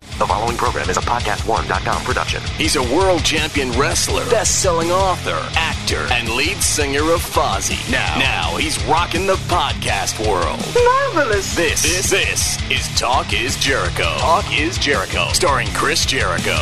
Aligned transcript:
The 0.00 0.26
following 0.26 0.56
program 0.56 0.88
is 0.88 0.96
a 0.96 1.02
podcast1.com 1.02 2.04
production. 2.04 2.42
He's 2.56 2.76
a 2.76 2.82
world 2.82 3.22
champion 3.22 3.70
wrestler, 3.72 4.24
best-selling 4.30 4.90
author, 4.90 5.38
actor, 5.56 6.06
and 6.10 6.28
lead 6.30 6.56
singer 6.62 7.02
of 7.12 7.20
Fozzy. 7.20 7.90
Now, 7.90 8.18
now 8.18 8.56
he's 8.56 8.82
rocking 8.84 9.26
the 9.26 9.34
podcast 9.48 10.18
world. 10.26 10.58
Marvelous. 10.74 11.54
This, 11.54 11.82
this, 11.82 12.10
this 12.10 12.70
is 12.70 12.98
Talk 12.98 13.34
is 13.34 13.56
Jericho. 13.56 14.16
Talk 14.18 14.44
is 14.58 14.78
Jericho, 14.78 15.28
starring 15.32 15.68
Chris 15.68 16.06
Jericho. 16.06 16.56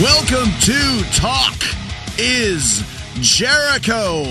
Welcome 0.00 0.50
to 0.60 1.02
Talk 1.12 1.56
is 2.18 2.82
Jericho. 3.20 4.24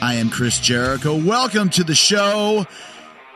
I 0.00 0.14
am 0.14 0.30
Chris 0.30 0.58
Jericho. 0.58 1.16
Welcome 1.16 1.68
to 1.70 1.84
the 1.84 1.94
show. 1.94 2.66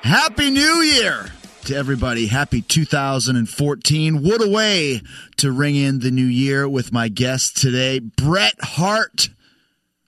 Happy 0.02 0.50
New 0.50 0.80
Year 0.83 1.33
to 1.64 1.75
everybody. 1.75 2.27
Happy 2.27 2.62
2014. 2.62 4.23
What 4.23 4.42
a 4.42 4.48
way 4.48 5.03
to 5.37 5.53
ring 5.53 5.77
in 5.77 5.98
the 5.98 6.11
new 6.11 6.25
year 6.25 6.69
with 6.69 6.92
my 6.92 7.09
guest 7.09 7.56
today, 7.56 7.98
Bret 7.98 8.55
Hart. 8.61 9.31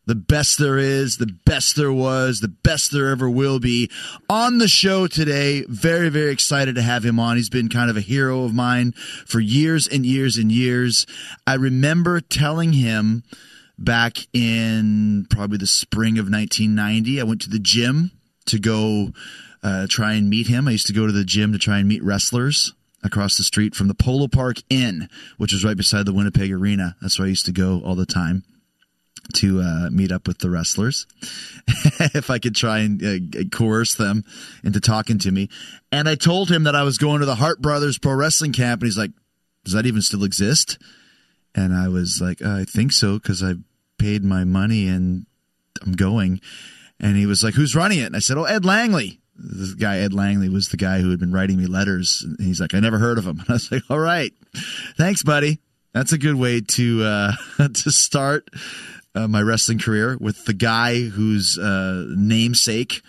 The 0.07 0.15
best 0.15 0.59
there 0.59 0.79
is, 0.79 1.19
the 1.19 1.33
best 1.45 1.77
there 1.77 1.93
was, 1.93 2.41
the 2.41 2.49
best 2.49 2.93
there 2.93 3.09
ever 3.09 3.29
will 3.29 3.61
be 3.61 3.91
on 4.29 4.59
the 4.59 4.69
show 4.69 5.07
today. 5.07 5.65
Very, 5.69 6.09
very 6.09 6.33
excited 6.33 6.75
to 6.75 6.83
have 6.83 7.05
him 7.05 7.21
on. 7.21 7.37
He's 7.37 7.51
been 7.51 7.69
kind 7.69 7.91
of 7.91 7.97
a 7.97 8.01
hero 8.01 8.45
of 8.45 8.55
mine 8.55 8.93
for 9.27 9.41
years 9.41 9.87
and 9.87 10.05
years 10.05 10.37
and 10.37 10.51
years. 10.51 11.07
I 11.47 11.55
remember 11.55 12.21
telling 12.21 12.73
him 12.73 13.23
back 13.79 14.27
in 14.33 15.27
probably 15.31 15.59
the 15.59 15.67
spring 15.67 16.19
of 16.19 16.31
1990, 16.31 17.21
I 17.21 17.25
went 17.25 17.43
to 17.43 17.51
the 17.51 17.59
gym 17.59 18.11
to 18.47 18.59
go 18.59 19.13
uh, 19.63 19.87
try 19.89 20.15
and 20.15 20.31
meet 20.31 20.47
him. 20.47 20.69
I 20.69 20.73
used 20.73 20.87
to 20.87 20.93
go 20.93 21.07
to 21.07 21.13
the 21.13 21.25
gym 21.25 21.53
to 21.53 21.59
try 21.59 21.79
and 21.79 21.89
meet 21.89 22.03
wrestlers 22.03 22.73
across 23.03 23.37
the 23.37 23.43
street 23.43 23.75
from 23.75 23.89
the 23.89 23.95
Polo 23.95 24.29
Park 24.29 24.59
Inn, 24.69 25.09
which 25.39 25.53
was 25.53 25.65
right 25.65 25.77
beside 25.77 26.07
the 26.07 26.13
Winnipeg 26.13 26.53
Arena. 26.53 26.97
That's 27.01 27.19
where 27.19 27.27
I 27.27 27.31
used 27.31 27.47
to 27.47 27.53
go 27.53 27.81
all 27.85 27.95
the 27.95 28.07
time 28.07 28.45
to 29.35 29.61
uh, 29.61 29.89
meet 29.91 30.11
up 30.11 30.27
with 30.27 30.39
the 30.39 30.51
wrestlers 30.51 31.07
if 32.15 32.31
I 32.31 32.39
could 32.39 32.55
try 32.55 32.81
and 32.81 33.03
uh, 33.03 33.45
coerce 33.51 33.95
them 33.95 34.25
into 34.65 34.81
talking 34.81 35.19
to 35.21 35.31
me. 35.31 35.49
And 35.93 36.09
I 36.09 36.15
told 36.15 36.51
him 36.51 36.65
that 36.65 36.75
I 36.75 36.83
was 36.83 36.99
going 36.99 37.21
to 37.21 37.27
the 37.27 37.37
Hart 37.37 37.61
Brothers 37.61 37.99
Pro 37.99 38.15
Wrestling 38.15 38.53
Camp, 38.53 38.81
and 38.81 38.87
he's 38.87 38.99
like, 38.99 39.13
"Does 39.65 39.75
that 39.75 39.87
even 39.87 40.03
still 40.03 40.25
exist?" 40.25 40.79
And 41.55 41.75
I 41.75 41.89
was 41.89 42.21
like, 42.21 42.43
"I 42.43 42.65
think 42.65 42.93
so 42.93 43.15
because 43.19 43.43
I 43.43 43.55
paid 43.99 44.25
my 44.25 44.45
money 44.45 44.89
and 44.89 45.27
I'm 45.83 45.93
going." 45.93 46.41
And 46.99 47.17
he 47.17 47.27
was 47.27 47.43
like, 47.43 47.55
"Who's 47.55 47.77
running 47.77 47.99
it?" 48.01 48.07
And 48.07 48.17
I 48.17 48.21
said, 48.21 48.37
"Oh, 48.37 48.45
Ed 48.45 48.65
Langley." 48.65 49.20
This 49.43 49.75
guy 49.75 49.99
Ed 49.99 50.13
Langley 50.13 50.49
was 50.49 50.69
the 50.69 50.77
guy 50.77 51.01
who 51.01 51.11
had 51.11 51.19
been 51.19 51.33
writing 51.33 51.57
me 51.57 51.67
letters. 51.67 52.23
And 52.25 52.39
he's 52.39 52.61
like, 52.61 52.75
"I 52.75 52.81
never 52.81 52.99
heard 52.99 53.19
of 53.19 53.27
him." 53.27 53.39
And 53.41 53.51
I 53.51 53.53
was 53.55 53.73
like, 53.73 53.83
"All 53.91 53.99
right, 53.99 54.33
thanks, 54.97 55.23
buddy." 55.23 55.61
That's 55.93 56.13
a 56.13 56.19
good 56.19 56.37
way 56.37 56.61
to 56.61 57.03
uh, 57.05 57.33
to 57.59 57.91
start 57.91 58.49
uh, 59.15 59.27
my 59.27 59.43
wrestling 59.43 59.79
career 59.79 60.17
with 60.21 60.45
the 60.45 60.55
guy 60.55 61.01
whose 61.03 61.59
uh, 61.59 62.07
namesake 62.17 63.03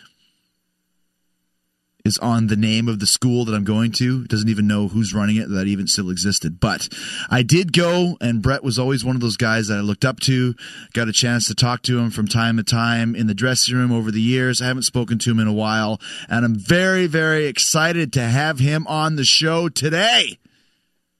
is 2.03 2.17
on 2.17 2.47
the 2.47 2.55
name 2.55 2.87
of 2.87 2.99
the 2.99 3.07
school 3.07 3.45
that 3.45 3.53
I'm 3.53 3.63
going 3.63 3.91
to. 3.93 4.25
Doesn't 4.25 4.49
even 4.49 4.67
know 4.67 4.87
who's 4.87 5.13
running 5.13 5.37
it, 5.37 5.49
that 5.49 5.67
even 5.67 5.87
still 5.87 6.09
existed. 6.09 6.59
But 6.59 6.89
I 7.29 7.43
did 7.43 7.73
go, 7.73 8.17
and 8.21 8.41
Bret 8.41 8.63
was 8.63 8.79
always 8.79 9.05
one 9.05 9.15
of 9.15 9.21
those 9.21 9.37
guys 9.37 9.67
that 9.67 9.77
I 9.77 9.81
looked 9.81 10.05
up 10.05 10.19
to. 10.21 10.55
Got 10.93 11.09
a 11.09 11.13
chance 11.13 11.47
to 11.47 11.55
talk 11.55 11.81
to 11.83 11.99
him 11.99 12.09
from 12.09 12.27
time 12.27 12.57
to 12.57 12.63
time 12.63 13.15
in 13.15 13.27
the 13.27 13.33
dressing 13.33 13.75
room 13.75 13.91
over 13.91 14.11
the 14.11 14.21
years. 14.21 14.61
I 14.61 14.67
haven't 14.67 14.83
spoken 14.83 15.19
to 15.19 15.31
him 15.31 15.39
in 15.39 15.47
a 15.47 15.53
while, 15.53 15.99
and 16.29 16.45
I'm 16.45 16.55
very, 16.55 17.07
very 17.07 17.45
excited 17.45 18.13
to 18.13 18.21
have 18.21 18.59
him 18.59 18.87
on 18.87 19.15
the 19.15 19.23
show 19.23 19.69
today. 19.69 20.37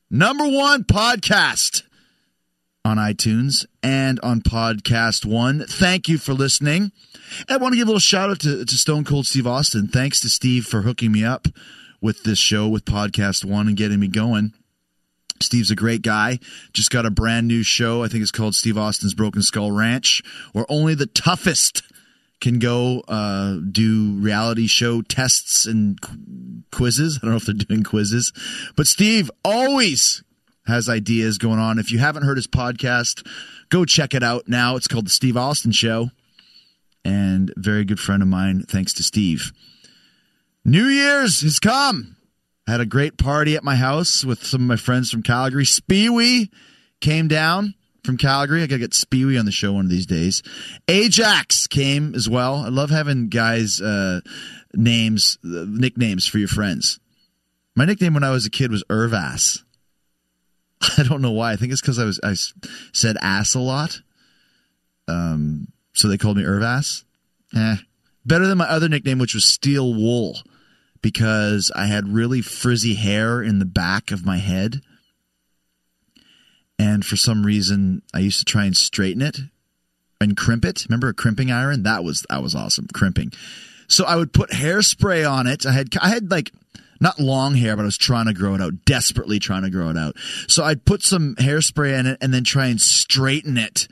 Number 0.09 0.47
one 0.47 0.83
podcast 0.83 1.83
on 2.83 2.97
iTunes 2.97 3.65
and 3.83 4.19
on 4.21 4.41
Podcast 4.41 5.25
One. 5.25 5.65
Thank 5.67 6.07
you 6.07 6.17
for 6.17 6.33
listening. 6.33 6.91
I 7.47 7.57
want 7.57 7.73
to 7.73 7.77
give 7.77 7.87
a 7.87 7.91
little 7.91 7.99
shout 7.99 8.29
out 8.29 8.39
to, 8.41 8.65
to 8.65 8.77
Stone 8.77 9.03
Cold 9.05 9.27
Steve 9.27 9.47
Austin. 9.47 9.87
Thanks 9.87 10.19
to 10.21 10.29
Steve 10.29 10.65
for 10.65 10.81
hooking 10.81 11.11
me 11.11 11.23
up 11.23 11.47
with 12.01 12.23
this 12.23 12.39
show 12.39 12.67
with 12.67 12.85
Podcast 12.85 13.45
One 13.45 13.67
and 13.67 13.77
getting 13.77 13.99
me 13.99 14.07
going. 14.07 14.53
Steve's 15.39 15.71
a 15.71 15.75
great 15.75 16.01
guy. 16.01 16.39
Just 16.73 16.91
got 16.91 17.05
a 17.05 17.11
brand 17.11 17.47
new 17.47 17.63
show. 17.63 18.03
I 18.03 18.07
think 18.07 18.21
it's 18.21 18.31
called 18.31 18.55
Steve 18.55 18.77
Austin's 18.77 19.13
Broken 19.13 19.41
Skull 19.41 19.71
Ranch, 19.71 20.21
where 20.53 20.65
only 20.69 20.95
the 20.95 21.07
toughest 21.07 21.83
can 22.39 22.59
go 22.59 23.01
uh, 23.07 23.57
do 23.71 24.13
reality 24.19 24.67
show 24.67 25.01
tests 25.01 25.65
and 25.65 25.99
qu- 26.01 26.63
quizzes. 26.71 27.17
I 27.17 27.25
don't 27.25 27.31
know 27.31 27.37
if 27.37 27.45
they're 27.45 27.53
doing 27.53 27.83
quizzes, 27.83 28.33
but 28.75 28.87
Steve 28.87 29.29
always 29.45 30.23
has 30.65 30.89
ideas 30.89 31.37
going 31.37 31.59
on. 31.59 31.79
If 31.79 31.91
you 31.91 31.99
haven't 31.99 32.23
heard 32.23 32.37
his 32.37 32.47
podcast, 32.47 33.27
go 33.69 33.85
check 33.85 34.13
it 34.13 34.23
out 34.23 34.47
now. 34.47 34.75
It's 34.75 34.87
called 34.87 35.05
The 35.05 35.11
Steve 35.11 35.37
Austin 35.37 35.71
Show. 35.71 36.09
And 37.03 37.51
very 37.57 37.83
good 37.83 37.99
friend 37.99 38.21
of 38.21 38.29
mine, 38.29 38.63
thanks 38.67 38.93
to 38.93 39.03
Steve. 39.03 39.51
New 40.63 40.85
Year's 40.85 41.41
has 41.41 41.59
come. 41.59 42.15
Had 42.67 42.79
a 42.79 42.85
great 42.85 43.17
party 43.17 43.55
at 43.55 43.63
my 43.63 43.75
house 43.75 44.23
with 44.23 44.45
some 44.45 44.61
of 44.61 44.67
my 44.67 44.75
friends 44.75 45.09
from 45.09 45.23
Calgary. 45.23 45.65
Speewee 45.65 46.49
came 46.99 47.27
down 47.27 47.73
from 48.03 48.17
Calgary. 48.17 48.61
I 48.61 48.67
got 48.67 48.75
to 48.75 48.79
get 48.79 48.91
Speewee 48.91 49.39
on 49.39 49.45
the 49.45 49.51
show 49.51 49.73
one 49.73 49.85
of 49.85 49.91
these 49.91 50.05
days. 50.05 50.43
Ajax 50.87 51.65
came 51.65 52.13
as 52.13 52.29
well. 52.29 52.57
I 52.57 52.69
love 52.69 52.91
having 52.91 53.29
guys' 53.29 53.81
uh, 53.81 54.21
names, 54.75 55.39
uh, 55.43 55.65
nicknames 55.67 56.27
for 56.27 56.37
your 56.37 56.47
friends. 56.47 56.99
My 57.75 57.85
nickname 57.85 58.13
when 58.13 58.23
I 58.23 58.31
was 58.31 58.45
a 58.45 58.51
kid 58.51 58.71
was 58.71 58.83
Irvass. 58.89 59.63
I 60.97 61.03
don't 61.03 61.21
know 61.21 61.31
why. 61.31 61.51
I 61.51 61.55
think 61.55 61.71
it's 61.71 61.81
because 61.81 61.99
I 61.99 62.05
was 62.05 62.19
I 62.23 62.35
said 62.91 63.17
ass 63.21 63.55
a 63.55 63.59
lot. 63.59 64.01
Um, 65.07 65.67
so 65.93 66.07
they 66.07 66.17
called 66.17 66.37
me 66.37 66.43
Irvass. 66.43 67.03
Eh, 67.55 67.75
better 68.25 68.47
than 68.47 68.57
my 68.57 68.69
other 68.69 68.87
nickname, 68.87 69.19
which 69.19 69.33
was 69.33 69.45
Steel 69.45 69.93
Wool, 69.93 70.39
because 71.01 71.71
I 71.75 71.85
had 71.85 72.07
really 72.07 72.41
frizzy 72.41 72.95
hair 72.95 73.41
in 73.41 73.59
the 73.59 73.65
back 73.65 74.11
of 74.11 74.25
my 74.25 74.37
head, 74.37 74.81
and 76.79 77.05
for 77.05 77.17
some 77.17 77.45
reason 77.45 78.01
I 78.13 78.19
used 78.19 78.39
to 78.39 78.45
try 78.45 78.65
and 78.65 78.75
straighten 78.75 79.21
it 79.21 79.37
and 80.19 80.37
crimp 80.37 80.63
it. 80.63 80.85
Remember 80.87 81.09
a 81.09 81.13
crimping 81.13 81.51
iron? 81.51 81.83
That 81.83 82.03
was 82.03 82.25
that 82.29 82.41
was 82.41 82.55
awesome. 82.55 82.87
Crimping. 82.93 83.33
So 83.87 84.05
I 84.05 84.15
would 84.15 84.31
put 84.31 84.51
hairspray 84.51 85.29
on 85.29 85.47
it. 85.47 85.65
I 85.65 85.73
had 85.73 85.89
I 86.01 86.09
had 86.09 86.31
like 86.31 86.51
not 87.01 87.19
long 87.19 87.55
hair, 87.55 87.75
but 87.75 87.81
I 87.81 87.85
was 87.85 87.97
trying 87.97 88.27
to 88.27 88.33
grow 88.33 88.53
it 88.53 88.61
out, 88.61 88.85
desperately 88.85 89.39
trying 89.39 89.63
to 89.63 89.71
grow 89.71 89.89
it 89.89 89.97
out. 89.97 90.15
So 90.47 90.63
I'd 90.63 90.85
put 90.85 91.01
some 91.01 91.35
hairspray 91.35 91.99
in 91.99 92.05
it 92.05 92.19
and 92.21 92.31
then 92.33 92.43
try 92.43 92.67
and 92.67 92.79
straighten 92.79 93.57
it 93.57 93.87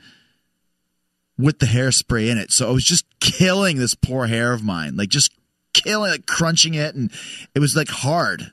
with 1.36 1.58
the 1.58 1.66
hairspray 1.66 2.30
in 2.30 2.38
it. 2.38 2.52
So 2.52 2.68
I 2.68 2.72
was 2.72 2.84
just 2.84 3.04
killing 3.18 3.78
this 3.78 3.94
poor 3.94 4.28
hair 4.28 4.52
of 4.52 4.62
mine, 4.62 4.96
like 4.96 5.08
just 5.08 5.32
killing, 5.72 6.12
like 6.12 6.26
crunching 6.26 6.74
it, 6.74 6.94
and 6.94 7.10
it 7.54 7.58
was 7.58 7.74
like 7.74 7.88
hard. 7.88 8.52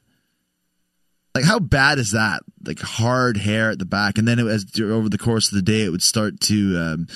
Like 1.35 1.45
how 1.45 1.59
bad 1.59 1.99
is 1.99 2.11
that? 2.11 2.41
Like 2.65 2.79
hard 2.79 3.37
hair 3.37 3.69
at 3.69 3.77
the 3.77 3.85
back, 3.85 4.17
and 4.17 4.27
then 4.27 4.39
it 4.39 4.43
was 4.43 4.65
over 4.81 5.07
the 5.07 5.19
course 5.19 5.51
of 5.51 5.55
the 5.55 5.61
day, 5.61 5.83
it 5.83 5.91
would 5.91 6.01
start 6.01 6.39
to, 6.41 6.77
um, 6.79 7.07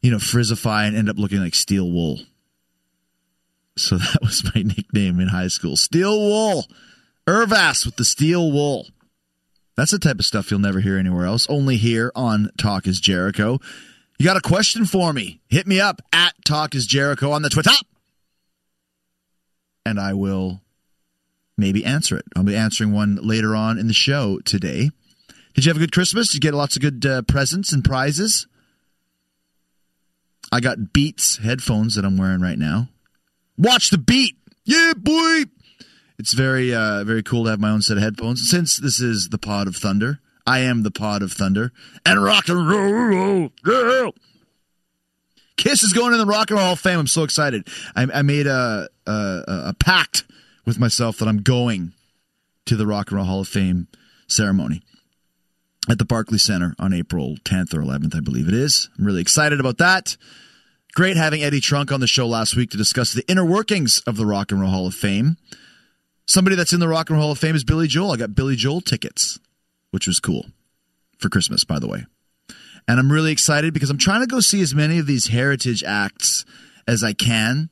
you 0.00 0.12
know, 0.12 0.18
frizzify 0.18 0.86
and 0.86 0.96
end 0.96 1.10
up 1.10 1.18
looking 1.18 1.40
like 1.40 1.56
steel 1.56 1.90
wool. 1.90 2.20
So 3.76 3.96
that 3.98 4.22
was 4.22 4.44
my 4.54 4.62
nickname 4.62 5.20
in 5.20 5.28
high 5.28 5.48
school, 5.48 5.76
Steel 5.76 6.18
Wool. 6.18 6.66
Irvas 7.26 7.86
with 7.86 7.96
the 7.96 8.04
steel 8.04 8.50
wool. 8.50 8.88
That's 9.76 9.92
the 9.92 9.98
type 9.98 10.18
of 10.18 10.24
stuff 10.24 10.50
you'll 10.50 10.60
never 10.60 10.80
hear 10.80 10.98
anywhere 10.98 11.24
else, 11.24 11.46
only 11.48 11.76
here 11.76 12.12
on 12.14 12.50
Talk 12.58 12.86
is 12.86 13.00
Jericho. 13.00 13.58
You 14.18 14.24
got 14.26 14.36
a 14.36 14.40
question 14.40 14.84
for 14.84 15.12
me? 15.12 15.40
Hit 15.48 15.66
me 15.66 15.80
up 15.80 16.02
at 16.12 16.34
Talk 16.44 16.74
is 16.74 16.86
Jericho 16.86 17.30
on 17.30 17.42
the 17.42 17.48
Twitter. 17.48 17.70
And 19.86 19.98
I 19.98 20.14
will 20.14 20.60
maybe 21.56 21.84
answer 21.84 22.16
it. 22.16 22.24
I'll 22.36 22.44
be 22.44 22.56
answering 22.56 22.92
one 22.92 23.16
later 23.16 23.56
on 23.56 23.78
in 23.78 23.88
the 23.88 23.94
show 23.94 24.38
today. 24.44 24.90
Did 25.54 25.64
you 25.64 25.70
have 25.70 25.76
a 25.76 25.80
good 25.80 25.92
Christmas? 25.92 26.28
Did 26.28 26.34
you 26.34 26.50
get 26.50 26.54
lots 26.54 26.76
of 26.76 26.82
good 26.82 27.04
uh, 27.06 27.22
presents 27.22 27.72
and 27.72 27.84
prizes? 27.84 28.46
I 30.50 30.60
got 30.60 30.92
Beats 30.92 31.38
headphones 31.38 31.94
that 31.94 32.04
I'm 32.04 32.16
wearing 32.16 32.40
right 32.40 32.58
now. 32.58 32.88
Watch 33.56 33.90
the 33.90 33.98
beat. 33.98 34.36
Yeah, 34.64 34.92
boy. 34.96 35.44
It's 36.18 36.34
very, 36.34 36.74
uh, 36.74 37.04
very 37.04 37.22
cool 37.22 37.44
to 37.44 37.50
have 37.50 37.60
my 37.60 37.70
own 37.70 37.82
set 37.82 37.96
of 37.96 38.02
headphones. 38.02 38.48
Since 38.48 38.76
this 38.76 39.00
is 39.00 39.28
the 39.30 39.38
Pod 39.38 39.66
of 39.66 39.76
Thunder, 39.76 40.20
I 40.46 40.60
am 40.60 40.82
the 40.82 40.90
Pod 40.90 41.22
of 41.22 41.32
Thunder 41.32 41.72
and 42.06 42.22
rock 42.22 42.48
and 42.48 42.68
roll. 42.68 43.50
Yeah. 43.66 44.10
Kiss 45.56 45.82
is 45.82 45.92
going 45.92 46.12
in 46.12 46.18
the 46.18 46.26
Rock 46.26 46.50
and 46.50 46.56
Roll 46.56 46.64
Hall 46.64 46.72
of 46.72 46.80
Fame. 46.80 46.98
I'm 46.98 47.06
so 47.06 47.22
excited. 47.22 47.68
I, 47.94 48.06
I 48.14 48.22
made 48.22 48.46
a, 48.46 48.88
a 49.06 49.42
a 49.46 49.74
pact 49.78 50.24
with 50.64 50.78
myself 50.78 51.18
that 51.18 51.28
I'm 51.28 51.42
going 51.42 51.92
to 52.66 52.76
the 52.76 52.86
Rock 52.86 53.10
and 53.10 53.16
Roll 53.16 53.26
Hall 53.26 53.40
of 53.40 53.48
Fame 53.48 53.88
ceremony 54.26 54.82
at 55.88 55.98
the 55.98 56.04
Barclays 56.04 56.42
Center 56.42 56.74
on 56.78 56.92
April 56.92 57.36
10th 57.44 57.74
or 57.74 57.82
11th, 57.82 58.14
I 58.16 58.20
believe 58.20 58.48
it 58.48 58.54
is. 58.54 58.88
I'm 58.98 59.04
really 59.04 59.20
excited 59.20 59.60
about 59.60 59.78
that. 59.78 60.16
Great 60.94 61.16
having 61.16 61.42
Eddie 61.42 61.60
Trunk 61.60 61.90
on 61.90 62.00
the 62.00 62.06
show 62.06 62.26
last 62.26 62.54
week 62.54 62.68
to 62.70 62.76
discuss 62.76 63.14
the 63.14 63.26
inner 63.26 63.46
workings 63.46 64.00
of 64.06 64.16
the 64.16 64.26
Rock 64.26 64.52
and 64.52 64.60
Roll 64.60 64.70
Hall 64.70 64.86
of 64.86 64.94
Fame. 64.94 65.38
Somebody 66.26 66.54
that's 66.54 66.74
in 66.74 66.80
the 66.80 66.88
Rock 66.88 67.08
and 67.08 67.16
Roll 67.16 67.28
Hall 67.28 67.32
of 67.32 67.38
Fame 67.38 67.56
is 67.56 67.64
Billy 67.64 67.86
Joel. 67.86 68.12
I 68.12 68.16
got 68.16 68.34
Billy 68.34 68.56
Joel 68.56 68.82
tickets, 68.82 69.38
which 69.90 70.06
was 70.06 70.20
cool 70.20 70.46
for 71.18 71.30
Christmas, 71.30 71.64
by 71.64 71.78
the 71.78 71.88
way. 71.88 72.04
And 72.86 73.00
I'm 73.00 73.10
really 73.10 73.32
excited 73.32 73.72
because 73.72 73.88
I'm 73.88 73.96
trying 73.96 74.20
to 74.20 74.26
go 74.26 74.40
see 74.40 74.60
as 74.60 74.74
many 74.74 74.98
of 74.98 75.06
these 75.06 75.28
heritage 75.28 75.82
acts 75.82 76.44
as 76.86 77.02
I 77.02 77.14
can 77.14 77.70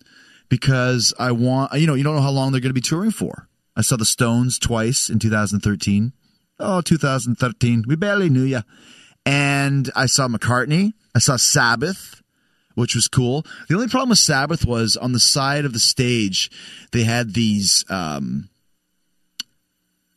because 0.49 1.13
I 1.19 1.33
want, 1.33 1.75
you 1.75 1.87
know, 1.87 1.95
you 1.95 2.05
don't 2.05 2.17
know 2.17 2.23
how 2.23 2.31
long 2.31 2.53
they're 2.53 2.61
going 2.63 2.71
to 2.71 2.75
be 2.75 2.81
touring 2.81 3.11
for. 3.11 3.49
I 3.77 3.83
saw 3.83 3.97
the 3.97 4.07
Stones 4.07 4.59
twice 4.59 5.11
in 5.11 5.19
2013. 5.19 6.15
Oh, 6.59 6.81
2013. 6.81 7.85
We 7.87 7.97
barely 7.97 8.31
knew 8.31 8.45
you. 8.45 8.63
And 9.27 9.91
I 9.95 10.07
saw 10.07 10.27
McCartney. 10.27 10.95
I 11.15 11.19
saw 11.19 11.37
Sabbath, 11.37 12.23
which 12.75 12.95
was 12.95 13.09
cool. 13.09 13.45
The 13.69 13.75
only 13.75 13.89
problem 13.89 14.11
with 14.11 14.19
Sabbath 14.19 14.65
was 14.65 14.97
on 14.97 15.13
the 15.13 15.21
side 15.21 15.65
of 15.65 15.73
the 15.73 15.79
stage, 15.79 16.51
they 16.93 17.05
had 17.05 17.35
these 17.35 17.85
um, 17.89 18.49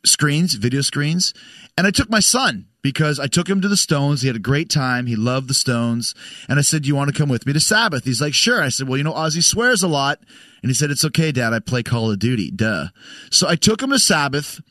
screens, 0.06 0.56
video 0.56 0.82
screens. 0.82 1.34
And 1.78 1.88
I 1.88 1.92
took 1.92 2.10
my 2.10 2.20
son 2.20 2.68
because 2.82 3.20
I 3.20 3.28
took 3.28 3.50
him 3.50 3.62
to 3.62 3.68
the 3.68 3.78
Stones. 3.78 4.22
He 4.22 4.28
had 4.28 4.36
a 4.36 4.40
great 4.40 4.70
time. 4.70 5.08
He 5.08 5.16
loved 5.16 5.50
the 5.50 5.54
Stones. 5.54 6.14
And 6.48 6.60
I 6.60 6.62
said, 6.62 6.84
Do 6.84 6.88
you 6.88 6.96
want 6.96 7.12
to 7.12 7.18
come 7.18 7.30
with 7.30 7.48
me 7.48 7.54
to 7.54 7.60
Sabbath? 7.60 8.04
He's 8.04 8.22
like, 8.22 8.34
Sure. 8.34 8.62
I 8.62 8.70
said, 8.70 8.88
Well, 8.88 8.98
you 8.98 9.04
know, 9.04 9.14
Ozzy 9.14 9.44
swears 9.44 9.82
a 9.82 9.88
lot. 9.88 10.20
And 10.62 10.70
he 10.70 10.74
said, 10.74 10.92
It's 10.92 11.06
okay, 11.06 11.32
Dad. 11.32 11.54
I 11.54 11.60
play 11.60 11.82
Call 11.82 12.12
of 12.12 12.20
Duty. 12.20 12.52
Duh. 12.52 12.88
So 13.32 13.48
I 13.48 13.56
took 13.56 13.82
him 13.82 13.90
to 13.90 14.00
Sabbath. 14.00 14.62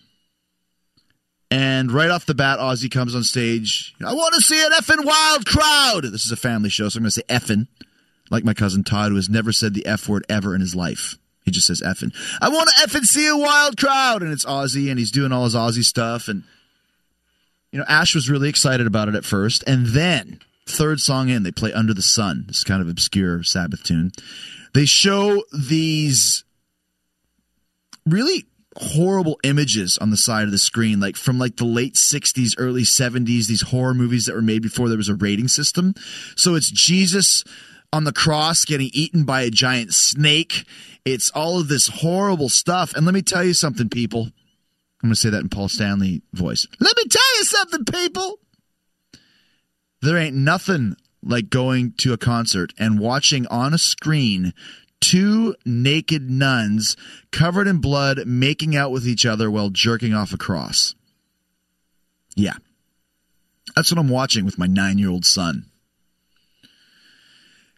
And 1.52 1.92
right 1.92 2.08
off 2.08 2.24
the 2.24 2.34
bat, 2.34 2.60
Ozzy 2.60 2.90
comes 2.90 3.14
on 3.14 3.24
stage. 3.24 3.94
I 4.02 4.14
want 4.14 4.34
to 4.34 4.40
see 4.40 4.64
an 4.64 4.70
effing 4.72 5.04
wild 5.04 5.44
crowd. 5.44 6.04
This 6.04 6.24
is 6.24 6.32
a 6.32 6.36
family 6.36 6.70
show, 6.70 6.88
so 6.88 6.96
I'm 6.96 7.02
going 7.02 7.10
to 7.10 7.12
say 7.12 7.22
effing, 7.28 7.66
like 8.30 8.42
my 8.42 8.54
cousin 8.54 8.84
Todd, 8.84 9.10
who 9.10 9.16
has 9.16 9.28
never 9.28 9.52
said 9.52 9.74
the 9.74 9.84
F 9.84 10.08
word 10.08 10.24
ever 10.30 10.54
in 10.54 10.62
his 10.62 10.74
life. 10.74 11.16
He 11.44 11.50
just 11.50 11.66
says 11.66 11.82
effing. 11.82 12.14
I 12.40 12.48
want 12.48 12.70
to 12.70 12.88
effing 12.88 13.04
see 13.04 13.28
a 13.28 13.36
wild 13.36 13.76
crowd. 13.76 14.22
And 14.22 14.32
it's 14.32 14.46
Ozzy, 14.46 14.88
and 14.88 14.98
he's 14.98 15.10
doing 15.10 15.30
all 15.30 15.44
his 15.44 15.54
Ozzy 15.54 15.84
stuff. 15.84 16.26
And 16.28 16.44
you 17.70 17.78
know, 17.78 17.84
Ash 17.86 18.14
was 18.14 18.30
really 18.30 18.48
excited 18.48 18.86
about 18.86 19.08
it 19.08 19.14
at 19.14 19.24
first, 19.24 19.62
and 19.66 19.88
then 19.88 20.40
third 20.66 21.00
song 21.00 21.28
in, 21.28 21.42
they 21.42 21.52
play 21.52 21.74
"Under 21.74 21.92
the 21.92 22.00
Sun." 22.00 22.44
This 22.46 22.64
kind 22.64 22.80
of 22.80 22.88
obscure 22.88 23.42
Sabbath 23.42 23.82
tune. 23.82 24.12
They 24.72 24.86
show 24.86 25.42
these 25.52 26.44
really 28.06 28.46
horrible 28.76 29.38
images 29.44 29.98
on 29.98 30.10
the 30.10 30.16
side 30.16 30.44
of 30.44 30.50
the 30.50 30.58
screen, 30.58 31.00
like 31.00 31.16
from 31.16 31.38
like 31.38 31.56
the 31.56 31.64
late 31.64 31.94
'60s, 31.94 32.54
early 32.58 32.82
'70s. 32.82 33.46
These 33.46 33.68
horror 33.68 33.94
movies 33.94 34.26
that 34.26 34.34
were 34.34 34.42
made 34.42 34.62
before 34.62 34.88
there 34.88 34.98
was 34.98 35.08
a 35.08 35.14
rating 35.14 35.48
system. 35.48 35.94
So 36.36 36.54
it's 36.54 36.70
Jesus 36.70 37.44
on 37.92 38.04
the 38.04 38.12
cross 38.12 38.64
getting 38.64 38.90
eaten 38.92 39.24
by 39.24 39.42
a 39.42 39.50
giant 39.50 39.92
snake. 39.92 40.64
It's 41.04 41.30
all 41.30 41.60
of 41.60 41.68
this 41.68 41.88
horrible 41.88 42.48
stuff. 42.48 42.94
And 42.94 43.04
let 43.04 43.14
me 43.14 43.22
tell 43.22 43.44
you 43.44 43.54
something, 43.54 43.88
people. 43.88 44.30
I'm 45.02 45.08
going 45.08 45.14
to 45.14 45.20
say 45.20 45.30
that 45.30 45.42
in 45.42 45.48
Paul 45.48 45.68
Stanley 45.68 46.22
voice. 46.32 46.66
Let 46.78 46.96
me 46.96 47.04
tell 47.04 47.36
you 47.38 47.44
something, 47.44 47.84
people. 47.84 48.38
There 50.00 50.16
ain't 50.16 50.36
nothing 50.36 50.96
like 51.22 51.50
going 51.50 51.92
to 51.98 52.12
a 52.12 52.18
concert 52.18 52.72
and 52.78 52.98
watching 52.98 53.46
on 53.48 53.74
a 53.74 53.78
screen 53.78 54.52
two 55.02 55.54
naked 55.66 56.30
nuns 56.30 56.96
covered 57.30 57.66
in 57.66 57.78
blood 57.78 58.22
making 58.26 58.74
out 58.74 58.90
with 58.90 59.06
each 59.06 59.26
other 59.26 59.50
while 59.50 59.68
jerking 59.68 60.14
off 60.14 60.32
a 60.32 60.38
cross. 60.38 60.94
Yeah. 62.34 62.54
That's 63.76 63.90
what 63.90 63.98
I'm 63.98 64.08
watching 64.08 64.44
with 64.44 64.58
my 64.58 64.66
nine 64.66 64.96
year 64.98 65.10
old 65.10 65.26
son. 65.26 65.66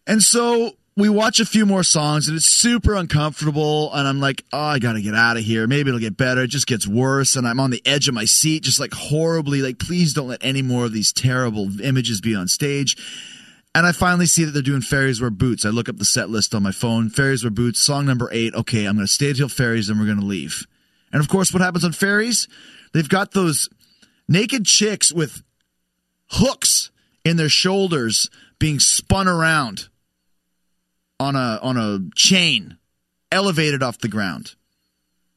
And 0.06 0.22
so 0.22 0.76
we 0.96 1.08
watch 1.08 1.40
a 1.40 1.46
few 1.46 1.66
more 1.66 1.82
songs 1.82 2.28
and 2.28 2.36
it's 2.36 2.46
super 2.46 2.94
uncomfortable 2.94 3.92
and 3.94 4.06
i'm 4.06 4.20
like 4.20 4.44
oh 4.52 4.58
i 4.58 4.78
gotta 4.78 5.00
get 5.00 5.14
out 5.14 5.36
of 5.36 5.42
here 5.42 5.66
maybe 5.66 5.88
it'll 5.88 5.98
get 5.98 6.16
better 6.16 6.42
it 6.42 6.48
just 6.48 6.68
gets 6.68 6.86
worse 6.86 7.34
and 7.34 7.48
i'm 7.48 7.58
on 7.58 7.70
the 7.70 7.82
edge 7.84 8.06
of 8.06 8.14
my 8.14 8.24
seat 8.24 8.62
just 8.62 8.78
like 8.78 8.92
horribly 8.94 9.60
like 9.60 9.78
please 9.78 10.14
don't 10.14 10.28
let 10.28 10.44
any 10.44 10.62
more 10.62 10.84
of 10.84 10.92
these 10.92 11.12
terrible 11.12 11.80
images 11.80 12.20
be 12.20 12.34
on 12.34 12.46
stage 12.46 12.96
and 13.74 13.86
i 13.86 13.92
finally 13.92 14.26
see 14.26 14.44
that 14.44 14.52
they're 14.52 14.62
doing 14.62 14.80
fairies 14.80 15.20
wear 15.20 15.30
boots 15.30 15.64
i 15.64 15.68
look 15.68 15.88
up 15.88 15.96
the 15.96 16.04
set 16.04 16.30
list 16.30 16.54
on 16.54 16.62
my 16.62 16.72
phone 16.72 17.08
fairies 17.08 17.44
wear 17.44 17.50
boots 17.50 17.80
song 17.80 18.06
number 18.06 18.28
eight 18.32 18.54
okay 18.54 18.86
i'm 18.86 18.96
gonna 18.96 19.06
stay 19.06 19.32
till 19.32 19.48
fairies 19.48 19.88
and 19.88 19.98
we're 19.98 20.06
gonna 20.06 20.24
leave 20.24 20.66
and 21.12 21.20
of 21.20 21.28
course 21.28 21.52
what 21.52 21.62
happens 21.62 21.84
on 21.84 21.92
fairies 21.92 22.48
they've 22.92 23.08
got 23.08 23.32
those 23.32 23.68
naked 24.28 24.64
chicks 24.64 25.12
with 25.12 25.42
hooks 26.30 26.90
in 27.24 27.36
their 27.36 27.48
shoulders 27.48 28.30
being 28.58 28.78
spun 28.78 29.28
around 29.28 29.88
on 31.20 31.36
a 31.36 31.58
on 31.62 31.76
a 31.76 32.00
chain, 32.14 32.78
elevated 33.30 33.82
off 33.82 33.98
the 33.98 34.08
ground. 34.08 34.54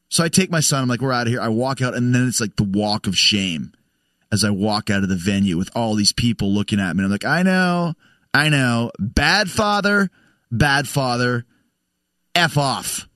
So 0.08 0.24
I 0.24 0.28
take 0.28 0.50
my 0.50 0.60
son. 0.60 0.82
I'm 0.82 0.88
like, 0.88 1.00
we're 1.00 1.12
out 1.12 1.26
of 1.26 1.32
here. 1.32 1.40
I 1.40 1.48
walk 1.48 1.82
out, 1.82 1.94
and 1.94 2.14
then 2.14 2.26
it's 2.28 2.40
like 2.40 2.56
the 2.56 2.64
walk 2.64 3.06
of 3.06 3.16
shame 3.16 3.72
as 4.32 4.44
I 4.44 4.50
walk 4.50 4.90
out 4.90 5.02
of 5.02 5.08
the 5.08 5.16
venue 5.16 5.56
with 5.56 5.70
all 5.74 5.94
these 5.94 6.12
people 6.12 6.52
looking 6.52 6.80
at 6.80 6.94
me. 6.96 7.04
I'm 7.04 7.10
like, 7.10 7.24
I 7.24 7.42
know, 7.42 7.94
I 8.34 8.48
know, 8.48 8.90
bad 8.98 9.50
father, 9.50 10.10
bad 10.50 10.86
father, 10.86 11.44
f 12.34 12.56
off. 12.56 13.08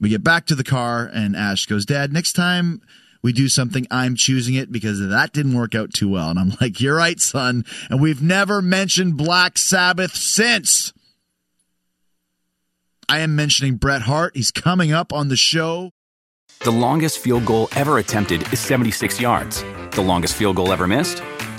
We 0.00 0.08
get 0.08 0.24
back 0.24 0.46
to 0.46 0.54
the 0.54 0.64
car, 0.64 1.08
and 1.12 1.36
Ash 1.36 1.66
goes, 1.66 1.86
Dad, 1.86 2.12
next 2.12 2.32
time 2.32 2.82
we 3.22 3.32
do 3.32 3.48
something, 3.48 3.86
I'm 3.90 4.16
choosing 4.16 4.54
it 4.54 4.72
because 4.72 4.98
that 4.98 5.32
didn't 5.32 5.54
work 5.54 5.76
out 5.76 5.92
too 5.94 6.08
well. 6.08 6.28
And 6.30 6.38
I'm 6.38 6.52
like, 6.60 6.80
You're 6.80 6.96
right, 6.96 7.20
son. 7.20 7.64
And 7.88 8.00
we've 8.00 8.22
never 8.22 8.60
mentioned 8.60 9.16
Black 9.16 9.56
Sabbath 9.56 10.14
since. 10.14 10.92
I 13.08 13.20
am 13.20 13.36
mentioning 13.36 13.76
Bret 13.76 14.02
Hart. 14.02 14.34
He's 14.34 14.50
coming 14.50 14.92
up 14.92 15.12
on 15.12 15.28
the 15.28 15.36
show. 15.36 15.90
The 16.60 16.70
longest 16.70 17.18
field 17.18 17.44
goal 17.44 17.68
ever 17.76 17.98
attempted 17.98 18.52
is 18.52 18.60
76 18.60 19.20
yards. 19.20 19.62
The 19.90 20.02
longest 20.02 20.34
field 20.34 20.56
goal 20.56 20.72
ever 20.72 20.86
missed? 20.86 21.22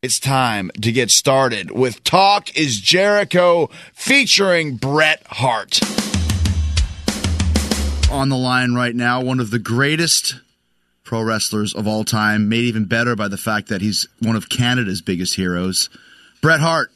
It's 0.00 0.20
time 0.20 0.70
to 0.80 0.92
get 0.92 1.10
started 1.10 1.72
with 1.72 2.04
Talk 2.04 2.56
is 2.56 2.80
Jericho 2.80 3.68
featuring 3.92 4.76
Bret 4.76 5.26
Hart. 5.26 5.80
On 8.08 8.28
the 8.28 8.36
line 8.36 8.74
right 8.74 8.94
now, 8.94 9.20
one 9.20 9.40
of 9.40 9.50
the 9.50 9.58
greatest 9.58 10.36
pro 11.02 11.20
wrestlers 11.20 11.74
of 11.74 11.88
all 11.88 12.04
time, 12.04 12.48
made 12.48 12.62
even 12.62 12.84
better 12.84 13.16
by 13.16 13.26
the 13.26 13.36
fact 13.36 13.70
that 13.70 13.80
he's 13.80 14.06
one 14.20 14.36
of 14.36 14.48
Canada's 14.48 15.02
biggest 15.02 15.34
heroes. 15.34 15.90
Bret 16.42 16.60
Hart, 16.60 16.92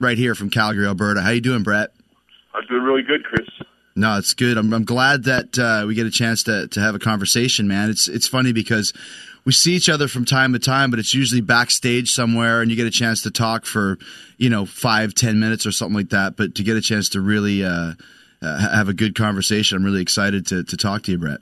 right 0.00 0.16
here 0.16 0.34
from 0.34 0.48
Calgary, 0.48 0.86
Alberta. 0.86 1.20
How 1.20 1.32
you 1.32 1.42
doing, 1.42 1.62
Bret? 1.62 1.92
I'm 2.54 2.64
doing 2.66 2.82
really 2.82 3.02
good, 3.02 3.24
Chris. 3.24 3.46
No, 3.94 4.16
it's 4.16 4.32
good. 4.32 4.56
I'm, 4.56 4.72
I'm 4.72 4.84
glad 4.84 5.24
that 5.24 5.58
uh, 5.58 5.84
we 5.86 5.94
get 5.94 6.06
a 6.06 6.10
chance 6.10 6.44
to, 6.44 6.68
to 6.68 6.80
have 6.80 6.94
a 6.94 6.98
conversation, 6.98 7.68
man. 7.68 7.90
It's 7.90 8.08
it's 8.08 8.28
funny 8.28 8.52
because 8.52 8.94
we 9.48 9.52
see 9.52 9.72
each 9.72 9.88
other 9.88 10.08
from 10.08 10.26
time 10.26 10.52
to 10.52 10.58
time, 10.58 10.90
but 10.90 10.98
it's 11.00 11.14
usually 11.14 11.40
backstage 11.40 12.10
somewhere, 12.10 12.60
and 12.60 12.70
you 12.70 12.76
get 12.76 12.86
a 12.86 12.90
chance 12.90 13.22
to 13.22 13.30
talk 13.30 13.64
for 13.64 13.96
you 14.36 14.50
know 14.50 14.66
five, 14.66 15.14
ten 15.14 15.40
minutes 15.40 15.64
or 15.64 15.72
something 15.72 15.96
like 15.96 16.10
that. 16.10 16.36
But 16.36 16.56
to 16.56 16.62
get 16.62 16.76
a 16.76 16.82
chance 16.82 17.08
to 17.16 17.22
really 17.22 17.64
uh, 17.64 17.94
uh, 18.42 18.58
have 18.58 18.90
a 18.90 18.92
good 18.92 19.14
conversation, 19.14 19.78
I'm 19.78 19.84
really 19.84 20.02
excited 20.02 20.46
to 20.48 20.64
to 20.64 20.76
talk 20.76 21.04
to 21.04 21.12
you, 21.12 21.16
Bret. 21.16 21.40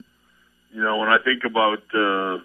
You 0.72 0.84
know, 0.84 0.98
when 0.98 1.08
I 1.08 1.18
think 1.18 1.42
about 1.42 1.82
uh, 1.92 2.38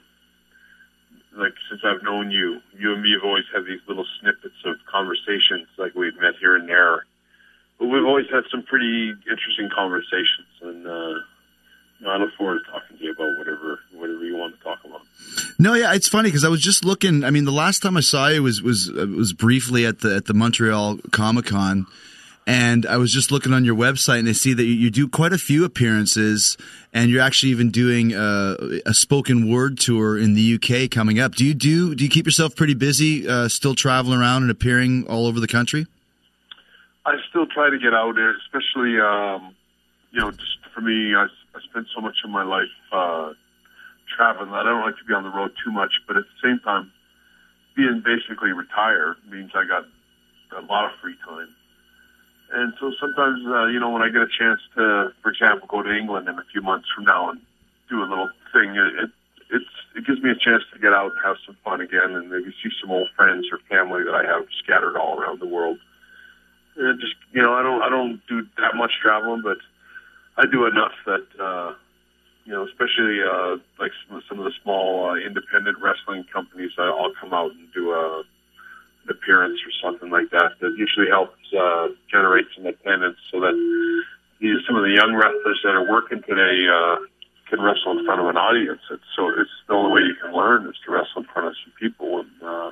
like 1.37 1.53
since 1.69 1.81
I've 1.83 2.01
known 2.01 2.31
you, 2.31 2.59
you 2.79 2.93
and 2.93 3.03
me 3.03 3.11
have 3.11 3.23
always 3.23 3.45
had 3.53 3.63
these 3.63 3.81
little 3.87 4.07
snippets 4.19 4.57
of 4.65 4.77
conversations, 4.91 5.67
like 5.77 5.93
we've 5.93 6.19
met 6.19 6.33
here 6.39 6.55
and 6.55 6.67
there. 6.67 7.05
But 7.77 7.85
we've 7.85 8.05
always 8.05 8.25
had 8.33 8.45
some 8.49 8.63
pretty 8.63 9.13
interesting 9.29 9.69
conversations, 9.69 10.49
and 10.63 10.87
uh, 10.87 11.19
I 12.07 12.17
look 12.17 12.33
forward 12.37 12.59
to 12.65 12.71
talking 12.71 12.97
to 12.97 13.03
you 13.03 13.11
about 13.11 13.37
whatever 13.37 13.79
whatever 13.93 14.23
you 14.23 14.35
want 14.35 14.57
to 14.57 14.63
talk 14.63 14.79
about. 14.83 15.01
No, 15.59 15.73
yeah, 15.73 15.93
it's 15.93 16.07
funny 16.07 16.29
because 16.29 16.43
I 16.43 16.49
was 16.49 16.61
just 16.61 16.83
looking. 16.83 17.23
I 17.23 17.29
mean, 17.29 17.45
the 17.45 17.51
last 17.51 17.81
time 17.81 17.95
I 17.95 18.01
saw 18.01 18.27
you 18.27 18.43
was 18.43 18.61
was 18.61 18.89
uh, 18.89 19.05
was 19.07 19.33
briefly 19.33 19.85
at 19.85 19.99
the 19.99 20.15
at 20.15 20.25
the 20.25 20.33
Montreal 20.33 20.97
Comic 21.11 21.45
Con, 21.45 21.85
and 22.47 22.85
I 22.85 22.97
was 22.97 23.13
just 23.13 23.31
looking 23.31 23.53
on 23.53 23.63
your 23.63 23.75
website 23.75 24.19
and 24.19 24.29
I 24.29 24.31
see 24.31 24.53
that 24.53 24.63
you, 24.63 24.73
you 24.73 24.91
do 24.91 25.07
quite 25.07 25.33
a 25.33 25.37
few 25.37 25.63
appearances, 25.63 26.57
and 26.91 27.11
you're 27.11 27.21
actually 27.21 27.51
even 27.51 27.69
doing 27.69 28.13
uh, 28.15 28.57
a 28.85 28.93
spoken 28.93 29.51
word 29.51 29.77
tour 29.77 30.17
in 30.17 30.33
the 30.33 30.55
UK 30.55 30.89
coming 30.89 31.19
up. 31.19 31.35
Do 31.35 31.45
you 31.45 31.53
do 31.53 31.93
do 31.93 32.03
you 32.03 32.09
keep 32.09 32.25
yourself 32.25 32.55
pretty 32.55 32.73
busy, 32.73 33.27
uh, 33.27 33.47
still 33.47 33.75
traveling 33.75 34.19
around 34.19 34.41
and 34.41 34.51
appearing 34.51 35.05
all 35.07 35.27
over 35.27 35.39
the 35.39 35.47
country? 35.47 35.85
I 37.05 37.15
still 37.29 37.47
try 37.47 37.69
to 37.69 37.79
get 37.79 37.93
out 37.93 38.15
there, 38.15 38.35
especially 38.37 38.99
um, 38.99 39.55
you 40.11 40.19
know, 40.19 40.31
just 40.31 40.57
for 40.73 40.81
me, 40.81 41.15
I, 41.15 41.27
I 41.55 41.59
spent 41.69 41.87
so 41.93 42.01
much 42.01 42.17
of 42.23 42.29
my 42.29 42.43
life 42.43 42.71
uh, 42.91 43.33
traveling 44.15 44.51
I 44.51 44.63
don't 44.63 44.81
like 44.81 44.97
to 44.97 45.05
be 45.05 45.13
on 45.13 45.23
the 45.23 45.29
road 45.29 45.51
too 45.63 45.71
much. 45.71 45.91
But 46.07 46.17
at 46.17 46.23
the 46.23 46.47
same 46.47 46.59
time, 46.59 46.91
being 47.75 48.01
basically 48.03 48.51
retired 48.51 49.17
means 49.29 49.51
I 49.55 49.65
got 49.65 49.85
a 50.57 50.61
lot 50.65 50.85
of 50.85 50.91
free 51.01 51.15
time. 51.27 51.49
And 52.53 52.73
so 52.79 52.91
sometimes, 52.99 53.45
uh, 53.47 53.65
you 53.67 53.79
know, 53.79 53.89
when 53.89 54.01
I 54.01 54.09
get 54.09 54.21
a 54.21 54.27
chance 54.27 54.59
to, 54.75 55.13
for 55.21 55.31
example, 55.31 55.67
go 55.67 55.81
to 55.81 55.95
England 55.95 56.27
in 56.27 56.37
a 56.37 56.43
few 56.51 56.61
months 56.61 56.87
from 56.93 57.05
now 57.05 57.29
and 57.29 57.39
do 57.89 58.03
a 58.03 58.07
little 58.07 58.29
thing, 58.51 58.75
it, 58.75 59.03
it 59.03 59.09
it's 59.51 59.65
it 59.95 60.05
gives 60.05 60.21
me 60.21 60.31
a 60.31 60.35
chance 60.35 60.63
to 60.73 60.79
get 60.79 60.93
out 60.93 61.11
and 61.11 61.19
have 61.23 61.35
some 61.45 61.57
fun 61.63 61.81
again, 61.81 62.15
and 62.15 62.29
maybe 62.29 62.53
see 62.63 62.69
some 62.79 62.91
old 62.91 63.09
friends 63.15 63.47
or 63.51 63.59
family 63.69 64.03
that 64.03 64.15
I 64.15 64.23
have 64.23 64.45
scattered 64.63 64.97
all 64.97 65.19
around 65.19 65.39
the 65.39 65.47
world. 65.47 65.77
And 66.77 66.99
just 66.99 67.15
you 67.31 67.41
know, 67.41 67.53
I 67.53 67.63
don't 67.63 67.81
I 67.81 67.89
don't 67.89 68.21
do 68.27 68.45
that 68.57 68.75
much 68.75 68.91
traveling, 69.01 69.41
but 69.41 69.57
I 70.37 70.45
do 70.45 70.65
enough 70.65 70.93
that 71.05 71.27
uh, 71.39 71.73
you 72.45 72.53
know, 72.53 72.65
especially 72.65 73.21
uh, 73.21 73.57
like 73.79 73.91
some, 74.07 74.21
some 74.27 74.39
of 74.39 74.45
the 74.45 74.53
small 74.63 75.11
uh, 75.11 75.15
independent 75.15 75.77
wrestling 75.81 76.25
companies. 76.33 76.71
I'll 76.77 77.13
come 77.19 77.33
out 77.33 77.51
and 77.51 77.71
do 77.73 77.91
a 77.91 78.23
an 79.03 79.09
appearance 79.09 79.59
or 79.65 79.71
something 79.81 80.11
like 80.11 80.29
that. 80.29 80.59
That 80.61 80.75
usually 80.77 81.09
helps 81.09 81.41
uh, 81.57 81.87
generate 82.09 82.45
some 82.55 82.65
attendance, 82.65 83.17
so 83.31 83.39
that 83.41 83.53
you 84.39 84.53
know, 84.53 84.59
some 84.67 84.75
of 84.75 84.83
the 84.83 84.93
young 84.93 85.13
wrestlers 85.15 85.61
that 85.63 85.73
are 85.73 85.89
working 85.89 86.21
today 86.21 86.65
uh, 86.69 86.97
can 87.49 87.61
wrestle 87.61 87.97
in 87.97 88.05
front 88.05 88.21
of 88.21 88.27
an 88.27 88.37
audience. 88.37 88.81
It's, 88.89 89.03
so 89.15 89.29
it's 89.29 89.49
the 89.67 89.73
only 89.73 89.93
way 89.93 90.01
you 90.07 90.15
can 90.21 90.33
learn 90.33 90.67
is 90.67 90.75
to 90.85 90.91
wrestle 90.91 91.21
in 91.21 91.27
front 91.33 91.47
of 91.49 91.55
some 91.63 91.73
people, 91.79 92.21
and 92.21 92.31
uh, 92.41 92.71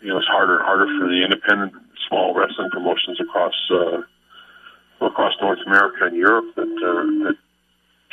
you 0.00 0.08
know, 0.08 0.18
it's 0.18 0.28
harder 0.28 0.56
and 0.56 0.64
harder 0.64 0.86
for 0.98 1.08
the 1.08 1.24
independent 1.24 1.72
small 2.08 2.34
wrestling 2.34 2.70
promotions 2.70 3.20
across. 3.20 3.54
Uh, 3.70 4.02
across 5.00 5.34
North 5.40 5.58
America 5.66 6.06
and 6.06 6.16
Europe 6.16 6.46
that, 6.56 6.62
uh, 6.62 7.24
that 7.24 7.36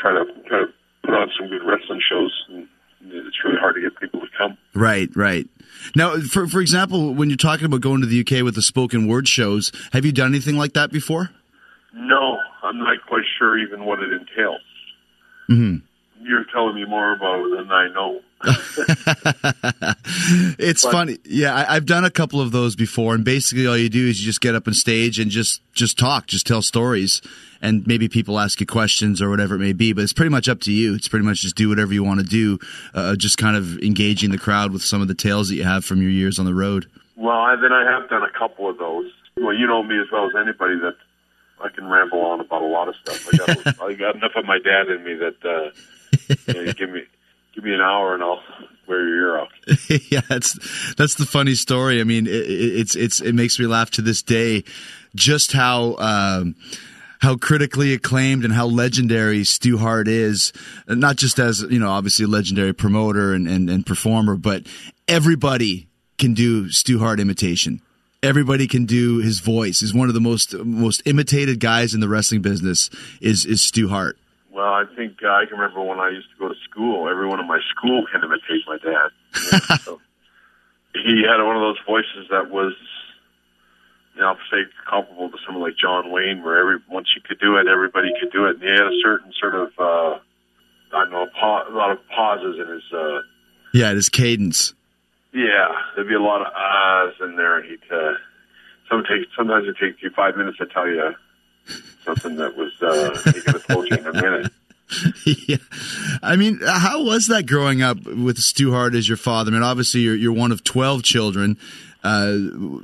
try 0.01 0.11
to 0.11 0.25
try 0.47 0.59
to 0.59 0.67
put 1.03 1.13
on 1.13 1.31
some 1.37 1.47
good 1.47 1.63
wrestling 1.63 2.01
shows. 2.07 2.45
And 2.49 2.67
it's 3.03 3.43
really 3.43 3.57
hard 3.59 3.75
to 3.75 3.81
get 3.81 3.99
people 3.99 4.19
to 4.19 4.27
come. 4.37 4.57
Right, 5.01 5.15
right. 5.15 5.47
Now, 5.95 6.19
for 6.19 6.47
for 6.47 6.61
example, 6.61 7.13
when 7.13 7.29
you're 7.29 7.37
talking 7.37 7.65
about 7.65 7.81
going 7.81 8.01
to 8.01 8.07
the 8.07 8.19
UK 8.21 8.43
with 8.43 8.55
the 8.55 8.61
spoken 8.61 9.07
word 9.07 9.27
shows, 9.27 9.71
have 9.93 10.05
you 10.05 10.11
done 10.11 10.27
anything 10.31 10.57
like 10.57 10.73
that 10.73 10.91
before? 10.91 11.31
No, 11.93 12.37
I'm 12.63 12.77
not 12.77 12.97
quite 13.07 13.23
sure 13.39 13.57
even 13.57 13.85
what 13.85 13.99
it 13.99 14.11
entails. 14.13 14.61
hmm 15.47 15.77
You're 16.21 16.45
telling 16.53 16.75
me 16.75 16.85
more 16.85 17.13
about 17.13 17.45
it 17.45 17.57
than 17.57 17.71
I 17.71 17.87
know. 17.89 18.21
it's 20.59 20.83
But- 20.83 20.91
funny. 20.91 21.17
Yeah, 21.25 21.55
I, 21.55 21.75
I've 21.75 21.85
done 21.85 22.05
a 22.05 22.09
couple 22.11 22.41
of 22.41 22.51
those 22.51 22.75
before, 22.75 23.15
and 23.15 23.23
basically 23.23 23.67
all 23.67 23.77
you 23.77 23.89
do 23.89 24.07
is 24.07 24.19
you 24.19 24.25
just 24.25 24.41
get 24.41 24.55
up 24.55 24.67
on 24.67 24.73
stage 24.73 25.19
and 25.19 25.31
just 25.31 25.61
just 25.73 25.97
talk, 25.97 26.27
just 26.27 26.45
tell 26.45 26.61
stories, 26.61 27.21
and 27.61 27.85
maybe 27.87 28.09
people 28.09 28.39
ask 28.39 28.59
you 28.59 28.65
questions 28.65 29.21
or 29.21 29.29
whatever 29.29 29.55
it 29.55 29.59
may 29.59 29.73
be. 29.73 29.93
But 29.93 30.03
it's 30.03 30.13
pretty 30.13 30.29
much 30.31 30.49
up 30.49 30.59
to 30.61 30.71
you. 30.71 30.93
It's 30.95 31.07
pretty 31.07 31.25
much 31.25 31.41
just 31.41 31.55
do 31.55 31.69
whatever 31.69 31.93
you 31.93 32.03
want 32.03 32.19
to 32.19 32.25
do, 32.25 32.59
uh, 32.93 33.15
just 33.15 33.37
kind 33.37 33.55
of 33.55 33.77
engaging 33.79 34.31
the 34.31 34.37
crowd 34.37 34.71
with 34.71 34.81
some 34.83 35.01
of 35.01 35.07
the 35.07 35.15
tales 35.15 35.49
that 35.49 35.55
you 35.55 35.63
have 35.63 35.85
from 35.85 36.01
your 36.01 36.11
years 36.11 36.39
on 36.39 36.45
the 36.45 36.53
road. 36.53 36.87
Well, 37.15 37.37
I, 37.37 37.55
then 37.55 37.71
I 37.71 37.83
have 37.89 38.09
done 38.09 38.23
a 38.23 38.31
couple 38.37 38.69
of 38.69 38.77
those. 38.77 39.11
Well, 39.37 39.53
you 39.53 39.67
know 39.67 39.83
me 39.83 39.99
as 39.99 40.07
well 40.11 40.25
as 40.25 40.31
anybody 40.35 40.75
that 40.79 40.95
I 41.63 41.69
can 41.69 41.87
ramble 41.87 42.21
on 42.25 42.39
about 42.41 42.61
a 42.63 42.65
lot 42.65 42.87
of 42.89 42.95
stuff. 43.03 43.27
I 43.33 43.37
got, 43.37 43.81
I 43.81 43.93
got 43.93 44.15
enough 44.15 44.31
of 44.35 44.45
my 44.45 44.57
dad 44.59 44.89
in 44.89 45.03
me 45.03 45.13
that 45.15 45.35
uh, 45.45 45.71
you 46.47 46.53
know, 46.53 46.61
you 46.61 46.73
give 46.73 46.89
me 46.89 47.03
give 47.61 47.69
me 47.69 47.73
an 47.75 47.81
hour 47.81 48.13
and 48.13 48.23
I'll 48.23 48.41
wear 48.87 49.07
your 49.07 49.17
ear 49.17 49.39
out. 49.39 49.49
yeah, 50.11 50.21
that's 50.27 50.93
that's 50.95 51.15
the 51.15 51.25
funny 51.25 51.55
story. 51.55 52.01
I 52.01 52.03
mean, 52.03 52.27
it, 52.27 52.33
it- 52.33 52.79
it's 52.79 52.95
it's 52.95 53.21
it 53.21 53.33
makes 53.33 53.59
me 53.59 53.67
laugh 53.67 53.91
to 53.91 54.01
this 54.01 54.21
day, 54.21 54.63
just 55.15 55.51
how. 55.53 55.95
Um, 55.97 56.55
how 57.23 57.35
critically 57.35 57.93
acclaimed 57.93 58.43
and 58.43 58.51
how 58.51 58.65
legendary 58.65 59.43
Stu 59.43 59.77
Hart 59.77 60.07
is, 60.07 60.51
not 60.87 61.17
just 61.17 61.37
as, 61.37 61.61
you 61.69 61.77
know, 61.77 61.91
obviously 61.91 62.25
a 62.25 62.27
legendary 62.27 62.73
promoter 62.73 63.31
and, 63.35 63.47
and, 63.47 63.69
and 63.69 63.85
performer, 63.85 64.35
but 64.35 64.63
everybody 65.07 65.87
can 66.17 66.33
do 66.33 66.71
Stu 66.71 66.97
Hart 66.97 67.19
imitation. 67.19 67.79
Everybody 68.23 68.65
can 68.65 68.85
do 68.85 69.19
his 69.19 69.39
voice. 69.39 69.81
He's 69.81 69.93
one 69.93 70.07
of 70.07 70.15
the 70.15 70.19
most 70.19 70.55
most 70.55 71.03
imitated 71.05 71.59
guys 71.59 71.93
in 71.93 71.99
the 71.99 72.09
wrestling 72.09 72.41
business 72.41 72.89
is 73.21 73.45
is 73.45 73.61
Stu 73.61 73.87
Hart. 73.89 74.17
Well, 74.51 74.73
I 74.73 74.85
think 74.95 75.17
uh, 75.23 75.27
I 75.27 75.45
can 75.47 75.59
remember 75.59 75.83
when 75.83 75.99
I 75.99 76.09
used 76.09 76.27
to 76.31 76.37
school. 76.71 77.07
Everyone 77.09 77.39
in 77.39 77.47
my 77.47 77.59
school 77.69 78.05
can 78.11 78.23
imitate 78.23 78.63
my 78.67 78.77
dad. 78.77 79.09
You 79.35 79.51
know, 79.69 79.75
so 79.83 80.01
he 80.93 81.23
had 81.23 81.43
one 81.43 81.55
of 81.55 81.61
those 81.61 81.77
voices 81.85 82.27
that 82.31 82.49
was, 82.49 82.73
you 84.15 84.21
know, 84.21 84.29
I'll 84.29 84.37
say 84.51 84.63
comparable 84.89 85.29
to 85.29 85.37
someone 85.45 85.63
like 85.63 85.77
John 85.77 86.11
Wayne, 86.11 86.43
where 86.43 86.57
every 86.57 86.77
once 86.89 87.07
you 87.15 87.21
could 87.21 87.39
do 87.39 87.55
it, 87.57 87.67
everybody 87.67 88.11
could 88.19 88.31
do 88.31 88.45
it. 88.45 88.55
And 88.55 88.63
he 88.63 88.69
had 88.69 88.87
a 88.87 88.99
certain 89.03 89.31
sort 89.39 89.55
of, 89.55 89.69
uh, 89.79 90.19
I 90.93 91.03
don't 91.03 91.11
know, 91.11 91.23
a, 91.23 91.27
pa- 91.27 91.67
a 91.69 91.71
lot 91.73 91.91
of 91.91 91.99
pauses 92.09 92.57
in 92.59 92.67
his. 92.73 92.83
Uh, 92.93 93.21
Yeah, 93.73 93.93
his 93.93 94.09
cadence. 94.09 94.73
yeah, 95.33 95.69
there'd 95.95 96.07
be 96.09 96.13
a 96.15 96.19
lot 96.19 96.41
of 96.41 96.47
ahs 96.53 97.13
in 97.21 97.35
there. 97.37 97.57
and 97.59 97.69
He'd 97.69 97.79
uh, 97.91 98.13
some 98.89 99.03
take, 99.03 99.27
sometimes 99.37 99.67
it 99.69 99.77
takes 99.79 100.01
you 100.03 100.09
five 100.09 100.35
minutes 100.35 100.57
to 100.57 100.65
tell 100.65 100.87
you 100.89 101.13
something 102.03 102.35
that 102.35 102.57
was 102.57 102.73
uh, 102.81 103.31
he 103.31 103.39
could 103.39 103.53
have 103.53 103.65
told 103.67 103.89
you 103.89 103.95
in 103.95 104.07
a 104.07 104.13
minute. 104.13 104.51
yeah. 105.25 105.57
I 106.21 106.35
mean, 106.35 106.59
how 106.65 107.03
was 107.03 107.27
that 107.27 107.45
growing 107.45 107.81
up 107.81 108.03
with 108.05 108.37
Stu 108.39 108.71
Hart 108.71 108.95
as 108.95 109.07
your 109.07 109.17
father? 109.17 109.51
I 109.51 109.53
mean, 109.53 109.63
obviously 109.63 110.01
you're 110.01 110.15
you're 110.15 110.33
one 110.33 110.51
of 110.51 110.63
twelve 110.63 111.03
children, 111.03 111.57
uh, 112.03 112.35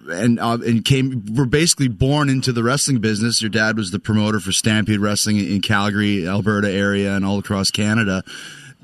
and 0.10 0.40
uh, 0.40 0.58
and 0.66 0.86
came 0.86 1.24
were 1.36 1.46
basically 1.46 1.88
born 1.88 2.30
into 2.30 2.52
the 2.52 2.64
wrestling 2.64 3.00
business. 3.00 3.42
Your 3.42 3.50
dad 3.50 3.78
was 3.78 3.92
the 3.92 4.00
promoter 4.00 4.40
for 4.40 4.52
Stampede 4.52 5.00
Wrestling 5.00 5.38
in 5.38 5.62
Calgary, 5.62 6.28
Alberta 6.28 6.72
area, 6.72 7.16
and 7.16 7.26
all 7.26 7.40
across 7.40 7.72
Canada. 7.72 8.24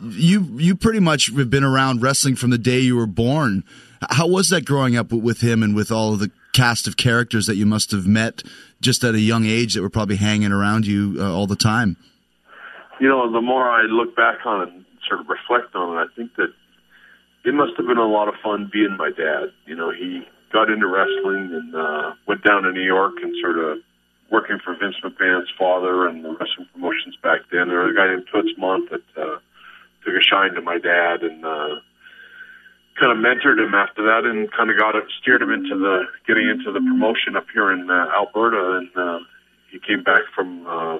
You 0.01 0.41
you 0.57 0.75
pretty 0.75 0.99
much 0.99 1.31
have 1.35 1.49
been 1.49 1.63
around 1.63 2.01
wrestling 2.01 2.35
from 2.35 2.49
the 2.49 2.57
day 2.57 2.79
you 2.79 2.95
were 2.95 3.07
born. 3.07 3.63
How 4.09 4.27
was 4.27 4.49
that 4.49 4.65
growing 4.65 4.97
up 4.97 5.13
with 5.13 5.41
him 5.41 5.63
and 5.63 5.73
with 5.73 5.91
all 5.91 6.15
the 6.17 6.29
cast 6.51 6.87
of 6.87 6.97
characters 6.97 7.45
that 7.47 7.55
you 7.55 7.65
must 7.65 7.91
have 7.91 8.05
met 8.05 8.43
just 8.81 9.03
at 9.03 9.15
a 9.15 9.19
young 9.19 9.45
age 9.45 9.75
that 9.75 9.81
were 9.81 9.89
probably 9.89 10.17
hanging 10.17 10.51
around 10.51 10.85
you 10.85 11.15
uh, 11.19 11.33
all 11.33 11.47
the 11.47 11.55
time? 11.55 11.95
You 13.03 13.09
know, 13.09 13.29
the 13.29 13.41
more 13.41 13.69
I 13.69 13.81
look 13.81 14.15
back 14.15 14.45
on 14.45 14.61
it 14.61 14.69
and 14.71 14.85
sort 15.05 15.19
of 15.19 15.27
reflect 15.27 15.75
on 15.75 15.91
it, 15.91 15.99
I 15.99 16.07
think 16.15 16.37
that 16.37 16.53
it 17.43 17.53
must 17.53 17.75
have 17.75 17.85
been 17.85 17.97
a 17.97 18.07
lot 18.07 18.29
of 18.29 18.35
fun 18.41 18.69
being 18.71 18.95
my 18.95 19.11
dad. 19.11 19.51
You 19.65 19.75
know, 19.75 19.91
he 19.91 20.23
got 20.53 20.71
into 20.71 20.87
wrestling 20.87 21.51
and 21.51 21.75
uh, 21.75 22.13
went 22.29 22.45
down 22.45 22.63
to 22.63 22.71
New 22.71 22.87
York 22.87 23.15
and 23.21 23.35
sort 23.41 23.59
of 23.59 23.79
working 24.31 24.57
for 24.63 24.77
Vince 24.79 24.95
McMahon's 25.03 25.51
father 25.59 26.07
and 26.07 26.23
the 26.23 26.29
wrestling 26.29 26.71
promotions 26.71 27.17
back 27.21 27.41
then. 27.51 27.67
There 27.67 27.83
was 27.83 27.91
a 27.91 27.97
guy 27.99 28.07
named 28.07 28.23
Toots 28.31 28.55
Mondt 28.57 28.87
that 28.89 29.03
uh, 29.19 29.35
took 30.05 30.15
a 30.15 30.23
shine 30.23 30.53
to 30.53 30.61
my 30.61 30.79
dad 30.79 31.23
and 31.23 31.43
uh, 31.43 31.83
kind 32.97 33.11
of 33.11 33.19
mentored 33.19 33.59
him 33.59 33.75
after 33.75 34.07
that 34.07 34.23
and 34.23 34.49
kind 34.53 34.71
of 34.71 34.79
got 34.79 34.95
it, 34.95 35.03
steered 35.19 35.41
him 35.41 35.51
into 35.51 35.75
the 35.75 36.07
getting 36.25 36.47
into 36.47 36.71
the 36.71 36.79
promotion 36.79 37.35
up 37.35 37.47
here 37.53 37.69
in 37.69 37.91
uh, 37.91 38.15
Alberta. 38.15 38.79
And 38.79 38.95
uh, 38.95 39.19
he 39.69 39.79
came 39.79 40.03
back 40.03 40.23
from 40.33 40.65
uh, 40.65 40.99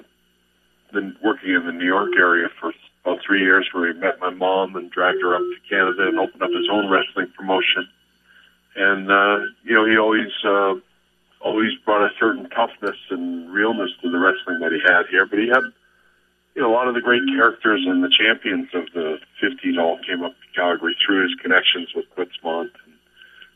been 0.94 1.16
working 1.22 1.50
in 1.54 1.66
the 1.66 1.72
New 1.72 1.84
York 1.86 2.10
area 2.16 2.48
for 2.60 2.72
about 3.04 3.18
three 3.26 3.40
years, 3.42 3.68
where 3.72 3.92
he 3.92 3.98
met 3.98 4.18
my 4.20 4.30
mom 4.30 4.76
and 4.76 4.90
dragged 4.90 5.20
her 5.20 5.34
up 5.34 5.42
to 5.42 5.56
Canada 5.68 6.08
and 6.08 6.18
opened 6.18 6.42
up 6.42 6.50
his 6.50 6.68
own 6.70 6.88
wrestling 6.90 7.28
promotion. 7.36 7.86
And 8.76 9.10
uh, 9.10 9.38
you 9.64 9.74
know, 9.74 9.84
he 9.86 9.96
always 9.98 10.32
uh, 10.44 10.74
always 11.40 11.72
brought 11.84 12.02
a 12.02 12.10
certain 12.18 12.48
toughness 12.50 12.96
and 13.10 13.52
realness 13.52 13.90
to 14.02 14.10
the 14.10 14.18
wrestling 14.18 14.60
that 14.60 14.72
he 14.72 14.80
had 14.80 15.06
here. 15.10 15.26
But 15.26 15.38
he 15.38 15.48
had 15.48 15.62
you 16.54 16.62
know 16.62 16.70
a 16.70 16.74
lot 16.74 16.88
of 16.88 16.94
the 16.94 17.00
great 17.02 17.22
characters 17.36 17.84
and 17.86 18.02
the 18.02 18.10
champions 18.16 18.68
of 18.74 18.86
the 18.94 19.18
50s 19.42 19.78
all 19.78 19.98
came 20.06 20.22
up 20.24 20.32
to 20.32 20.60
Calgary 20.60 20.96
through 21.04 21.22
his 21.24 21.34
connections 21.42 21.88
with 21.94 22.06
Blitzmont. 22.16 22.70
And 22.84 22.94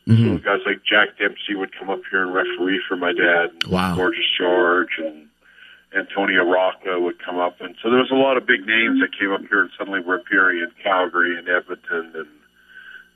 Mm-hmm. 0.07 0.37
so 0.37 0.43
guys 0.43 0.61
like 0.65 0.81
Jack 0.83 1.19
Dempsey 1.19 1.53
would 1.53 1.69
come 1.77 1.91
up 1.91 2.01
here 2.09 2.23
and 2.23 2.33
referee 2.33 2.81
for 2.87 2.95
my 2.95 3.13
dad. 3.13 3.51
And 3.61 3.63
Wow. 3.71 3.95
Gorgeous 3.95 4.25
George 4.39 4.97
and 4.97 5.28
Antonio 5.97 6.43
Rocca 6.45 6.99
would 6.99 7.17
come 7.23 7.37
up. 7.39 7.59
And 7.61 7.75
so 7.81 7.89
there 7.89 7.99
was 7.99 8.11
a 8.11 8.15
lot 8.15 8.37
of 8.37 8.45
big 8.45 8.65
names 8.65 8.99
that 9.01 9.09
came 9.17 9.31
up 9.31 9.41
here 9.49 9.61
and 9.61 9.71
suddenly 9.77 10.01
were 10.01 10.15
appearing 10.15 10.59
in 10.59 10.69
Calgary 10.83 11.37
and 11.37 11.47
Edmonton. 11.49 12.11
And, 12.15 12.27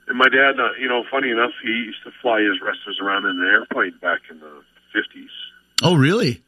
and 0.07 0.17
my 0.17 0.27
dad, 0.29 0.59
uh, 0.59 0.73
you 0.79 0.87
know, 0.89 1.03
funny 1.09 1.29
enough, 1.29 1.51
he 1.61 1.69
used 1.69 2.03
to 2.03 2.11
fly 2.21 2.41
his 2.41 2.59
wrestlers 2.61 2.99
around 3.01 3.25
in 3.25 3.39
an 3.39 3.47
airplane 3.47 3.93
back 4.01 4.21
in 4.29 4.39
the 4.39 4.63
50s 4.95 5.29
Oh, 5.83 5.95
really? 5.95 6.41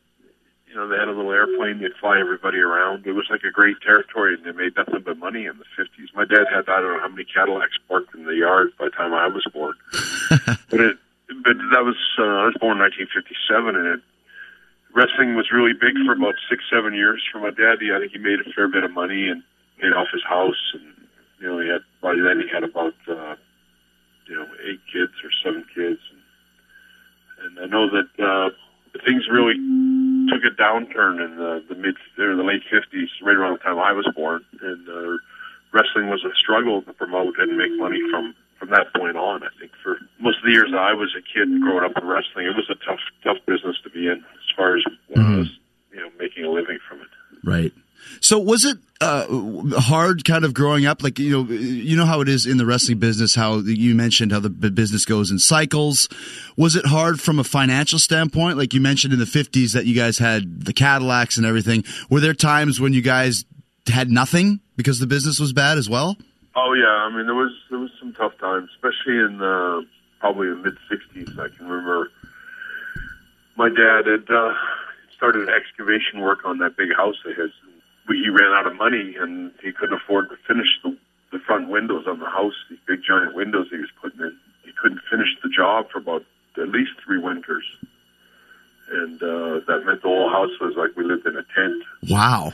you 0.68 0.76
know, 0.76 0.88
they 0.90 0.98
had 0.98 1.08
a 1.08 1.12
little 1.12 1.32
airplane. 1.32 1.80
They'd 1.80 1.96
fly 2.02 2.20
everybody 2.20 2.58
around. 2.60 3.06
It 3.08 3.14
was 3.14 3.28
like 3.30 3.44
a 3.44 3.52
great 3.52 3.78
territory, 3.82 4.34
and 4.36 4.44
they 4.44 4.52
made 4.52 4.76
nothing 4.76 5.02
but 5.06 5.18
money 5.18 5.46
in 5.46 5.58
the 5.58 5.64
fifties. 5.78 6.10
My 6.14 6.26
dad 6.26 6.46
had 6.54 6.68
I 6.68 6.82
don't 6.82 6.94
know 6.94 7.00
how 7.00 7.08
many 7.08 7.24
Cadillacs 7.24 7.78
parked 7.88 8.14
in 8.14 8.26
the 8.26 8.36
yard 8.36 8.72
by 8.78 8.86
the 8.86 8.92
time 8.92 9.14
I 9.14 9.28
was 9.28 9.46
born. 9.54 9.74
but 10.70 10.80
it, 10.82 10.98
but 11.44 11.56
that 11.72 11.84
was 11.88 11.96
uh, 12.20 12.24
I 12.24 12.46
was 12.52 12.56
born 12.60 12.76
in 12.78 12.84
1957, 12.84 13.76
and 13.76 13.88
it 13.88 14.02
wrestling 14.96 15.36
was 15.36 15.52
really 15.52 15.74
big 15.74 15.94
for 16.08 16.14
about 16.14 16.36
six, 16.50 16.64
seven 16.72 16.96
years 16.96 17.22
for 17.32 17.40
my 17.40 17.52
dad. 17.52 17.84
He, 17.84 17.92
I 17.92 18.00
think 18.00 18.14
he 18.14 18.18
made 18.18 18.40
a 18.40 18.50
fair 18.56 18.68
bit 18.68 18.84
of 18.84 18.92
money 18.92 19.28
and 19.28 19.44
paid 19.78 19.92
off 19.92 20.08
his 20.12 20.24
house, 20.24 20.74
and 20.74 21.08
you 21.40 21.48
know, 21.48 21.60
he 21.60 21.68
had 21.68 21.84
by 22.02 22.16
then 22.16 22.40
he 22.40 22.48
had 22.48 22.64
about 22.64 22.96
uh, 23.08 23.36
you 24.28 24.36
know 24.36 24.48
eight 24.64 24.80
kids 24.88 25.14
or 25.22 25.30
seven 25.44 25.66
kids, 25.76 26.00
and, 26.10 26.22
and 27.44 27.60
I 27.60 27.68
know 27.68 27.92
that 27.92 28.10
uh, 28.18 28.50
things 29.06 29.28
really 29.30 29.60
took 30.32 30.42
a 30.48 30.56
downturn 30.56 31.20
in 31.20 31.36
the, 31.36 31.64
the 31.68 31.76
mid 31.76 31.96
or 32.18 32.36
the 32.36 32.44
late 32.44 32.64
fifties, 32.72 33.10
right 33.22 33.36
around 33.36 33.60
the 33.60 33.64
time 33.64 33.78
I 33.78 33.92
was 33.92 34.08
born, 34.16 34.44
and 34.62 34.88
uh, 34.88 35.20
wrestling 35.74 36.08
was 36.08 36.24
a 36.24 36.34
struggle 36.40 36.82
to 36.84 36.94
promote 36.94 37.36
and 37.38 37.58
make 37.58 37.76
money 37.78 38.00
from 38.10 38.34
from 38.66 38.76
that 38.76 38.94
point 39.00 39.18
on. 39.18 39.44
I 39.44 39.50
think 39.60 39.72
for 39.84 39.98
most 40.20 40.38
of 40.40 40.46
the 40.46 40.52
years 40.52 40.72
I 40.76 40.94
was 40.94 41.16
a 41.18 41.22
kid 41.22 41.50
growing 41.62 41.84
up 41.84 41.98
in 42.02 42.08
wrestling, 42.08 42.48
it 42.48 42.56
was 42.56 42.70
a 42.70 42.76
tough 42.86 43.00
tough 43.24 43.38
business 43.46 43.76
to 43.84 43.90
be 43.90 44.08
in 44.08 44.18
as 44.18 44.56
far 44.56 44.78
as 44.78 44.84
uh, 45.16 45.44
you 45.92 46.00
know 46.00 46.10
making 46.20 46.46
a 46.46 46.50
living 46.50 46.80
from 46.88 47.02
it. 47.02 47.08
Right. 47.44 47.74
So 48.22 48.40
was 48.40 48.66
it 48.66 48.78
uh, 49.02 49.26
hard, 49.80 50.24
kind 50.26 50.46
of 50.46 50.54
growing 50.54 50.86
up? 50.86 51.04
Like 51.04 51.20
you 51.20 51.32
know, 51.32 51.52
you 51.52 51.98
know 51.98 52.06
how 52.06 52.22
it 52.22 52.30
is 52.30 52.46
in 52.46 52.58
the 52.58 52.66
wrestling 52.66 53.00
business. 53.00 53.36
How 53.36 53.58
you 53.58 53.96
mentioned 53.96 54.32
how 54.32 54.40
the 54.40 54.50
business 54.50 55.06
goes 55.06 55.32
in 55.32 55.40
cycles. 55.40 56.08
Was 56.56 56.76
it 56.76 56.86
hard 56.86 57.20
from 57.20 57.40
a 57.40 57.44
financial 57.44 58.00
standpoint? 58.00 58.58
Like 58.58 58.74
you 58.74 58.82
mentioned 58.82 59.14
in 59.14 59.20
the 59.20 59.26
fifties 59.26 59.74
that 59.74 59.86
you 59.86 59.96
guys 59.96 60.18
had 60.18 60.66
the 60.66 60.74
Cadillacs 60.74 61.38
and 61.38 61.46
everything. 61.46 61.84
Were 62.10 62.20
there 62.20 62.34
times 62.34 62.80
when 62.80 62.94
you 62.94 63.02
guys 63.02 63.46
had 63.88 64.10
nothing 64.10 64.60
because 64.76 65.00
the 65.00 65.08
business 65.08 65.40
was 65.40 65.54
bad 65.54 65.78
as 65.78 65.90
well? 65.90 66.18
Oh 66.56 66.74
yeah, 66.74 66.86
I 66.88 67.16
mean 67.16 67.26
there 67.26 67.36
was 67.36 67.46
was 67.46 67.52
tough 68.18 68.38
times, 68.40 68.70
especially 68.76 69.18
in 69.18 69.42
uh, 69.42 69.82
probably 70.20 70.50
the 70.50 70.56
mid 70.56 70.78
'60s. 70.90 71.40
I 71.40 71.56
can 71.56 71.68
remember 71.68 72.12
my 73.56 73.70
dad 73.70 74.06
had 74.06 74.30
uh, 74.30 74.54
started 75.16 75.50
excavation 75.50 76.20
work 76.20 76.46
on 76.46 76.60
that 76.60 76.78
big 76.78 76.94
house 76.96 77.16
of 77.26 77.36
his. 77.36 77.52
We, 78.08 78.22
he 78.22 78.30
ran 78.30 78.52
out 78.54 78.68
of 78.68 78.76
money 78.76 79.16
and 79.20 79.52
he 79.64 79.72
couldn't 79.72 79.96
afford 79.96 80.30
to 80.30 80.36
finish 80.48 80.68
the, 80.84 80.96
the 81.32 81.40
front 81.40 81.70
windows 81.70 82.06
on 82.08 82.20
the 82.20 82.30
house. 82.30 82.54
These 82.70 82.80
big 82.88 83.00
giant 83.08 83.34
windows 83.34 83.68
he 83.72 83.78
was 83.78 83.90
putting 84.02 84.20
in. 84.20 84.38
He 84.64 84.72
couldn't 84.72 85.02
finish 85.10 85.30
the 85.42 85.50
job 85.50 85.90
for 85.90 86.00
about 86.00 86.24
at 86.58 86.70
least 86.70 86.92
three 87.04 87.18
winters, 87.18 87.66
and 88.92 89.22
uh, 89.22 89.60
that 89.68 89.84
meant 89.86 90.02
the 90.02 90.08
whole 90.08 90.30
house 90.30 90.52
was 90.62 90.76
like 90.78 90.96
we 90.96 91.04
lived 91.04 91.26
in 91.26 91.36
a 91.36 91.44
tent. 91.56 91.84
Wow. 92.10 92.54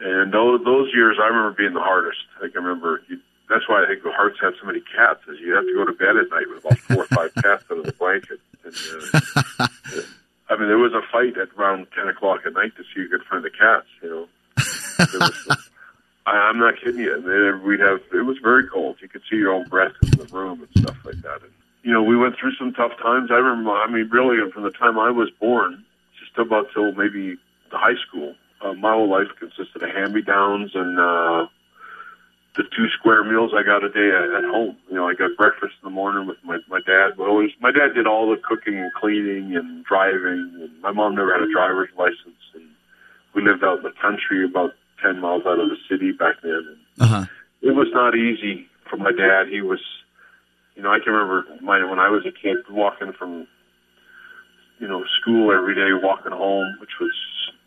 And 0.00 0.32
those, 0.32 0.64
those 0.64 0.90
years, 0.94 1.18
I 1.22 1.26
remember 1.26 1.52
being 1.52 1.74
the 1.74 1.80
hardest. 1.80 2.24
Like 2.40 2.52
I 2.56 2.58
remember, 2.58 3.02
you, 3.08 3.20
that's 3.50 3.68
why 3.68 3.82
I 3.82 3.86
think 3.86 4.02
the 4.02 4.12
Harts 4.12 4.38
have 4.40 4.54
so 4.60 4.66
many 4.66 4.80
cats. 4.80 5.20
Is 5.28 5.40
you 5.40 5.54
have 5.54 5.64
to 5.64 5.74
go 5.74 5.84
to 5.84 5.92
bed 5.92 6.16
at 6.16 6.30
night 6.30 6.48
with 6.48 6.64
about 6.64 6.78
four 6.78 7.02
or 7.02 7.06
five 7.06 7.34
cats 7.42 7.64
under 7.70 7.82
the 7.82 7.92
blanket. 7.92 8.40
And, 8.64 8.74
uh, 9.58 9.66
I 10.48 10.56
mean, 10.56 10.68
there 10.68 10.78
was 10.78 10.92
a 10.92 11.02
fight 11.10 11.36
at 11.36 11.48
around 11.58 11.88
ten 11.96 12.08
o'clock 12.08 12.40
at 12.46 12.54
night 12.54 12.76
to 12.76 12.84
see 12.84 13.02
who 13.02 13.08
could 13.08 13.24
find 13.24 13.44
the 13.44 13.50
cats. 13.50 13.86
You 14.02 14.08
know, 14.08 14.28
was, 15.18 15.48
I, 16.26 16.30
I'm 16.30 16.58
not 16.58 16.74
kidding 16.80 17.00
you. 17.00 17.20
There, 17.20 17.56
we'd 17.58 17.80
have 17.80 18.00
it 18.14 18.24
was 18.24 18.38
very 18.38 18.68
cold. 18.68 18.98
You 19.00 19.08
could 19.08 19.22
see 19.28 19.36
your 19.36 19.52
own 19.52 19.68
breath 19.68 19.94
in 20.02 20.10
the 20.10 20.26
room 20.26 20.60
and 20.60 20.84
stuff 20.84 21.04
like 21.04 21.20
that. 21.22 21.42
And, 21.42 21.52
you 21.82 21.92
know, 21.92 22.02
we 22.02 22.16
went 22.16 22.36
through 22.38 22.54
some 22.54 22.72
tough 22.72 22.92
times. 23.02 23.30
I 23.30 23.34
remember. 23.34 23.72
I 23.72 23.90
mean, 23.90 24.08
really, 24.10 24.38
from 24.52 24.62
the 24.62 24.70
time 24.70 24.98
I 24.98 25.10
was 25.10 25.30
born, 25.40 25.84
just 26.18 26.38
about 26.38 26.68
till 26.72 26.92
maybe 26.92 27.36
the 27.70 27.78
high 27.78 27.96
school. 28.06 28.34
Uh, 28.60 28.74
my 28.74 28.92
whole 28.92 29.08
life 29.08 29.28
consisted 29.38 29.82
of 29.82 29.88
hand-me-downs 29.88 30.72
and 30.74 30.98
uh, 30.98 31.46
the 32.56 32.64
two 32.76 32.88
square 32.98 33.22
meals 33.22 33.52
I 33.56 33.62
got 33.62 33.84
a 33.84 33.88
day 33.88 34.10
at, 34.10 34.44
home. 34.50 34.76
You 34.88 34.96
know, 34.96 35.08
I 35.08 35.14
got 35.14 35.36
breakfast 35.36 35.74
in 35.82 35.86
the 35.88 35.94
morning 35.94 36.26
with 36.26 36.38
my 36.44 36.58
my 36.68 36.80
dad. 36.80 37.12
But 37.16 37.28
always, 37.28 37.50
my 37.60 37.70
dad 37.70 37.94
did 37.94 38.06
all 38.06 38.28
the 38.30 38.36
cooking 38.36 38.76
and 38.76 38.92
cleaning 38.94 39.56
and 39.56 39.84
driving. 39.84 40.50
And 40.60 40.82
my 40.82 40.90
mom 40.90 41.14
never 41.14 41.32
had 41.32 41.42
a 41.42 41.52
driver's 41.52 41.90
license, 41.96 42.42
and 42.54 42.64
we 43.34 43.42
lived 43.42 43.62
out 43.62 43.78
in 43.78 43.82
the 43.84 43.92
country, 44.00 44.44
about 44.44 44.72
ten 45.02 45.20
miles 45.20 45.42
out 45.46 45.60
of 45.60 45.68
the 45.68 45.76
city 45.88 46.12
back 46.12 46.36
then. 46.42 46.52
And 46.52 46.78
Uh 47.00 47.06
huh. 47.06 47.24
it 47.62 47.72
was 47.72 47.88
not 47.92 48.16
easy 48.16 48.66
for 48.88 48.96
my 48.96 49.12
dad. 49.12 49.46
He 49.48 49.60
was, 49.60 49.80
you 50.74 50.82
know, 50.82 50.90
I 50.90 50.98
can 50.98 51.12
remember 51.12 51.46
my, 51.62 51.84
when 51.84 52.00
I 52.00 52.08
was 52.08 52.26
a 52.26 52.32
kid 52.32 52.56
walking 52.68 53.12
from, 53.12 53.46
you 54.80 54.88
know, 54.88 55.04
school 55.20 55.52
every 55.52 55.74
day, 55.74 55.92
walking 55.92 56.32
home, 56.32 56.76
which 56.80 56.98
was, 57.00 57.12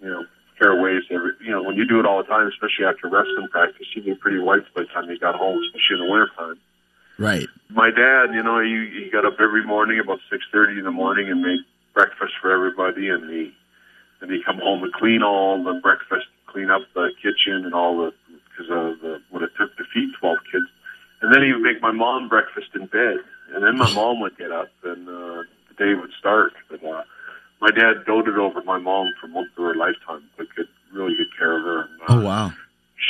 you 0.02 0.10
know, 0.10 0.26
fair 0.58 0.80
ways. 0.82 1.04
Every, 1.10 1.32
you 1.42 1.52
know, 1.52 1.64
when 1.64 1.76
you 1.76 1.86
do 1.86 2.00
it 2.00 2.06
all 2.06 2.18
the 2.18 2.28
time, 2.28 2.48
especially 2.48 2.86
after 2.86 3.08
wrestling 3.08 3.48
practice, 3.52 3.88
you 3.96 4.02
get 4.02 4.20
pretty 4.20 4.40
white 4.40 4.62
by 4.76 4.82
the 4.82 4.88
time 4.88 5.10
you 5.10 5.20
got 5.20 5.36
home, 5.36 5.60
especially 5.66 6.02
in 6.02 6.06
the 6.06 6.12
wintertime. 6.12 6.60
Right. 7.18 7.48
My 7.70 7.90
dad, 7.92 8.34
you 8.34 8.42
know, 8.42 8.60
he, 8.60 9.04
he 9.04 9.10
got 9.12 9.26
up 9.26 9.40
every 9.40 9.64
morning 9.66 10.00
about 10.00 10.20
six 10.30 10.44
thirty 10.52 10.80
in 10.80 10.86
the 10.86 10.92
morning 10.92 11.30
and 11.30 11.42
made 11.42 11.60
breakfast 11.94 12.34
for 12.42 12.52
everybody, 12.52 13.10
and 13.10 13.30
he 13.30 13.54
and 14.22 14.32
he 14.32 14.42
come 14.44 14.58
home 14.58 14.84
and 14.84 14.94
clean 14.94 15.22
all 15.22 15.64
the 15.64 15.80
breakfast, 15.82 16.26
clean 16.48 16.72
up 16.72 16.82
the 16.96 17.12
kitchen 17.22 17.66
and 17.66 17.74
all 17.74 17.98
the 17.98 18.14
because 18.50 18.70
of 18.72 19.00
the, 19.02 19.22
what 19.30 19.44
it 19.44 19.52
took 19.58 19.76
to 19.78 19.84
feed 19.94 20.10
twelve 20.20 20.40
kids, 20.52 20.66
and 21.22 21.34
then 21.34 21.44
he 21.44 21.54
would 21.54 21.62
make 21.62 21.82
my 21.82 21.92
mom 21.92 22.30
breakfast 22.30 22.70
in 22.74 22.88
bed, 22.88 23.18
and 23.54 23.64
then 23.64 23.78
my 23.78 23.92
mom 23.96 24.20
would 24.22 24.38
get 24.38 24.52
up 24.52 24.70
and 24.84 25.08
uh, 25.08 25.44
the 25.70 25.76
day 25.78 25.94
would 25.94 26.12
start. 26.18 26.54
But 26.70 26.84
uh, 26.84 27.04
my 27.62 27.72
dad 27.72 28.06
doted 28.06 28.38
over 28.38 28.62
my 28.64 28.78
mom 28.78 29.14
for 29.22 29.28
most 29.28 29.50
of 29.58 29.64
her 29.64 29.76
lifetime, 29.76 30.24
took 30.38 30.54
good, 30.56 30.68
really 30.94 31.16
good 31.16 31.36
care 31.38 31.58
of 31.58 31.64
her. 31.64 31.82
And, 31.82 32.02
uh, 32.02 32.06
Oh 32.10 32.22
wow. 32.22 32.54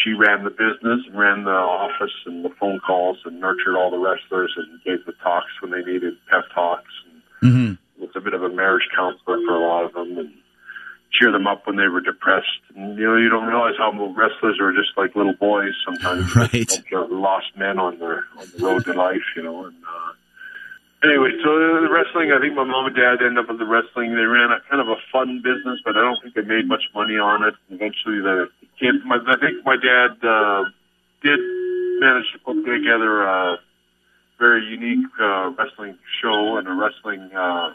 she 0.03 0.13
ran 0.13 0.43
the 0.43 0.49
business 0.51 1.01
and 1.08 1.17
ran 1.17 1.43
the 1.43 1.51
office 1.51 2.13
and 2.25 2.43
the 2.45 2.49
phone 2.60 2.79
calls 2.79 3.17
and 3.25 3.39
nurtured 3.39 3.75
all 3.75 3.91
the 3.91 3.97
wrestlers 3.99 4.53
and 4.58 4.82
gave 4.84 5.06
the 5.06 5.13
talks 5.23 5.51
when 5.62 5.71
they 5.71 5.82
needed 5.82 6.13
pep 6.29 6.43
talks 6.53 6.91
and 7.06 7.13
Mm-hmm. 7.51 8.01
was 8.01 8.12
a 8.15 8.21
bit 8.21 8.34
of 8.34 8.41
a 8.43 8.49
marriage 8.49 8.88
counselor 8.95 9.38
for 9.45 9.53
a 9.56 9.67
lot 9.67 9.84
of 9.84 9.93
them 9.93 10.17
and 10.17 10.32
cheer 11.12 11.29
them 11.32 11.45
up 11.45 11.67
when 11.67 11.75
they 11.75 11.88
were 11.89 11.99
depressed. 11.99 12.47
And, 12.75 12.97
you 12.97 13.06
know, 13.06 13.17
you 13.17 13.27
don't 13.29 13.45
realize 13.45 13.73
how 13.77 13.91
wrestlers 14.15 14.60
are 14.62 14.71
just 14.71 14.97
like 14.97 15.13
little 15.15 15.34
boys 15.34 15.73
sometimes. 15.86 16.34
Right. 16.36 16.71
Uh, 16.93 17.06
lost 17.10 17.47
men 17.58 17.79
on 17.79 17.99
their 17.99 18.23
on 18.39 18.47
the 18.58 18.63
road 18.63 18.86
to 18.86 18.93
life, 18.93 19.21
you 19.36 19.43
know. 19.43 19.65
And 19.65 19.75
uh, 19.84 20.12
anyway, 21.04 21.32
so 21.44 21.50
the 21.58 21.89
wrestling. 21.92 22.32
I 22.32 22.39
think 22.39 22.56
my 22.56 22.63
mom 22.63 22.88
and 22.88 22.96
dad 22.96 23.22
ended 23.22 23.38
up 23.38 23.50
in 23.50 23.58
the 23.58 23.66
wrestling. 23.66 24.16
They 24.16 24.24
ran 24.24 24.52
a 24.52 24.60
kind 24.70 24.82
of 24.82 24.89
a 24.89 24.96
fun 25.12 25.42
business, 25.44 25.80
but 25.84 25.98
I 25.98 26.02
don't 26.02 26.22
think 26.22 26.36
they 26.36 26.42
made 26.42 26.68
much 26.68 26.84
money 26.96 27.18
on 27.18 27.44
it. 27.44 27.54
Eventually, 27.70 28.22
the 28.22 28.50
kid. 28.80 28.96
My, 29.06 29.20
I 29.28 29.38
think 29.38 29.66
my 29.66 29.76
dad 29.76 30.18
uh, 30.26 30.66
did 31.22 31.39
manage 32.00 32.32
to 32.34 32.39
put 32.39 32.66
together 32.66 33.24
a 33.24 33.58
very 34.39 34.66
unique 34.66 35.08
uh, 35.22 35.52
wrestling 35.58 35.98
show 36.22 36.58
and 36.58 36.68
a 36.68 36.74
wrestling 36.74 37.30
uh, 37.36 37.74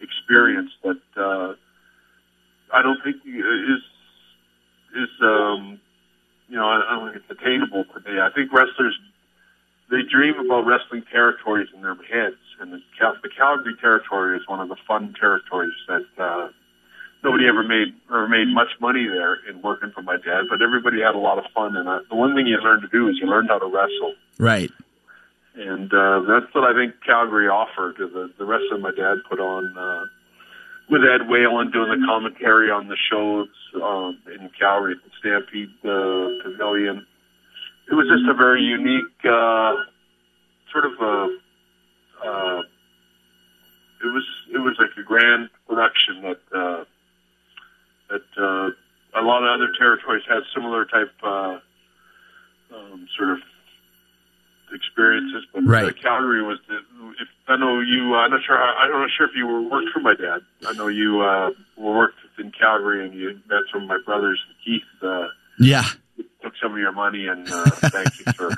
experience 0.00 0.70
that 0.82 1.00
uh, 1.16 1.54
I 2.72 2.82
don't 2.82 3.02
think 3.02 3.16
is 3.26 3.82
is 4.94 5.10
um, 5.20 5.80
you 6.48 6.56
know 6.56 6.66
I 6.66 6.96
don't 6.96 7.12
think 7.12 7.24
it's 7.24 7.40
attainable 7.40 7.84
today. 7.92 8.20
I 8.20 8.30
think 8.30 8.52
wrestlers 8.52 8.98
they 9.90 10.02
dream 10.02 10.34
about 10.38 10.66
wrestling 10.66 11.04
territories 11.10 11.68
in 11.74 11.82
their 11.82 11.94
heads, 11.94 12.40
and 12.60 12.72
the, 12.72 12.80
Cal- 12.98 13.16
the 13.22 13.28
Calgary 13.28 13.74
territory 13.80 14.36
is 14.36 14.42
one 14.48 14.60
of 14.60 14.68
the 14.68 14.76
fun 14.86 15.14
territories 15.18 15.74
that 15.86 16.06
uh, 16.18 16.48
nobody 17.22 17.46
ever 17.46 17.62
made 17.62 17.94
ever 18.08 18.28
made 18.28 18.48
much 18.48 18.70
money 18.80 19.06
there 19.06 19.38
in 19.48 19.62
working 19.62 19.92
for 19.92 20.02
my 20.02 20.16
dad, 20.16 20.44
but 20.50 20.62
everybody 20.62 21.00
had 21.00 21.14
a 21.14 21.18
lot 21.18 21.38
of 21.38 21.44
fun. 21.54 21.76
And 21.76 21.88
uh, 21.88 22.00
the 22.08 22.16
one 22.16 22.34
thing 22.34 22.46
you 22.46 22.58
learn 22.58 22.80
to 22.80 22.88
do 22.88 23.08
is 23.08 23.16
you 23.20 23.26
learn 23.26 23.46
how 23.46 23.58
to 23.58 23.66
wrestle. 23.66 24.14
Right. 24.38 24.70
And 25.54 25.92
uh, 25.92 26.20
that's 26.28 26.52
what 26.54 26.64
I 26.64 26.74
think 26.74 26.94
Calgary 27.04 27.48
offered. 27.48 27.96
The, 27.98 28.30
the 28.38 28.44
rest 28.44 28.64
of 28.72 28.80
my 28.80 28.90
dad 28.90 29.16
put 29.28 29.40
on 29.40 29.76
uh, 29.76 30.04
with 30.90 31.02
Ed 31.02 31.28
Whalen 31.28 31.70
doing 31.70 31.98
the 31.98 32.06
commentary 32.06 32.70
on 32.70 32.88
the 32.88 32.96
shows 33.10 33.48
um, 33.82 34.18
in 34.26 34.50
Calgary 34.58 34.94
at 34.94 35.02
the 35.04 35.10
Stampede 35.18 35.70
uh, 35.84 36.44
Pavilion. 36.44 37.06
It 37.90 37.94
was 37.94 38.08
just 38.08 38.28
a 38.28 38.34
very 38.34 38.62
unique 38.62 39.04
uh, 39.24 39.74
sort 40.72 40.84
of 40.86 40.92
a. 41.00 41.38
Uh, 42.24 42.62
it 44.02 44.06
was 44.12 44.24
it 44.52 44.58
was 44.58 44.76
like 44.78 44.90
a 44.98 45.02
grand 45.02 45.48
production 45.68 46.22
that 46.22 46.40
uh, 46.56 46.84
that 48.10 48.42
uh, 48.42 49.20
a 49.20 49.22
lot 49.22 49.42
of 49.42 49.48
other 49.54 49.70
territories 49.78 50.24
had 50.28 50.42
similar 50.54 50.84
type 50.84 51.12
uh, 51.22 51.58
um, 52.74 53.06
sort 53.16 53.30
of 53.30 53.38
experiences, 54.72 55.44
but 55.52 55.60
uh, 55.60 55.66
Right. 55.66 56.02
Calgary 56.02 56.42
was 56.42 56.58
the. 56.68 56.76
If 57.20 57.28
I 57.46 57.56
know 57.56 57.80
you, 57.80 58.14
uh, 58.14 58.18
I'm 58.18 58.30
not 58.32 58.42
sure. 58.44 58.56
how- 58.56 58.74
I'm 58.78 58.90
not 58.90 59.10
sure 59.16 59.26
if 59.28 59.32
you 59.36 59.46
were 59.46 59.62
worked 59.62 59.90
for 59.90 60.00
my 60.00 60.14
dad. 60.14 60.40
I 60.66 60.72
know 60.72 60.88
you 60.88 61.20
uh, 61.20 61.50
were 61.76 61.94
worked 61.96 62.18
in 62.38 62.50
Calgary, 62.50 63.04
and 63.06 63.14
you 63.14 63.40
met 63.48 63.62
some 63.72 63.82
of 63.82 63.88
my 63.88 63.98
brothers. 64.04 64.42
Keith 64.64 64.82
uh, 65.02 65.28
Yeah. 65.60 65.84
Took 66.46 66.56
some 66.62 66.72
of 66.72 66.78
your 66.78 66.92
money, 66.92 67.26
and 67.26 67.50
uh, 67.50 67.70
thank 67.70 68.18
you 68.20 68.32
for 68.32 68.50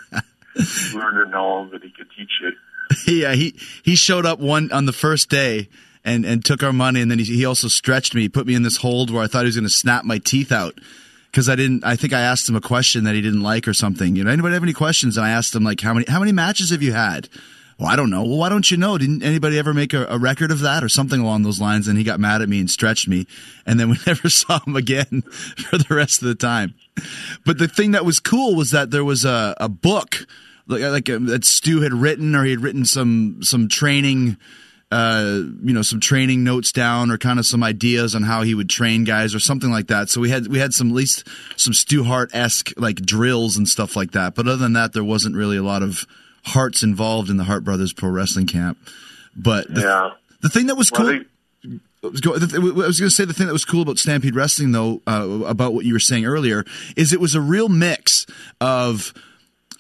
learning 0.99 1.35
all 1.35 1.65
that 1.67 1.83
he 1.83 1.91
could 1.91 2.09
teach 2.17 2.31
you. 2.43 3.21
yeah, 3.21 3.33
he 3.33 3.55
he 3.83 3.97
showed 3.97 4.27
up 4.27 4.39
one 4.39 4.71
on 4.73 4.85
the 4.85 4.93
first 4.93 5.31
day 5.31 5.69
and 6.05 6.25
and 6.25 6.45
took 6.45 6.63
our 6.63 6.73
money, 6.73 7.01
and 7.01 7.11
then 7.11 7.19
he, 7.19 7.25
he 7.25 7.45
also 7.47 7.69
stretched 7.69 8.15
me, 8.15 8.29
put 8.29 8.47
me 8.47 8.55
in 8.55 8.63
this 8.63 8.79
hold 8.79 9.11
where 9.11 9.23
I 9.23 9.27
thought 9.27 9.41
he 9.41 9.47
was 9.47 9.57
going 9.57 9.65
to 9.65 9.71
snap 9.71 10.05
my 10.05 10.19
teeth 10.19 10.53
out 10.53 10.79
because 11.31 11.49
I 11.49 11.57
didn't. 11.57 11.85
I 11.85 11.97
think 11.97 12.13
I 12.13 12.21
asked 12.21 12.49
him 12.49 12.57
a 12.57 12.61
question 12.61 13.05
that 13.05 13.15
he 13.15 13.23
didn't 13.23 13.43
like 13.43 13.67
or 13.67 13.75
something. 13.75 14.17
You 14.17 14.25
know, 14.25 14.31
anybody 14.31 14.55
have 14.55 14.63
any 14.63 14.75
questions? 14.75 15.17
And 15.17 15.27
I 15.27 15.31
asked 15.31 15.55
him 15.55 15.65
like, 15.65 15.81
how 15.81 15.95
many 15.95 16.05
how 16.09 16.21
many 16.21 16.33
matches 16.33 16.71
have 16.71 16.83
you 16.83 16.93
had? 16.93 17.29
Well, 17.79 17.89
I 17.89 17.95
don't 17.95 18.11
know. 18.11 18.25
Well, 18.25 18.39
why 18.39 18.49
don't 18.49 18.69
you 18.69 18.77
know? 18.77 18.99
Didn't 18.99 19.23
anybody 19.23 19.57
ever 19.57 19.73
make 19.73 19.95
a, 19.95 20.05
a 20.07 20.19
record 20.19 20.51
of 20.51 20.61
that 20.61 20.83
or 20.83 20.89
something 20.89 21.21
along 21.21 21.45
those 21.45 21.61
lines? 21.61 21.87
And 21.87 21.97
he 21.97 22.03
got 22.03 22.19
mad 22.19 22.43
at 22.43 22.49
me 22.49 22.59
and 22.59 22.69
stretched 22.69 23.07
me, 23.07 23.27
and 23.67 23.79
then 23.79 23.91
we 23.91 23.97
never 24.07 24.29
saw 24.29 24.59
him 24.67 24.75
again 24.75 25.23
for 25.71 25.79
the 25.79 25.95
rest 25.95 26.21
of 26.21 26.29
the 26.29 26.35
time. 26.35 26.75
But 27.47 27.59
the 27.59 27.69
thing 27.69 27.93
that 27.93 28.05
was 28.05 28.19
cool 28.19 28.57
was 28.57 28.73
that 28.73 28.91
there 28.91 29.05
was 29.05 29.25
a, 29.25 29.55
a 29.59 29.69
book 29.69 30.27
like, 30.67 30.83
like 30.83 31.11
uh, 31.11 31.19
that 31.23 31.45
Stu 31.45 31.81
had 31.81 31.93
written, 31.93 32.35
or 32.35 32.45
he 32.45 32.51
had 32.51 32.61
written 32.61 32.85
some 32.85 33.43
some 33.43 33.69
training, 33.69 34.37
uh, 34.91 35.43
you 35.63 35.73
know, 35.73 35.83
some 35.83 36.01
training 36.01 36.43
notes 36.45 36.73
down, 36.73 37.13
or 37.13 37.17
kind 37.17 37.39
of 37.39 37.47
some 37.47 37.63
ideas 37.63 38.15
on 38.15 38.25
how 38.25 38.43
he 38.43 38.55
would 38.55 38.69
train 38.69 39.05
guys, 39.05 39.37
or 39.37 39.41
something 39.41 39.71
like 39.71 39.87
that. 39.87 40.11
So 40.11 40.21
we 40.21 40.31
had 40.31 40.49
we 40.49 40.59
had 40.59 40.75
some 40.75 40.89
at 40.89 40.95
least 40.95 41.27
some 41.57 41.73
Stu 41.73 42.05
Hart 42.05 42.31
esque 42.35 42.73
like 42.77 42.97
drills 42.97 43.57
and 43.57 43.69
stuff 43.69 43.95
like 43.95 44.13
that. 44.13 44.35
But 44.35 44.47
other 44.47 44.57
than 44.57 44.75
that, 44.75 44.93
there 44.93 45.05
wasn't 45.05 45.37
really 45.37 45.57
a 45.57 45.63
lot 45.63 45.83
of 45.83 46.07
Harts 46.45 46.83
involved 46.83 47.31
in 47.31 47.37
the 47.37 47.45
Hart 47.45 47.65
Brothers 47.65 47.93
Pro 47.93 48.11
Wrestling 48.11 48.47
Camp. 48.47 48.79
But 49.37 49.73
the, 49.73 49.81
Yeah. 49.83 50.11
the 50.43 50.49
thing 50.49 50.67
that 50.67 50.77
was 50.77 50.91
Well, 50.93 51.03
cool. 51.03 51.11
they- 51.19 51.25
I 52.05 52.07
was 52.07 52.21
go- 52.21 52.35
I 52.35 52.39
was 52.39 53.01
going 53.01 53.09
to 53.09 53.11
say 53.11 53.25
the 53.25 53.33
thing 53.35 53.49
that 53.49 53.53
was 53.53 53.65
cool 53.65 53.83
about 53.83 53.99
Stampede 53.99 54.35
Wrestling, 54.37 54.71
though, 54.71 55.03
uh, 55.09 55.27
about 55.47 55.75
what 55.75 55.85
you 55.85 55.93
were 55.93 55.99
saying 55.99 56.25
earlier, 56.25 56.65
is 56.97 57.13
it 57.13 57.21
was 57.21 57.35
a 57.35 57.41
real 57.41 57.69
mix 57.69 58.25
of 58.61 59.13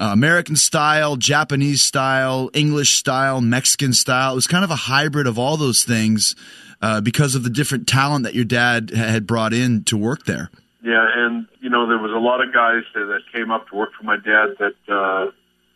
uh, 0.00 0.10
American 0.12 0.56
style, 0.56 1.14
Japanese 1.16 1.80
style, 1.82 2.50
English 2.54 2.94
style, 2.94 3.40
Mexican 3.40 3.92
style. 3.92 4.32
It 4.32 4.34
was 4.36 4.46
kind 4.48 4.64
of 4.64 4.70
a 4.70 4.76
hybrid 4.76 5.26
of 5.28 5.38
all 5.38 5.56
those 5.56 5.84
things 5.84 6.34
uh, 6.82 7.00
because 7.00 7.34
of 7.36 7.42
the 7.44 7.50
different 7.50 7.86
talent 7.88 8.24
that 8.24 8.34
your 8.34 8.44
dad 8.44 8.90
had 8.90 9.26
brought 9.26 9.52
in 9.52 9.84
to 9.84 9.96
work 9.96 10.24
there. 10.24 10.50
Yeah, 10.84 11.04
and 11.16 11.46
you 11.60 11.70
know 11.70 11.86
there 11.88 11.98
was 11.98 12.12
a 12.12 12.18
lot 12.20 12.40
of 12.40 12.52
guys 12.52 12.82
that, 12.94 13.04
that 13.06 13.20
came 13.32 13.50
up 13.50 13.68
to 13.70 13.76
work 13.76 13.90
for 13.98 14.04
my 14.04 14.16
dad 14.16 14.54
that 14.58 14.74
uh, 14.92 15.30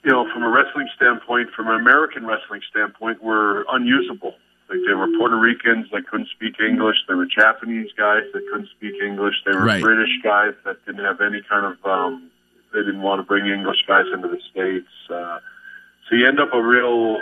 you 0.04 0.10
know 0.10 0.26
from 0.32 0.42
a 0.42 0.48
wrestling 0.48 0.88
standpoint, 0.96 1.50
from 1.54 1.68
an 1.68 1.76
American 1.80 2.26
wrestling 2.26 2.60
standpoint, 2.70 3.22
were 3.22 3.64
unusable. 3.70 4.34
Like 4.68 4.78
they 4.86 4.94
were 4.94 5.08
Puerto 5.18 5.36
Ricans 5.36 5.86
that 5.92 6.06
couldn't 6.08 6.28
speak 6.30 6.54
English. 6.60 6.96
There 7.06 7.16
were 7.16 7.26
Japanese 7.26 7.90
guys 7.96 8.22
that 8.32 8.42
couldn't 8.50 8.70
speak 8.76 8.94
English. 9.02 9.34
There 9.44 9.58
were 9.60 9.66
Right. 9.66 9.82
British 9.82 10.10
guys 10.22 10.54
that 10.64 10.84
didn't 10.86 11.04
have 11.04 11.20
any 11.20 11.42
kind 11.48 11.66
of. 11.66 11.84
Um, 11.84 12.30
they 12.72 12.78
didn't 12.80 13.02
want 13.02 13.18
to 13.20 13.22
bring 13.22 13.46
English 13.46 13.84
guys 13.86 14.06
into 14.14 14.28
the 14.28 14.40
states. 14.50 14.88
Uh, 15.10 15.40
so 16.08 16.16
you 16.16 16.26
end 16.26 16.40
up 16.40 16.54
a 16.54 16.62
real, 16.62 17.18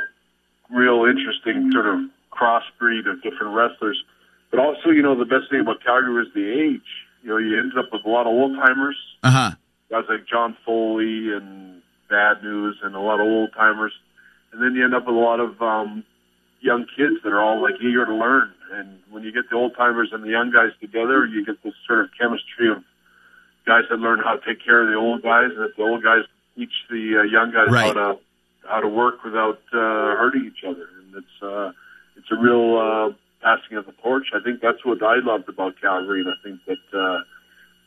real 0.70 1.04
interesting 1.06 1.72
sort 1.72 1.86
of 1.86 2.00
crossbreed 2.32 3.10
of 3.10 3.20
different 3.22 3.54
wrestlers. 3.56 4.00
But 4.52 4.60
also, 4.60 4.90
you 4.90 5.02
know, 5.02 5.16
the 5.18 5.24
best 5.24 5.50
thing 5.50 5.60
about 5.60 5.82
Calgary 5.82 6.14
was 6.14 6.28
the 6.34 6.46
age. 6.48 6.86
You 7.24 7.30
know, 7.30 7.36
you 7.38 7.58
ended 7.58 7.78
up 7.78 7.86
with 7.92 8.04
a 8.04 8.08
lot 8.08 8.22
of 8.22 8.28
old 8.28 8.54
timers, 8.56 8.96
Uh 9.24 9.30
huh. 9.30 9.50
guys 9.90 10.04
like 10.08 10.24
John 10.26 10.56
Foley 10.64 11.32
and 11.32 11.79
Bad 12.10 12.42
News, 12.42 12.76
and 12.82 12.94
a 12.94 13.00
lot 13.00 13.20
of 13.20 13.26
old 13.26 13.52
timers. 13.54 13.92
And 14.52 14.60
then 14.60 14.74
you 14.74 14.84
end 14.84 14.94
up 14.94 15.06
with 15.06 15.14
a 15.14 15.18
lot 15.18 15.38
of 15.40 15.60
um, 15.62 16.04
young 16.60 16.84
kids 16.96 17.22
that 17.22 17.30
are 17.32 17.40
all 17.40 17.62
like 17.62 17.74
eager 17.80 18.04
to 18.04 18.14
learn. 18.14 18.52
And 18.72 18.98
when 19.10 19.22
you 19.22 19.32
get 19.32 19.48
the 19.48 19.56
old 19.56 19.74
timers 19.76 20.10
and 20.12 20.22
the 20.22 20.28
young 20.28 20.50
guys 20.50 20.70
together, 20.80 21.24
you 21.26 21.44
get 21.46 21.62
this 21.62 21.74
sort 21.86 22.00
of 22.00 22.10
chemistry 22.20 22.70
of 22.70 22.82
guys 23.66 23.84
that 23.90 23.98
learn 23.98 24.18
how 24.18 24.34
to 24.36 24.40
take 24.44 24.64
care 24.64 24.82
of 24.82 24.88
the 24.88 24.94
old 24.96 25.22
guys, 25.22 25.50
and 25.56 25.64
if 25.64 25.76
the 25.76 25.82
old 25.82 26.02
guys 26.02 26.24
teach 26.56 26.72
the 26.90 27.20
uh, 27.20 27.22
young 27.22 27.52
guys 27.52 27.68
Right. 27.70 27.94
how 27.96 28.14
to 28.14 28.18
how 28.68 28.80
to 28.80 28.88
work 28.88 29.24
without 29.24 29.58
uh, 29.72 30.18
hurting 30.20 30.44
each 30.46 30.64
other. 30.68 30.86
And 30.98 31.14
it's 31.22 31.42
uh, 31.42 31.72
it's 32.16 32.30
a 32.30 32.36
real 32.36 32.76
uh, 32.78 33.12
passing 33.42 33.76
of 33.78 33.86
the 33.86 33.92
torch. 34.02 34.26
I 34.34 34.40
think 34.42 34.60
that's 34.60 34.84
what 34.84 35.02
I 35.02 35.16
loved 35.22 35.48
about 35.48 35.80
Calgary, 35.80 36.20
and 36.20 36.28
I 36.30 36.36
think 36.42 36.60
that 36.66 36.98
uh, 36.98 37.20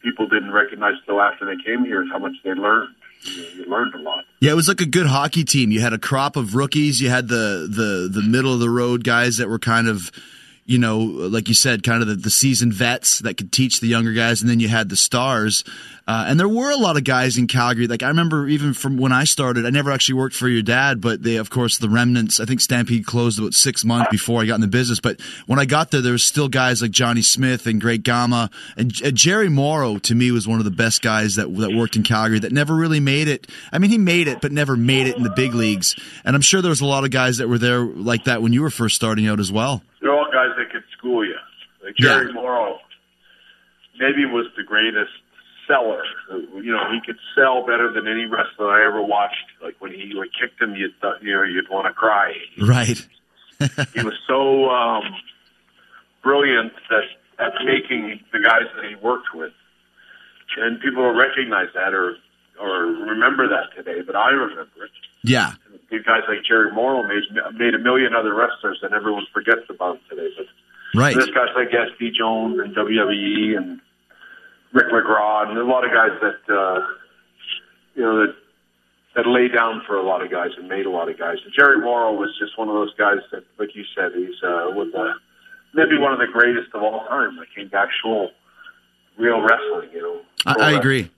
people 0.01 0.27
didn't 0.27 0.51
recognize 0.51 0.95
till 1.05 1.21
after 1.21 1.45
they 1.45 1.61
came 1.63 1.85
here 1.85 2.05
how 2.11 2.19
much 2.19 2.33
they 2.43 2.51
learned. 2.53 2.95
You, 3.25 3.65
learned 3.65 3.95
a 3.95 3.99
lot. 3.99 4.25
Yeah, 4.39 4.51
it 4.51 4.55
was 4.55 4.67
like 4.67 4.81
a 4.81 4.85
good 4.85 5.07
hockey 5.07 5.43
team. 5.43 5.71
You 5.71 5.81
had 5.81 5.93
a 5.93 5.97
crop 5.97 6.35
of 6.35 6.55
rookies. 6.55 7.01
You 7.01 7.09
had 7.09 7.27
the 7.27 7.67
the 7.69 8.09
the 8.11 8.27
middle 8.27 8.53
of 8.53 8.59
the 8.59 8.69
road 8.69 9.03
guys 9.03 9.37
that 9.37 9.49
were 9.49 9.59
kind 9.59 9.87
of, 9.87 10.11
you 10.65 10.77
know, 10.77 10.97
like 10.99 11.47
you 11.49 11.53
said, 11.53 11.83
kind 11.83 12.01
of 12.01 12.07
the, 12.07 12.15
the 12.15 12.29
seasoned 12.29 12.73
vets 12.73 13.19
that 13.19 13.35
could 13.35 13.51
teach 13.51 13.79
the 13.79 13.87
younger 13.87 14.13
guys, 14.13 14.41
and 14.41 14.49
then 14.49 14.59
you 14.59 14.69
had 14.69 14.89
the 14.89 14.95
stars. 14.95 15.63
Uh, 16.05 16.25
and 16.27 16.37
there 16.37 16.49
were 16.49 16.71
a 16.71 16.77
lot 16.77 16.97
of 16.97 17.05
guys 17.05 17.37
in 17.37 17.47
Calgary. 17.47 17.87
Like 17.87 18.03
I 18.03 18.09
remember 18.09 18.47
even 18.47 18.73
from 18.73 18.97
when 18.97 19.13
I 19.13 19.23
started, 19.23 19.65
I 19.65 19.69
never 19.69 19.91
actually 19.91 20.15
worked 20.15 20.35
for 20.35 20.49
your 20.49 20.61
dad, 20.61 20.99
but 20.99 21.23
they, 21.23 21.37
of 21.37 21.49
course, 21.49 21.77
the 21.77 21.89
remnants. 21.89 22.39
I 22.41 22.45
think 22.45 22.59
Stampede 22.59 23.05
closed 23.05 23.39
about 23.39 23.53
six 23.53 23.85
months 23.85 24.09
before 24.11 24.41
I 24.41 24.45
got 24.45 24.55
in 24.55 24.61
the 24.61 24.67
business. 24.67 24.99
But 24.99 25.21
when 25.47 25.59
I 25.59 25.65
got 25.65 25.91
there, 25.91 26.01
there 26.01 26.11
was 26.11 26.23
still 26.23 26.49
guys 26.49 26.81
like 26.81 26.91
Johnny 26.91 27.21
Smith 27.21 27.67
and 27.67 27.79
Greg 27.79 28.03
Gama 28.03 28.49
and 28.75 28.93
uh, 29.03 29.11
Jerry 29.11 29.49
Morrow. 29.49 29.97
To 29.97 30.15
me, 30.15 30.31
was 30.31 30.47
one 30.47 30.59
of 30.59 30.65
the 30.65 30.71
best 30.71 31.01
guys 31.01 31.35
that 31.35 31.53
that 31.57 31.73
worked 31.73 31.95
in 31.95 32.03
Calgary 32.03 32.39
that 32.39 32.51
never 32.51 32.75
really 32.75 32.99
made 32.99 33.29
it. 33.29 33.47
I 33.71 33.79
mean, 33.79 33.91
he 33.91 33.97
made 33.97 34.27
it, 34.27 34.41
but 34.41 34.51
never 34.51 34.75
made 34.75 35.07
it 35.07 35.15
in 35.15 35.23
the 35.23 35.29
big 35.29 35.53
leagues. 35.53 35.95
And 36.25 36.35
I'm 36.35 36.41
sure 36.41 36.61
there 36.61 36.69
was 36.69 36.81
a 36.81 36.85
lot 36.85 37.05
of 37.05 37.11
guys 37.11 37.37
that 37.37 37.47
were 37.47 37.57
there 37.57 37.79
like 37.79 38.25
that 38.25 38.41
when 38.41 38.51
you 38.51 38.61
were 38.61 38.69
first 38.69 38.95
starting 38.95 39.27
out 39.27 39.39
as 39.39 39.51
well. 39.51 39.81
They're 40.01 40.13
all 40.13 40.25
guys 40.25 40.49
that 40.57 40.69
could 40.69 40.83
school 40.97 41.25
you. 41.25 41.35
Like 41.81 41.92
Jerry 42.03 42.27
Yeah. 42.27 42.33
Morrow, 42.33 42.79
maybe 43.97 44.25
was 44.25 44.47
the 44.57 44.63
greatest 44.63 45.11
seller. 45.67 46.03
You 46.29 46.71
know, 46.71 46.91
he 46.91 46.99
could 47.05 47.17
sell 47.35 47.65
better 47.65 47.91
than 47.91 48.07
any 48.07 48.25
wrestler 48.25 48.69
I 48.71 48.85
ever 48.85 49.01
watched. 49.01 49.45
Like 49.61 49.75
when 49.79 49.91
he 49.91 50.13
like 50.13 50.29
kicked 50.39 50.61
him, 50.61 50.75
you'd 50.75 50.93
th- 51.01 51.15
you 51.21 51.33
know 51.33 51.43
you'd 51.43 51.69
want 51.69 51.87
to 51.87 51.93
cry. 51.93 52.33
Right. 52.61 52.99
he 53.93 54.03
was 54.03 54.15
so 54.27 54.69
um, 54.69 55.03
brilliant 56.21 56.73
that 56.89 57.03
at 57.39 57.53
making 57.65 58.19
the 58.31 58.39
guys 58.39 58.63
that 58.75 58.85
he 58.85 58.95
worked 58.95 59.33
with, 59.33 59.53
and 60.57 60.79
people 60.81 61.03
recognize 61.13 61.67
that 61.73 61.93
or 61.93 62.15
or 62.59 62.85
remember 62.85 63.47
that 63.47 63.75
today. 63.75 64.01
But 64.05 64.15
I 64.15 64.29
remember 64.29 64.83
it. 64.85 64.91
Yeah. 65.23 65.53
These 65.89 66.03
guys 66.03 66.21
like 66.27 66.43
Jerry 66.43 66.71
Morrow 66.73 67.03
made 67.07 67.23
made 67.57 67.73
a 67.73 67.79
million 67.79 68.13
other 68.13 68.33
wrestlers, 68.33 68.79
and 68.81 68.93
everyone 68.93 69.25
forgets 69.33 69.63
about 69.69 69.93
them 70.09 70.17
today. 70.17 70.29
But 70.37 70.47
Right. 70.95 71.15
there's 71.15 71.29
guys 71.31 71.49
like 71.55 71.73
S.D. 71.73 72.11
Jones 72.17 72.59
and 72.59 72.75
WWE 72.75 73.57
and 73.57 73.81
Rick 74.73 74.87
McGraw 74.87 75.47
and 75.49 75.57
a 75.57 75.63
lot 75.65 75.85
of 75.85 75.91
guys 75.91 76.11
that 76.21 76.53
uh, 76.53 76.79
you 77.95 78.03
know 78.03 78.25
that 78.25 78.35
that 79.15 79.27
lay 79.27 79.47
down 79.47 79.81
for 79.85 79.95
a 79.95 80.03
lot 80.03 80.23
of 80.23 80.31
guys 80.31 80.49
and 80.57 80.67
made 80.67 80.85
a 80.85 80.89
lot 80.89 81.09
of 81.09 81.17
guys. 81.17 81.37
And 81.45 81.53
Jerry 81.53 81.79
Morrow 81.79 82.13
was 82.13 82.35
just 82.39 82.57
one 82.57 82.67
of 82.67 82.73
those 82.73 82.93
guys 82.95 83.19
that, 83.31 83.43
like 83.59 83.75
you 83.75 83.83
said, 83.95 84.11
he's 84.15 84.41
uh, 84.43 84.71
with 84.75 84.91
the, 84.91 85.13
maybe 85.75 85.97
one 85.99 86.13
of 86.13 86.19
the 86.19 86.27
greatest 86.31 86.73
of 86.73 86.81
all 86.81 87.05
time. 87.07 87.37
Like 87.37 87.49
came 87.55 87.69
to 87.69 87.77
actual 87.77 88.31
real 89.17 89.39
wrestling, 89.41 89.89
you 89.93 90.01
know. 90.01 90.21
I, 90.45 90.51
I 90.51 90.55
wrestling. 90.55 90.79
agree. 90.79 91.11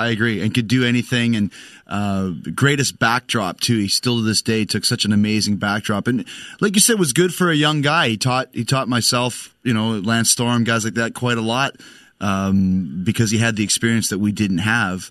I 0.00 0.08
agree, 0.10 0.42
and 0.42 0.54
could 0.54 0.68
do 0.68 0.84
anything. 0.84 1.36
And 1.36 1.52
uh, 1.86 2.30
greatest 2.54 2.98
backdrop 2.98 3.60
too. 3.60 3.78
He 3.78 3.88
still 3.88 4.16
to 4.18 4.22
this 4.22 4.42
day 4.42 4.64
took 4.64 4.84
such 4.84 5.04
an 5.04 5.12
amazing 5.12 5.56
backdrop, 5.56 6.06
and 6.06 6.26
like 6.60 6.74
you 6.74 6.80
said, 6.80 6.98
was 6.98 7.12
good 7.12 7.34
for 7.34 7.50
a 7.50 7.56
young 7.56 7.80
guy. 7.80 8.08
He 8.08 8.16
taught 8.16 8.48
he 8.52 8.64
taught 8.64 8.88
myself, 8.88 9.54
you 9.62 9.74
know, 9.74 9.98
Lance 9.98 10.30
Storm, 10.30 10.64
guys 10.64 10.84
like 10.84 10.94
that, 10.94 11.14
quite 11.14 11.38
a 11.38 11.42
lot 11.42 11.76
um, 12.20 13.02
because 13.04 13.30
he 13.30 13.38
had 13.38 13.56
the 13.56 13.64
experience 13.64 14.08
that 14.10 14.18
we 14.18 14.32
didn't 14.32 14.58
have. 14.58 15.10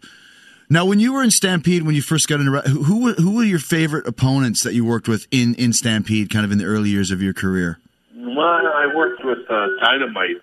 Now, 0.70 0.86
when 0.86 1.00
you 1.00 1.14
were 1.14 1.24
in 1.24 1.32
Stampede, 1.32 1.84
when 1.84 1.96
you 1.96 2.02
first 2.02 2.28
got 2.28 2.40
into, 2.40 2.60
who 2.62 3.14
who 3.14 3.36
were, 3.36 3.44
your 3.44 3.60
favorite 3.60 4.08
opponents 4.08 4.62
that 4.64 4.74
you 4.74 4.86
worked 4.86 5.08
with 5.08 5.28
in 5.32 5.56
in 5.56 5.74
Stampede, 5.74 6.30
kind 6.30 6.46
of 6.46 6.52
in 6.52 6.60
the 6.60 6.66
early 6.66 6.90
years 6.90 7.10
of 7.10 7.22
your 7.22 7.34
career? 7.34 7.80
Well, 8.16 8.46
I 8.46 8.86
worked 8.96 9.26
with 9.26 9.40
uh, 9.50 9.68
Dynamite 9.82 10.42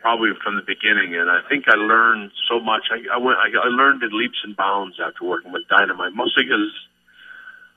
probably 0.00 0.30
from 0.42 0.56
the 0.56 0.62
beginning, 0.66 1.14
and 1.14 1.30
I 1.30 1.40
think 1.48 1.64
I 1.68 1.76
learned 1.76 2.30
so 2.48 2.58
much. 2.60 2.82
I, 2.90 3.14
I 3.14 3.18
went, 3.18 3.38
I, 3.38 3.48
I 3.52 3.68
learned 3.68 4.02
in 4.02 4.10
leaps 4.16 4.38
and 4.44 4.56
bounds 4.56 4.96
after 4.98 5.24
working 5.24 5.52
with 5.52 5.62
Dynamite, 5.68 6.12
mostly 6.14 6.44
because 6.44 6.72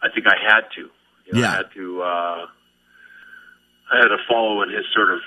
I 0.02 0.08
think 0.14 0.26
I 0.28 0.36
had 0.40 0.62
to. 0.76 0.90
You 1.28 1.34
know, 1.34 1.40
Yeah. 1.40 1.52
I 1.52 1.56
had 1.58 1.72
to. 1.76 2.02
Uh, 2.02 2.46
I 3.92 3.98
had 3.98 4.08
to 4.08 4.18
follow 4.28 4.64
in 4.64 4.70
his 4.70 4.86
sort 4.96 5.12
of 5.14 5.20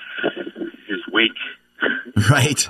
his 0.87 0.99
wake. 1.11 1.31
Right. 2.29 2.67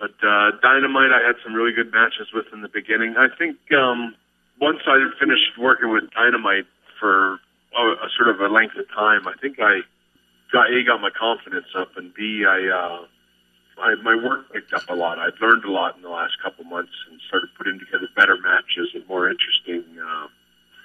But 0.00 0.14
uh, 0.22 0.50
Dynamite, 0.62 1.10
I 1.12 1.26
had 1.26 1.36
some 1.44 1.54
really 1.54 1.72
good 1.72 1.92
matches 1.92 2.28
with 2.34 2.46
in 2.52 2.62
the 2.62 2.68
beginning. 2.68 3.14
I 3.16 3.26
think 3.36 3.56
um, 3.72 4.14
once 4.60 4.78
I 4.86 4.98
finished 5.18 5.58
working 5.58 5.90
with 5.90 6.04
Dynamite 6.10 6.66
for 7.00 7.34
a, 7.76 7.82
a 7.82 8.08
sort 8.16 8.28
of 8.34 8.40
a 8.40 8.52
length 8.52 8.76
of 8.76 8.88
time, 8.90 9.26
I 9.26 9.34
think 9.40 9.58
I 9.60 9.80
got 10.52 10.70
a 10.72 10.84
got 10.84 11.00
my 11.00 11.10
confidence 11.10 11.66
up, 11.76 11.96
and 11.96 12.12
b 12.14 12.44
I, 12.46 12.66
uh, 12.66 13.06
I 13.80 13.94
my 14.02 14.14
work 14.14 14.52
picked 14.52 14.72
up 14.72 14.88
a 14.88 14.94
lot. 14.94 15.18
I've 15.18 15.40
learned 15.40 15.64
a 15.64 15.70
lot 15.70 15.96
in 15.96 16.02
the 16.02 16.10
last 16.10 16.36
couple 16.42 16.64
months 16.64 16.92
and 17.10 17.20
started 17.28 17.50
putting 17.56 17.78
together 17.78 18.08
better 18.16 18.36
matches 18.36 18.90
and 18.94 19.06
more 19.08 19.30
interesting 19.30 19.84
uh, 19.98 20.26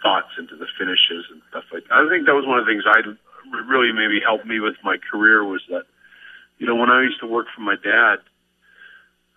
thoughts 0.02 0.30
into 0.38 0.56
the 0.56 0.68
finishes 0.78 1.26
and 1.32 1.42
stuff 1.50 1.66
like 1.72 1.88
that. 1.88 1.96
I 1.96 2.10
think 2.10 2.26
that 2.26 2.36
was 2.36 2.46
one 2.46 2.60
of 2.60 2.66
the 2.66 2.72
things 2.72 2.84
I 2.86 3.02
really 3.68 3.92
maybe 3.92 4.20
helped 4.20 4.46
me 4.46 4.60
with 4.60 4.76
my 4.84 4.98
career 4.98 5.44
was 5.44 5.62
that, 5.70 5.86
you 6.60 6.68
know, 6.68 6.76
when 6.76 6.90
I 6.90 7.02
used 7.02 7.20
to 7.22 7.28
work 7.28 7.48
for 7.54 7.62
my 7.62 7.76
dad, 7.76 8.18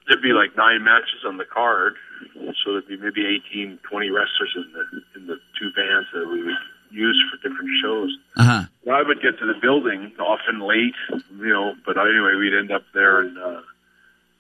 there'd 0.07 0.23
be 0.23 0.33
like 0.33 0.57
nine 0.57 0.85
matches 0.85 1.25
on 1.27 1.37
the 1.37 1.45
card, 1.45 1.95
so 2.35 2.73
there'd 2.73 2.89
be 2.89 2.97
maybe 2.97 3.27
18, 3.51 3.79
20 3.83 4.11
wrestlers 4.11 4.53
in 4.57 4.73
the 4.73 4.85
in 5.19 5.27
the 5.27 5.37
two 5.59 5.71
vans 5.75 6.07
that 6.15 6.29
we 6.29 6.45
would 6.45 6.61
use 6.91 7.23
for 7.31 7.49
different 7.49 7.71
shows. 7.83 8.17
Uh-huh. 8.37 8.65
I 8.93 9.03
would 9.03 9.21
get 9.21 9.39
to 9.39 9.47
the 9.47 9.59
building 9.61 10.13
often 10.19 10.61
late, 10.61 10.95
you 11.39 11.49
know, 11.49 11.75
but 11.85 11.97
anyway, 11.99 12.35
we'd 12.39 12.55
end 12.55 12.71
up 12.71 12.83
there, 12.95 13.21
and 13.21 13.37
uh, 13.39 13.61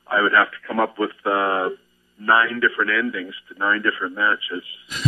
I 0.06 0.22
would 0.22 0.32
have 0.32 0.50
to 0.50 0.56
come 0.66 0.78
up 0.78 0.98
with 0.98 1.10
uh, 1.24 1.70
nine 2.20 2.60
different 2.60 2.90
endings 2.90 3.34
to 3.48 3.58
nine 3.58 3.82
different 3.82 4.14
matches 4.14 4.62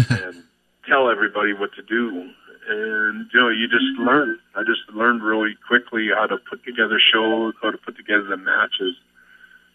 and 0.11 0.43
tell 0.87 1.11
everybody 1.11 1.53
what 1.53 1.73
to 1.75 1.83
do. 1.83 2.31
And 2.69 3.31
you 3.33 3.41
know, 3.41 3.49
you 3.49 3.69
just 3.69 3.99
learn. 3.99 4.39
I 4.55 4.63
just 4.63 4.91
learned 4.93 5.23
really 5.23 5.57
quickly 5.67 6.09
how 6.15 6.27
to 6.27 6.37
put 6.37 6.65
together 6.65 7.01
shows, 7.01 7.55
how 7.63 7.71
to 7.71 7.79
put 7.79 7.97
together 7.97 8.25
the 8.25 8.37
matches. 8.37 8.97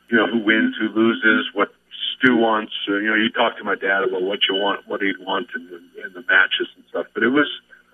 You 0.10 0.18
know, 0.18 0.28
who 0.28 0.40
wins, 0.40 0.76
who 0.78 0.90
loses, 0.90 1.50
what 1.54 1.74
Stu 2.18 2.36
wants. 2.36 2.74
Uh, 2.88 2.96
you 2.96 3.08
know, 3.10 3.16
you 3.16 3.30
talk 3.30 3.58
to 3.58 3.64
my 3.64 3.76
dad 3.76 4.04
about 4.04 4.22
what 4.22 4.40
you 4.50 4.56
want, 4.56 4.88
what 4.88 5.02
he'd 5.02 5.18
want 5.20 5.48
in 5.56 5.66
the, 5.68 6.06
in 6.06 6.14
the 6.14 6.22
matches 6.28 6.68
and 6.76 6.84
stuff. 6.90 7.08
But 7.14 7.24
it 7.24 7.30
was, 7.30 7.50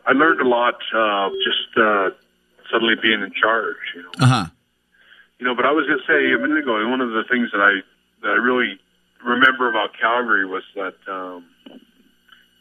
I 0.05 0.11
learned 0.13 0.41
a 0.41 0.47
lot 0.47 0.75
uh, 0.95 1.29
just 1.43 1.77
uh, 1.77 2.09
suddenly 2.71 2.95
being 3.01 3.21
in 3.21 3.31
charge. 3.33 3.77
You 3.95 4.03
know, 4.03 4.11
Uh 4.19 4.25
huh. 4.25 4.45
you 5.39 5.45
know. 5.45 5.55
But 5.55 5.65
I 5.65 5.71
was 5.71 5.85
going 5.87 5.99
to 5.99 6.05
say 6.07 6.33
a 6.33 6.37
minute 6.39 6.59
ago, 6.63 6.87
one 6.89 7.01
of 7.01 7.09
the 7.11 7.23
things 7.29 7.49
that 7.51 7.61
I 7.61 7.81
that 8.21 8.29
I 8.31 8.35
really 8.37 8.79
remember 9.25 9.69
about 9.69 9.91
Calgary 9.99 10.45
was 10.45 10.63
that 10.75 10.95
um, 11.11 11.45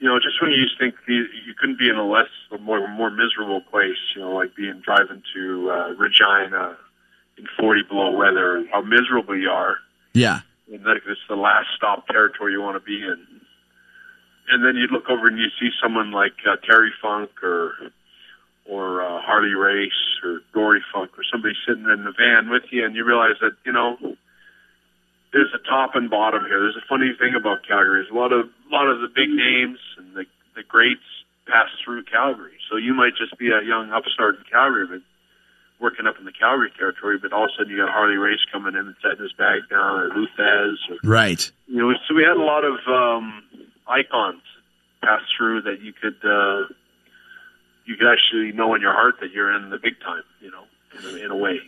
you 0.01 0.09
know 0.09 0.19
just 0.19 0.41
when 0.41 0.51
you 0.53 0.67
think 0.79 0.95
you, 1.07 1.27
you 1.47 1.55
couldn't 1.59 1.79
be 1.79 1.89
in 1.89 1.97
a 1.97 2.07
less 2.07 2.29
a 2.53 2.59
more 2.59 2.87
more 2.89 3.11
miserable 3.11 3.61
place, 3.61 3.99
you 4.15 4.23
know, 4.23 4.33
like 4.33 4.55
being 4.57 4.81
driving 4.85 5.23
to 5.35 5.71
uh, 5.71 5.89
Regina 5.99 6.77
in 7.37 7.47
40 7.59 7.83
below 7.89 8.11
weather, 8.11 8.57
and 8.57 8.69
how 8.73 8.81
miserable 8.81 9.37
you 9.39 9.49
are 9.51 9.77
Yeah. 10.15 10.41
That 10.71 11.01
it's 11.07 11.21
the 11.29 11.37
last 11.37 11.69
stop 11.77 12.07
territory 12.09 12.53
you 12.53 12.61
want 12.61 12.77
to 12.77 12.87
be 12.87 13.03
in. 13.03 13.27
And 14.51 14.65
then 14.65 14.77
you 14.77 14.87
look 14.87 15.11
over 15.11 15.27
and 15.27 15.39
you 15.39 15.49
see 15.61 15.71
someone 15.83 16.11
like 16.11 16.35
uh, 16.49 16.57
Terry 16.57 16.93
Funk 17.01 17.31
or 17.43 17.75
or 18.67 19.03
uh, 19.03 19.21
Harley 19.23 19.55
Race 19.55 20.21
or 20.23 20.41
Dory 20.53 20.83
Funk 20.93 21.13
or 21.19 21.25
somebody 21.31 21.55
sitting 21.67 21.85
in 21.85 22.05
the 22.05 22.13
van 22.13 22.51
with 22.51 22.65
you, 22.71 22.85
and 22.85 22.95
you 22.95 23.05
realize 23.05 23.37
that 23.41 23.53
you 23.65 23.73
know 23.73 23.97
there's 25.33 25.53
a 25.55 25.69
top 25.69 25.95
and 25.95 26.11
bottom 26.11 26.45
here. 26.47 26.61
There's 26.61 26.77
a 26.77 26.87
funny 26.89 27.13
thing 27.19 27.35
about 27.35 27.67
Calgary. 27.67 28.03
There's 28.03 28.13
a 28.13 28.19
lot 28.19 28.33
of 28.33 28.47
a 28.47 28.75
lot 28.75 28.89
of 28.89 29.01
the 29.01 29.09
big 29.09 29.31
names 29.31 29.79
and 29.97 30.15
the 30.15 30.25
the 30.55 30.63
greats 30.63 31.01
pass 31.47 31.69
through 31.85 32.05
Calgary. 32.05 32.59
So 32.71 32.77
you 32.77 32.95
might 32.95 33.17
just 33.17 33.37
be 33.39 33.51
a 33.51 33.63
young 33.63 33.91
upstart 33.91 34.37
in 34.37 34.45
Calgary, 34.51 34.87
but 34.87 35.01
working 35.81 36.07
up 36.07 36.19
in 36.19 36.25
the 36.25 36.33
Calgary 36.33 36.73
territory, 36.77 37.19
but 37.21 37.33
all 37.33 37.45
of 37.45 37.51
a 37.51 37.59
sudden 37.59 37.73
you 37.73 37.79
got 37.85 37.91
Harley 37.93 38.17
Race 38.17 38.41
coming 38.53 38.75
in 38.75 38.87
and 38.87 38.97
setting 39.03 39.23
his 39.23 39.33
bag 39.33 39.63
down, 39.71 40.01
or 40.01 40.09
Lou 40.09 40.27
Thesz, 40.39 40.77
or 40.91 40.97
Right. 41.05 41.51
you 41.67 41.77
know, 41.79 41.95
so 42.09 42.15
we 42.15 42.23
had 42.25 42.37
a 42.37 42.43
lot 42.43 42.65
of 42.65 42.75
um, 42.89 43.43
icons 43.87 44.43
pass 45.03 45.23
through 45.37 45.63
that 45.63 45.81
you 45.81 45.93
could 45.93 46.17
uh, 46.25 46.67
you 47.85 47.97
could 47.97 48.09
actually 48.11 48.53
know 48.53 48.75
in 48.75 48.81
your 48.81 48.93
heart 48.93 49.17
that 49.21 49.33
you're 49.33 49.55
in 49.55 49.71
the 49.71 49.79
big 49.79 49.99
time, 50.01 50.23
you 50.41 50.51
know, 50.51 50.65
in 50.99 51.05
a, 51.05 51.25
in 51.25 51.31
a 51.31 51.37
way. 51.37 51.61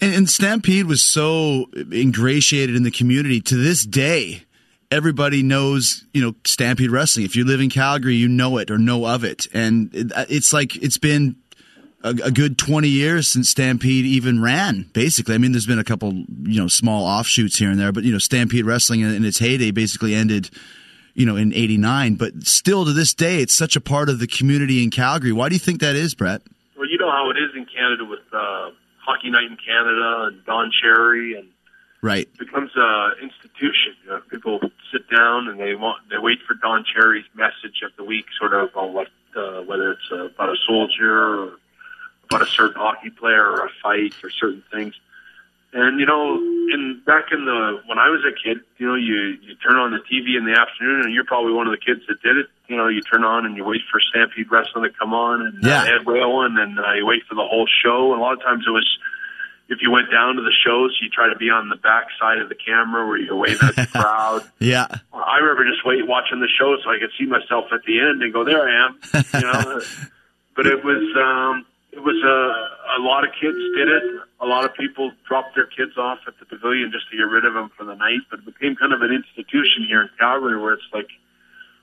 And, 0.00 0.14
and 0.14 0.30
Stampede 0.30 0.86
was 0.86 1.02
so 1.02 1.66
ingratiated 1.92 2.74
in 2.74 2.82
the 2.84 2.90
community. 2.90 3.40
To 3.42 3.56
this 3.56 3.84
day, 3.84 4.44
everybody 4.90 5.42
knows, 5.42 6.04
you 6.12 6.22
know, 6.22 6.34
Stampede 6.44 6.90
Wrestling. 6.90 7.26
If 7.26 7.36
you 7.36 7.44
live 7.44 7.60
in 7.60 7.68
Calgary, 7.70 8.14
you 8.14 8.28
know 8.28 8.58
it 8.58 8.70
or 8.70 8.78
know 8.78 9.06
of 9.06 9.24
it. 9.24 9.46
And 9.52 9.94
it, 9.94 10.12
it's 10.28 10.52
like 10.52 10.76
it's 10.76 10.98
been 10.98 11.36
a, 12.02 12.10
a 12.24 12.30
good 12.30 12.58
20 12.58 12.88
years 12.88 13.28
since 13.28 13.50
Stampede 13.50 14.04
even 14.06 14.40
ran, 14.40 14.88
basically. 14.92 15.34
I 15.34 15.38
mean, 15.38 15.52
there's 15.52 15.66
been 15.66 15.78
a 15.78 15.84
couple, 15.84 16.12
you 16.12 16.60
know, 16.60 16.68
small 16.68 17.04
offshoots 17.04 17.58
here 17.58 17.70
and 17.70 17.78
there, 17.78 17.92
but, 17.92 18.04
you 18.04 18.12
know, 18.12 18.18
Stampede 18.18 18.64
Wrestling 18.64 19.00
in, 19.00 19.14
in 19.14 19.24
its 19.24 19.38
heyday 19.38 19.70
basically 19.70 20.14
ended, 20.14 20.50
you 21.14 21.26
know, 21.26 21.36
in 21.36 21.52
89. 21.52 22.14
But 22.14 22.46
still 22.46 22.84
to 22.84 22.92
this 22.92 23.14
day, 23.14 23.40
it's 23.42 23.56
such 23.56 23.74
a 23.76 23.80
part 23.80 24.08
of 24.08 24.20
the 24.20 24.26
community 24.26 24.82
in 24.82 24.90
Calgary. 24.90 25.32
Why 25.32 25.48
do 25.48 25.54
you 25.54 25.60
think 25.60 25.80
that 25.80 25.96
is, 25.96 26.14
Bret? 26.14 26.42
Well, 26.76 26.88
you 26.88 26.98
know 26.98 27.10
how 27.10 27.30
it 27.30 27.36
is 27.36 27.50
in 27.56 27.66
Canada 27.66 28.04
with 28.04 28.20
uh, 28.32 28.70
Hockey 29.04 29.30
Night 29.30 29.50
in 29.50 29.56
Canada 29.56 30.28
and 30.28 30.44
Don 30.44 30.70
Cherry 30.82 31.36
and 31.38 31.48
Right. 32.00 32.28
it 32.32 32.38
becomes 32.38 32.70
a 32.76 33.10
institution. 33.20 33.96
You 34.04 34.10
know, 34.10 34.20
people 34.30 34.60
sit 34.92 35.10
down 35.10 35.48
and 35.48 35.58
they 35.58 35.74
want 35.74 36.08
they 36.08 36.16
wait 36.16 36.38
for 36.46 36.54
Don 36.54 36.84
Cherry's 36.84 37.24
message 37.34 37.82
of 37.84 37.90
the 37.96 38.04
week, 38.04 38.26
sort 38.38 38.54
of 38.54 38.68
on 38.76 38.94
what 38.94 39.08
uh, 39.36 39.62
whether 39.62 39.90
it's 39.90 40.08
about 40.12 40.48
a 40.48 40.56
soldier 40.68 41.10
or 41.12 41.52
about 42.28 42.42
a 42.42 42.46
certain 42.50 42.80
hockey 42.80 43.10
player 43.10 43.44
or 43.44 43.66
a 43.66 43.70
fight 43.82 44.14
or 44.22 44.30
certain 44.30 44.62
things. 44.72 44.94
And 45.72 46.00
you 46.00 46.06
know, 46.06 46.36
in 46.36 47.02
back 47.04 47.26
in 47.30 47.44
the 47.44 47.82
when 47.86 47.98
I 47.98 48.08
was 48.08 48.24
a 48.24 48.32
kid, 48.32 48.62
you 48.78 48.86
know, 48.88 48.94
you 48.94 49.36
you 49.42 49.54
turn 49.56 49.76
on 49.76 49.90
the 49.90 49.98
TV 49.98 50.36
in 50.38 50.46
the 50.46 50.58
afternoon, 50.58 51.02
and 51.04 51.12
you're 51.12 51.24
probably 51.26 51.52
one 51.52 51.66
of 51.66 51.72
the 51.72 51.78
kids 51.84 52.00
that 52.08 52.22
did 52.22 52.38
it. 52.38 52.46
You 52.68 52.76
know, 52.78 52.88
you 52.88 53.02
turn 53.02 53.22
on 53.22 53.44
and 53.44 53.54
you 53.54 53.64
wait 53.64 53.82
for 53.92 54.00
Stampede 54.00 54.50
Wrestling 54.50 54.84
to 54.84 54.98
come 54.98 55.12
on, 55.12 55.42
and 55.42 55.62
Yeah. 55.62 55.82
uh, 55.82 55.96
Ed 56.00 56.06
Whalen, 56.06 56.56
and 56.56 56.78
uh, 56.78 56.92
you 56.94 57.04
wait 57.04 57.24
for 57.28 57.34
the 57.34 57.44
whole 57.44 57.68
show. 57.84 58.12
And 58.12 58.20
a 58.20 58.22
lot 58.24 58.32
of 58.32 58.40
times 58.42 58.64
it 58.66 58.70
was 58.70 58.88
if 59.68 59.82
you 59.82 59.90
went 59.90 60.10
down 60.10 60.36
to 60.36 60.42
the 60.42 60.54
shows, 60.64 60.96
you 61.02 61.10
try 61.10 61.28
to 61.28 61.36
be 61.36 61.50
on 61.50 61.68
the 61.68 61.76
back 61.76 62.06
side 62.18 62.38
of 62.38 62.48
the 62.48 62.54
camera 62.54 63.06
where 63.06 63.18
you 63.18 63.36
wave 63.36 63.62
at 63.62 63.76
the 63.76 63.86
crowd. 63.92 64.48
Yeah. 64.58 64.86
I 65.12 65.36
remember 65.36 65.66
just 65.68 65.84
wait 65.84 66.06
watching 66.08 66.40
the 66.40 66.48
show 66.48 66.78
so 66.82 66.88
I 66.88 66.98
could 66.98 67.10
see 67.18 67.26
myself 67.26 67.66
at 67.72 67.82
the 67.84 68.00
end 68.00 68.22
and 68.22 68.32
go, 68.32 68.42
"There 68.42 68.66
I 68.66 68.86
am," 68.86 68.98
you 69.34 69.40
know. 69.42 69.82
but 70.56 70.66
it 70.66 70.82
was 70.82 71.04
um, 71.20 71.66
it 71.92 72.00
was 72.00 72.20
a 72.20 72.98
a 72.98 73.00
lot 73.00 73.24
of 73.24 73.30
kids 73.32 73.58
did 73.76 73.88
it. 73.88 74.02
A 74.40 74.46
lot 74.46 74.64
of 74.64 74.74
people 74.74 75.12
dropped 75.26 75.54
their 75.54 75.66
kids 75.66 75.96
off 75.96 76.18
at 76.26 76.34
the 76.38 76.44
pavilion 76.44 76.90
just 76.92 77.10
to 77.10 77.16
get 77.16 77.24
rid 77.24 77.44
of 77.44 77.54
them 77.54 77.70
for 77.76 77.84
the 77.84 77.94
night. 77.94 78.22
But 78.30 78.40
it 78.40 78.46
became 78.46 78.76
kind 78.76 78.92
of 78.92 79.02
an 79.02 79.12
institution 79.12 79.86
here 79.86 80.02
in 80.02 80.10
Calgary 80.18 80.60
where 80.60 80.74
it's 80.74 80.88
like, 80.92 81.08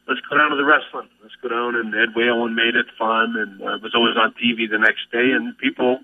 let's 0.08 0.22
go 0.30 0.38
down 0.38 0.52
to 0.52 0.58
the 0.58 0.66
wrestling. 0.66 1.10
Let's 1.22 1.36
go 1.42 1.50
down 1.50 1.76
and 1.76 1.94
Ed 1.96 2.14
Whalen 2.16 2.56
made 2.56 2.76
it 2.76 2.86
fun 2.98 3.36
and 3.38 3.62
uh, 3.62 3.76
it 3.76 3.82
was 3.82 3.96
always 3.96 4.18
on 4.18 4.34
TV 4.38 4.70
the 4.70 4.78
next 4.78 5.10
day 5.12 5.32
and 5.34 5.58
people 5.58 6.00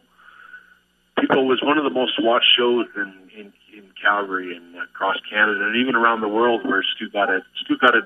people 1.19 1.45
was 1.45 1.61
one 1.61 1.77
of 1.77 1.83
the 1.83 1.93
most 1.93 2.17
watched 2.17 2.49
shows 2.57 2.87
in 2.95 3.13
in, 3.37 3.53
in 3.77 3.85
Calgary 4.01 4.55
and 4.55 4.75
across 4.81 5.17
Canada 5.29 5.61
and 5.65 5.75
even 5.77 5.95
around 5.95 6.21
the 6.21 6.27
world 6.27 6.65
where 6.65 6.83
Stu 6.95 7.09
got 7.09 7.29
it. 7.29 7.43
Stu 7.63 7.77
got 7.77 7.95
it. 7.95 8.05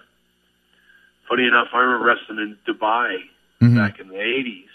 Funny 1.29 1.47
enough, 1.47 1.69
I 1.73 1.79
remember 1.79 2.05
wrestling 2.05 2.39
in 2.39 2.57
Dubai 2.67 3.17
back 3.75 3.99
in 3.99 4.09
the 4.09 4.15
'80s 4.15 4.74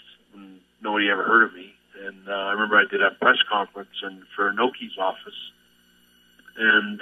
nobody 0.81 1.09
ever 1.09 1.23
heard 1.23 1.43
of 1.43 1.53
me, 1.53 1.73
and 2.05 2.27
uh, 2.27 2.31
I 2.31 2.51
remember 2.53 2.77
I 2.77 2.85
did 2.89 3.01
a 3.01 3.11
press 3.11 3.37
conference 3.49 4.01
and 4.03 4.23
for 4.35 4.51
Inoki's 4.51 4.97
office, 4.97 5.51
and 6.57 7.01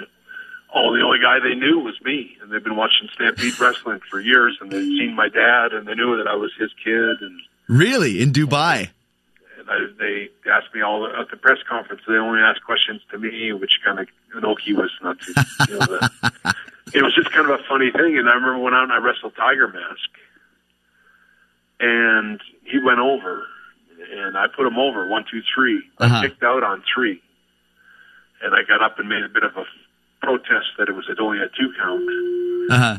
oh, 0.74 0.94
the 0.94 1.02
only 1.02 1.18
guy 1.20 1.38
they 1.40 1.54
knew 1.54 1.78
was 1.80 2.00
me, 2.02 2.36
and 2.42 2.50
they've 2.50 2.62
been 2.62 2.76
watching 2.76 3.08
Stampede 3.14 3.58
Wrestling 3.58 4.00
for 4.10 4.20
years, 4.20 4.58
and 4.60 4.70
they'd 4.70 4.84
seen 4.84 5.14
my 5.14 5.28
dad, 5.28 5.72
and 5.72 5.86
they 5.86 5.94
knew 5.94 6.16
that 6.16 6.26
I 6.28 6.34
was 6.36 6.52
his 6.58 6.70
kid, 6.84 7.20
and 7.20 7.40
Really? 7.68 8.20
In 8.20 8.32
Dubai? 8.32 8.90
and 9.60 9.70
I, 9.70 9.78
they 9.98 10.28
asked 10.50 10.74
me 10.74 10.80
all 10.80 11.06
at 11.06 11.30
the 11.30 11.36
press 11.36 11.58
conference. 11.68 12.02
They 12.08 12.14
only 12.14 12.40
asked 12.40 12.64
questions 12.64 13.02
to 13.12 13.18
me, 13.18 13.52
which 13.52 13.78
kind 13.84 14.00
of 14.00 14.08
Inoki 14.34 14.74
was 14.74 14.90
not 15.02 15.20
too. 15.20 15.34
You 15.68 15.78
know, 15.78 15.86
the, 15.86 16.10
it 16.94 17.02
was 17.02 17.14
just 17.14 17.30
kind 17.30 17.48
of 17.48 17.60
a 17.60 17.62
funny 17.68 17.90
thing. 17.90 18.18
And 18.18 18.28
I 18.28 18.34
remember 18.34 18.58
went 18.58 18.74
out 18.74 18.84
and 18.84 18.92
I 18.92 18.98
wrestled 18.98 19.36
Tiger 19.36 19.68
Mask, 19.68 20.10
and 21.78 22.40
he 22.64 22.78
went 22.82 23.00
over, 23.00 23.46
and 24.12 24.36
I 24.36 24.46
put 24.54 24.66
him 24.66 24.78
over 24.78 25.06
one, 25.08 25.24
two, 25.30 25.42
three. 25.54 25.82
Uh-huh. 25.98 26.14
I 26.16 26.28
kicked 26.28 26.42
out 26.42 26.62
on 26.62 26.82
three, 26.94 27.20
and 28.42 28.54
I 28.54 28.62
got 28.66 28.82
up 28.82 28.98
and 28.98 29.08
made 29.08 29.22
a 29.22 29.28
bit 29.28 29.42
of 29.42 29.56
a 29.56 29.64
protest 30.22 30.66
that 30.78 30.88
it 30.88 30.92
was 30.94 31.06
only 31.20 31.38
a 31.38 31.48
two 31.48 31.72
count 31.78 32.02
Uh 32.70 32.76
huh. 32.78 32.98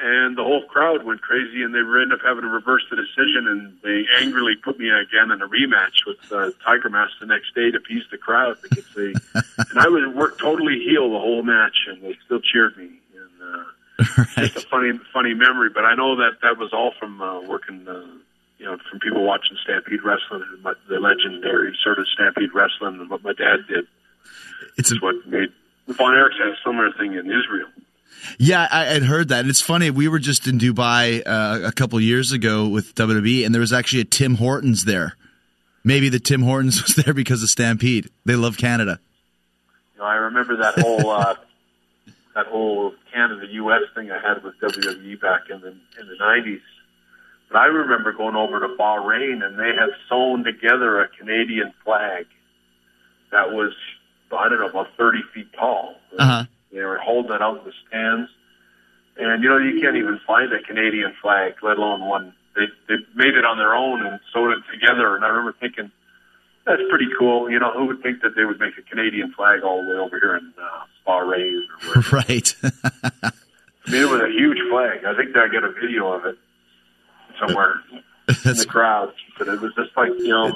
and 0.00 0.36
the 0.36 0.44
whole 0.44 0.62
crowd 0.64 1.02
went 1.04 1.22
crazy, 1.22 1.62
and 1.62 1.74
they 1.74 1.78
ended 1.80 2.12
up 2.12 2.20
having 2.24 2.42
to 2.42 2.48
reverse 2.48 2.84
the 2.90 2.96
decision, 2.96 3.48
and 3.48 3.76
they 3.82 4.04
angrily 4.20 4.54
put 4.56 4.78
me 4.78 4.88
again 4.90 5.30
in 5.30 5.40
a 5.42 5.48
rematch 5.48 6.04
with 6.06 6.18
uh, 6.32 6.50
Tiger 6.64 6.88
Mask 6.90 7.12
the 7.20 7.26
next 7.26 7.54
day 7.54 7.70
to 7.70 7.78
appease 7.78 8.04
the 8.10 8.18
crowd 8.18 8.56
because 8.62 8.84
they 8.94 9.12
and 9.70 9.78
I 9.78 9.88
was 9.88 10.14
worked 10.14 10.40
totally 10.40 10.78
heel 10.78 11.10
the 11.10 11.18
whole 11.18 11.42
match, 11.42 11.86
and 11.88 12.02
they 12.02 12.16
still 12.24 12.40
cheered 12.40 12.76
me. 12.76 12.90
And 13.16 13.42
uh, 13.42 13.64
Right. 14.36 14.52
just 14.52 14.64
a 14.64 14.68
funny, 14.68 14.92
funny 15.12 15.34
memory. 15.34 15.70
But 15.74 15.84
I 15.84 15.94
know 15.96 16.14
that 16.16 16.40
that 16.42 16.56
was 16.58 16.72
all 16.72 16.92
from 17.00 17.20
uh, 17.20 17.40
working, 17.40 17.86
uh, 17.88 18.02
you 18.58 18.66
know, 18.66 18.76
from 18.90 18.98
people 19.00 19.24
watching 19.24 19.56
Stampede 19.62 20.02
Wrestling 20.04 20.44
and 20.52 20.62
my, 20.62 20.74
the 20.88 20.98
legendary 20.98 21.76
sort 21.82 21.98
of 21.98 22.06
Stampede 22.08 22.50
Wrestling 22.52 23.00
and 23.00 23.10
what 23.10 23.22
my 23.22 23.32
dad 23.32 23.66
did. 23.68 23.86
It's 24.76 24.92
a, 24.92 24.96
what 24.96 25.14
made 25.26 25.50
Von 25.86 26.14
Erichs 26.14 26.38
had 26.38 26.48
a 26.48 26.56
similar 26.64 26.92
thing 26.92 27.14
in 27.14 27.26
Israel. 27.26 27.68
yeah, 28.38 28.66
I 28.70 28.84
had 28.84 29.04
heard 29.04 29.28
that. 29.28 29.40
And 29.40 29.50
it's 29.50 29.60
funny. 29.60 29.90
We 29.90 30.08
were 30.08 30.18
just 30.18 30.46
in 30.46 30.58
Dubai 30.58 31.22
uh, 31.24 31.60
a 31.64 31.72
couple 31.72 32.00
years 32.00 32.32
ago 32.32 32.68
with 32.68 32.94
WWE, 32.94 33.46
and 33.46 33.54
there 33.54 33.60
was 33.60 33.72
actually 33.72 34.02
a 34.02 34.04
Tim 34.04 34.34
Hortons 34.34 34.84
there. 34.84 35.16
Maybe 35.84 36.08
the 36.08 36.18
Tim 36.20 36.42
Hortons 36.42 36.82
was 36.86 36.96
there 36.96 37.14
because 37.14 37.42
of 37.42 37.48
Stampede. 37.48 38.10
They 38.24 38.36
love 38.36 38.58
Canada. 38.58 39.00
You 39.94 40.00
know, 40.00 40.06
I 40.06 40.14
remember 40.14 40.56
that 40.58 40.78
whole 40.78 41.10
uh, 41.10 41.34
that 42.34 42.46
whole 42.46 42.92
Canada 43.12 43.46
U.S. 43.52 43.82
thing 43.94 44.10
I 44.10 44.20
had 44.20 44.42
with 44.42 44.54
WWE 44.60 45.20
back 45.20 45.42
in 45.50 45.60
the 45.60 45.68
in 45.68 46.08
the 46.08 46.16
'90s, 46.20 46.60
But 47.50 47.58
I 47.58 47.66
remember 47.66 48.12
going 48.12 48.36
over 48.36 48.60
to 48.60 48.68
Bahrain 48.68 49.44
and 49.44 49.58
they 49.58 49.74
had 49.74 49.90
sewn 50.08 50.44
together 50.44 51.00
a 51.00 51.08
Canadian 51.08 51.72
flag 51.84 52.26
that 53.32 53.52
was, 53.52 53.72
I 54.30 54.48
don't 54.48 54.60
know, 54.60 54.68
about 54.68 54.88
30 54.96 55.20
feet 55.34 55.48
tall. 55.58 55.96
Uh-huh. 56.18 56.44
They 56.72 56.82
were 56.82 56.98
holding 56.98 57.32
it 57.32 57.40
out 57.40 57.58
in 57.58 57.64
the 57.64 57.72
stands. 57.86 58.30
And, 59.16 59.42
you 59.42 59.48
know, 59.48 59.58
you 59.58 59.80
can't 59.80 59.96
even 59.96 60.20
find 60.26 60.52
a 60.52 60.62
Canadian 60.62 61.14
flag, 61.20 61.54
let 61.62 61.78
alone 61.78 62.06
one. 62.06 62.34
They, 62.54 62.66
they 62.88 62.94
made 63.14 63.34
it 63.34 63.44
on 63.44 63.56
their 63.56 63.74
own 63.74 64.06
and 64.06 64.20
sewed 64.32 64.52
it 64.52 64.62
together. 64.70 65.16
And 65.16 65.24
I 65.24 65.28
remember 65.28 65.54
thinking, 65.58 65.90
that's 66.66 66.82
pretty 66.90 67.08
cool. 67.18 67.50
You 67.50 67.58
know, 67.58 67.72
who 67.72 67.86
would 67.86 68.02
think 68.02 68.20
that 68.20 68.36
they 68.36 68.44
would 68.44 68.60
make 68.60 68.76
a 68.76 68.82
Canadian 68.82 69.32
flag 69.32 69.62
all 69.62 69.82
the 69.82 69.88
way 69.88 69.96
over 69.96 70.20
here 70.20 70.36
in 70.36 70.52
uh, 70.60 70.84
Bahrain 71.06 71.62
or 71.62 72.02
wherever? 72.02 72.16
Right. 72.28 72.54
I 72.62 73.90
mean, 73.90 74.02
it 74.02 74.10
was 74.10 74.20
a 74.20 74.28
huge 74.28 74.58
flag. 74.70 75.04
I 75.06 75.16
think 75.16 75.34
I 75.34 75.48
got 75.48 75.64
a 75.64 75.72
video 75.72 76.12
of 76.12 76.26
it 76.26 76.36
somewhere 77.38 77.74
in 78.28 78.34
the 78.44 78.66
crowd. 78.68 79.12
But 79.38 79.48
it 79.48 79.60
was 79.60 79.72
just 79.74 79.96
like, 79.96 80.10
you 80.18 80.28
know, 80.28 80.52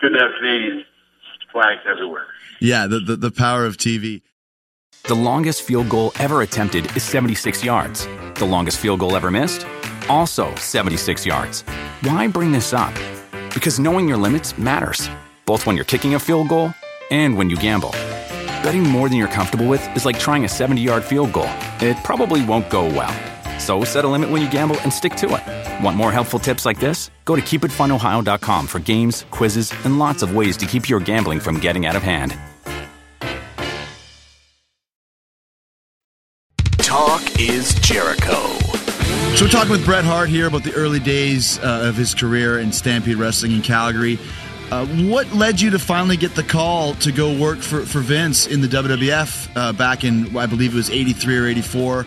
good 0.00 0.10
to 0.10 0.18
have 0.18 0.30
Canadian 0.38 0.84
flags 1.52 1.80
everywhere. 1.90 2.26
yeah, 2.60 2.86
the, 2.86 3.00
the 3.00 3.16
the 3.16 3.30
power 3.30 3.64
of 3.64 3.76
TV. 3.76 4.22
The 5.08 5.14
longest 5.14 5.62
field 5.62 5.88
goal 5.88 6.12
ever 6.18 6.42
attempted 6.42 6.94
is 6.96 7.02
76 7.04 7.62
yards. 7.64 8.06
The 8.34 8.44
longest 8.44 8.78
field 8.78 8.98
goal 9.00 9.14
ever 9.14 9.30
missed? 9.30 9.64
Also 10.08 10.52
76 10.56 11.24
yards. 11.24 11.62
Why 12.02 12.26
bring 12.26 12.50
this 12.50 12.72
up? 12.72 12.92
Because 13.54 13.78
knowing 13.78 14.08
your 14.08 14.16
limits 14.18 14.58
matters, 14.58 15.08
both 15.44 15.64
when 15.64 15.76
you're 15.76 15.84
kicking 15.84 16.14
a 16.14 16.18
field 16.18 16.48
goal 16.48 16.74
and 17.12 17.36
when 17.38 17.48
you 17.48 17.56
gamble. 17.56 17.90
Betting 18.64 18.82
more 18.82 19.08
than 19.08 19.16
you're 19.16 19.28
comfortable 19.28 19.68
with 19.68 19.86
is 19.96 20.04
like 20.04 20.18
trying 20.18 20.44
a 20.44 20.48
70 20.48 20.80
yard 20.80 21.04
field 21.04 21.32
goal. 21.32 21.48
It 21.80 21.96
probably 22.02 22.44
won't 22.44 22.68
go 22.68 22.84
well. 22.86 23.14
So 23.66 23.82
set 23.82 24.04
a 24.04 24.08
limit 24.08 24.30
when 24.30 24.40
you 24.40 24.48
gamble 24.48 24.78
and 24.82 24.92
stick 24.92 25.16
to 25.16 25.26
it. 25.26 25.84
Want 25.84 25.96
more 25.96 26.12
helpful 26.12 26.38
tips 26.38 26.64
like 26.64 26.78
this? 26.78 27.10
Go 27.24 27.34
to 27.34 27.42
keepitfunohio.com 27.42 28.68
for 28.68 28.78
games, 28.78 29.24
quizzes, 29.32 29.74
and 29.84 29.98
lots 29.98 30.22
of 30.22 30.36
ways 30.36 30.56
to 30.58 30.66
keep 30.66 30.88
your 30.88 31.00
gambling 31.00 31.40
from 31.40 31.58
getting 31.58 31.84
out 31.84 31.96
of 31.96 32.04
hand. 32.04 32.38
Talk 36.78 37.40
is 37.40 37.74
Jericho. 37.80 38.36
So 39.34 39.46
we're 39.46 39.50
talking 39.50 39.72
with 39.72 39.84
Bret 39.84 40.04
Hart 40.04 40.28
here 40.28 40.46
about 40.46 40.62
the 40.62 40.72
early 40.74 41.00
days 41.00 41.58
uh, 41.58 41.88
of 41.88 41.96
his 41.96 42.14
career 42.14 42.60
in 42.60 42.70
Stampede 42.70 43.16
Wrestling 43.16 43.50
in 43.50 43.62
Calgary. 43.62 44.16
Uh, 44.70 44.86
what 44.86 45.32
led 45.32 45.60
you 45.60 45.70
to 45.70 45.80
finally 45.80 46.16
get 46.16 46.36
the 46.36 46.44
call 46.44 46.94
to 46.94 47.10
go 47.10 47.36
work 47.36 47.58
for, 47.58 47.84
for 47.84 47.98
Vince 47.98 48.46
in 48.46 48.60
the 48.60 48.68
WWF 48.68 49.50
uh, 49.56 49.72
back 49.72 50.04
in, 50.04 50.36
I 50.36 50.46
believe 50.46 50.72
it 50.72 50.76
was 50.76 50.88
83 50.88 51.38
or 51.38 51.46
84? 51.48 52.06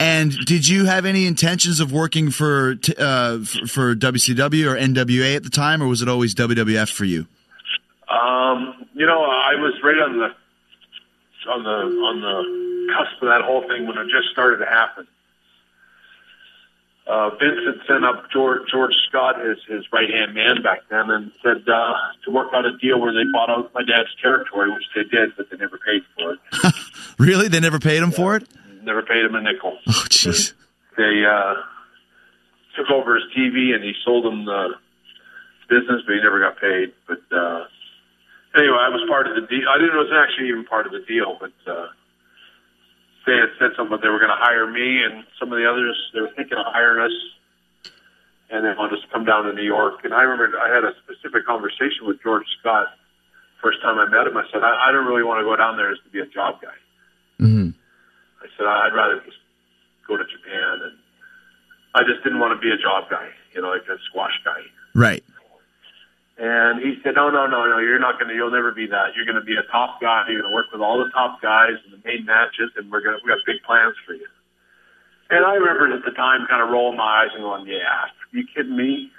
And 0.00 0.32
did 0.44 0.66
you 0.66 0.86
have 0.86 1.04
any 1.04 1.26
intentions 1.26 1.80
of 1.80 1.92
working 1.92 2.30
for, 2.30 2.76
uh, 2.98 3.38
for 3.68 3.94
WCW 3.94 4.66
or 4.66 4.76
NWA 4.76 5.36
at 5.36 5.44
the 5.44 5.50
time, 5.50 5.82
or 5.82 5.86
was 5.86 6.02
it 6.02 6.08
always 6.08 6.34
WWF 6.34 6.90
for 6.90 7.04
you? 7.04 7.26
Um, 8.08 8.86
you 8.94 9.06
know, 9.06 9.22
I 9.22 9.54
was 9.54 9.74
right 9.82 9.98
on 9.98 10.18
the 10.18 10.28
on 11.46 11.62
the 11.62 11.70
on 11.70 12.20
the 12.20 12.94
cusp 12.94 13.22
of 13.22 13.28
that 13.28 13.42
whole 13.42 13.62
thing 13.68 13.86
when 13.86 13.98
it 13.98 14.08
just 14.10 14.28
started 14.32 14.58
to 14.58 14.66
happen. 14.66 15.06
Uh, 17.06 17.30
Vince 17.36 17.60
had 17.66 17.86
sent 17.86 18.04
up 18.04 18.30
George, 18.30 18.62
George 18.70 18.94
Scott 19.08 19.36
his 19.44 19.58
his 19.68 19.84
right 19.92 20.08
hand 20.08 20.34
man 20.34 20.62
back 20.62 20.80
then, 20.90 21.10
and 21.10 21.32
said 21.42 21.68
uh, 21.68 21.94
to 22.24 22.30
work 22.30 22.48
out 22.54 22.64
a 22.64 22.76
deal 22.78 22.98
where 22.98 23.12
they 23.12 23.30
bought 23.30 23.50
out 23.50 23.72
my 23.74 23.82
dad's 23.82 24.08
territory, 24.22 24.70
which 24.70 24.84
they 24.94 25.04
did, 25.04 25.36
but 25.36 25.50
they 25.50 25.56
never 25.56 25.78
paid 25.78 26.02
for 26.16 26.32
it. 26.32 26.38
Really? 27.16 27.46
They 27.46 27.60
never 27.60 27.78
paid 27.78 28.02
him 28.02 28.10
for 28.10 28.34
it? 28.34 28.44
Never 28.84 29.02
paid 29.02 29.24
him 29.24 29.34
a 29.34 29.40
nickel. 29.40 29.78
Oh, 29.88 30.04
jeez. 30.08 30.52
They 30.96 31.24
uh, 31.24 31.54
took 32.76 32.90
over 32.90 33.16
his 33.16 33.24
TV 33.36 33.74
and 33.74 33.82
he 33.82 33.92
sold 34.04 34.26
him 34.26 34.44
the 34.44 34.74
business, 35.68 36.02
but 36.06 36.14
he 36.14 36.20
never 36.22 36.40
got 36.40 36.60
paid. 36.60 36.92
But 37.06 37.22
uh, 37.34 37.64
anyway, 38.54 38.78
I 38.80 38.90
was 38.90 39.02
part 39.08 39.26
of 39.26 39.34
the 39.34 39.46
deal. 39.46 39.66
I 39.68 39.78
didn't. 39.78 39.94
Know 39.94 40.02
it 40.02 40.10
was 40.10 40.16
actually 40.16 40.48
even 40.48 40.64
part 40.64 40.86
of 40.86 40.92
the 40.92 41.04
deal, 41.06 41.36
but 41.40 41.54
uh, 41.66 41.88
they 43.26 43.36
had 43.36 43.50
said 43.58 43.70
something. 43.76 43.98
They 44.02 44.08
were 44.08 44.20
going 44.22 44.34
to 44.34 44.38
hire 44.38 44.66
me 44.70 45.02
and 45.02 45.24
some 45.38 45.52
of 45.52 45.58
the 45.58 45.68
others. 45.68 45.96
They 46.12 46.20
were 46.20 46.32
thinking 46.36 46.58
of 46.58 46.66
hiring 46.68 47.02
us, 47.02 47.16
and 48.50 48.64
they 48.64 48.72
wanted 48.76 48.98
us 48.98 49.04
to 49.04 49.10
come 49.10 49.24
down 49.24 49.44
to 49.44 49.52
New 49.52 49.66
York. 49.66 50.04
And 50.04 50.12
I 50.12 50.22
remember 50.22 50.58
I 50.58 50.68
had 50.68 50.84
a 50.84 50.92
specific 51.02 51.46
conversation 51.46 52.06
with 52.06 52.22
George 52.22 52.46
Scott. 52.60 52.88
First 53.62 53.80
time 53.80 53.98
I 53.98 54.04
met 54.04 54.26
him, 54.28 54.36
I 54.36 54.44
said, 54.52 54.62
I, 54.62 54.88
I 54.88 54.92
don't 54.92 55.06
really 55.06 55.24
want 55.24 55.40
to 55.40 55.44
go 55.44 55.56
down 55.56 55.78
there 55.78 55.90
as 55.90 55.96
to 56.04 56.10
be 56.10 56.20
a 56.20 56.26
job 56.26 56.60
guy. 56.60 56.76
hmm 57.38 57.70
I 58.44 58.46
said 58.56 58.66
I'd 58.68 58.92
rather 58.92 59.20
just 59.24 59.40
go 60.06 60.16
to 60.16 60.24
Japan, 60.24 60.84
and 60.84 60.96
I 61.94 62.04
just 62.04 62.22
didn't 62.22 62.38
want 62.38 62.52
to 62.52 62.60
be 62.60 62.68
a 62.68 62.76
job 62.76 63.08
guy, 63.08 63.28
you 63.54 63.62
know, 63.62 63.72
like 63.72 63.88
a 63.88 63.96
squash 64.10 64.36
guy. 64.44 64.60
Right. 64.94 65.24
And 66.36 66.82
he 66.82 67.00
said, 67.02 67.14
No, 67.14 67.30
no, 67.30 67.46
no, 67.46 67.64
no, 67.64 67.78
you're 67.78 67.98
not 67.98 68.18
going 68.18 68.28
to. 68.28 68.34
You'll 68.34 68.50
never 68.50 68.72
be 68.72 68.86
that. 68.88 69.16
You're 69.16 69.24
going 69.24 69.40
to 69.40 69.46
be 69.46 69.56
a 69.56 69.64
top 69.70 70.00
guy. 70.00 70.26
You're 70.28 70.42
going 70.42 70.50
to 70.50 70.54
work 70.54 70.66
with 70.72 70.82
all 70.82 70.98
the 70.98 71.10
top 71.10 71.40
guys 71.40 71.78
in 71.86 71.92
the 71.92 72.02
main 72.04 72.26
matches, 72.26 72.70
and 72.76 72.90
we're 72.90 73.00
going 73.00 73.16
to. 73.16 73.20
We 73.24 73.30
got 73.30 73.38
big 73.46 73.62
plans 73.64 73.94
for 74.04 74.14
you. 74.14 74.26
And 75.30 75.44
I 75.46 75.54
remember 75.54 75.94
at 75.94 76.04
the 76.04 76.10
time, 76.10 76.46
kind 76.50 76.60
of 76.60 76.68
rolling 76.68 76.98
my 76.98 77.24
eyes 77.24 77.30
and 77.34 77.42
going, 77.42 77.66
Yeah, 77.66 77.80
are 77.80 78.10
you 78.32 78.44
kidding 78.54 78.76
me? 78.76 79.10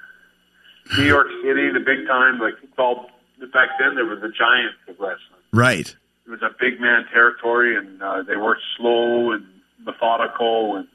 New 0.97 1.05
York 1.05 1.27
City, 1.41 1.71
the 1.73 1.79
big 1.79 2.05
time, 2.05 2.39
like 2.39 2.55
it's 2.61 2.77
all. 2.77 3.09
Back 3.51 3.69
then, 3.79 3.95
there 3.95 4.05
was 4.05 4.21
the 4.21 4.29
giants 4.29 4.79
of 4.87 4.95
wrestling 4.97 5.43
Right. 5.51 5.93
It 6.25 6.29
was 6.29 6.41
a 6.41 6.49
big 6.59 6.79
man 6.79 7.05
territory, 7.11 7.75
and 7.75 8.01
uh, 8.01 8.23
they 8.23 8.35
worked 8.35 8.61
slow 8.77 9.31
and 9.31 9.45
methodical, 9.79 10.75
and 10.75 10.87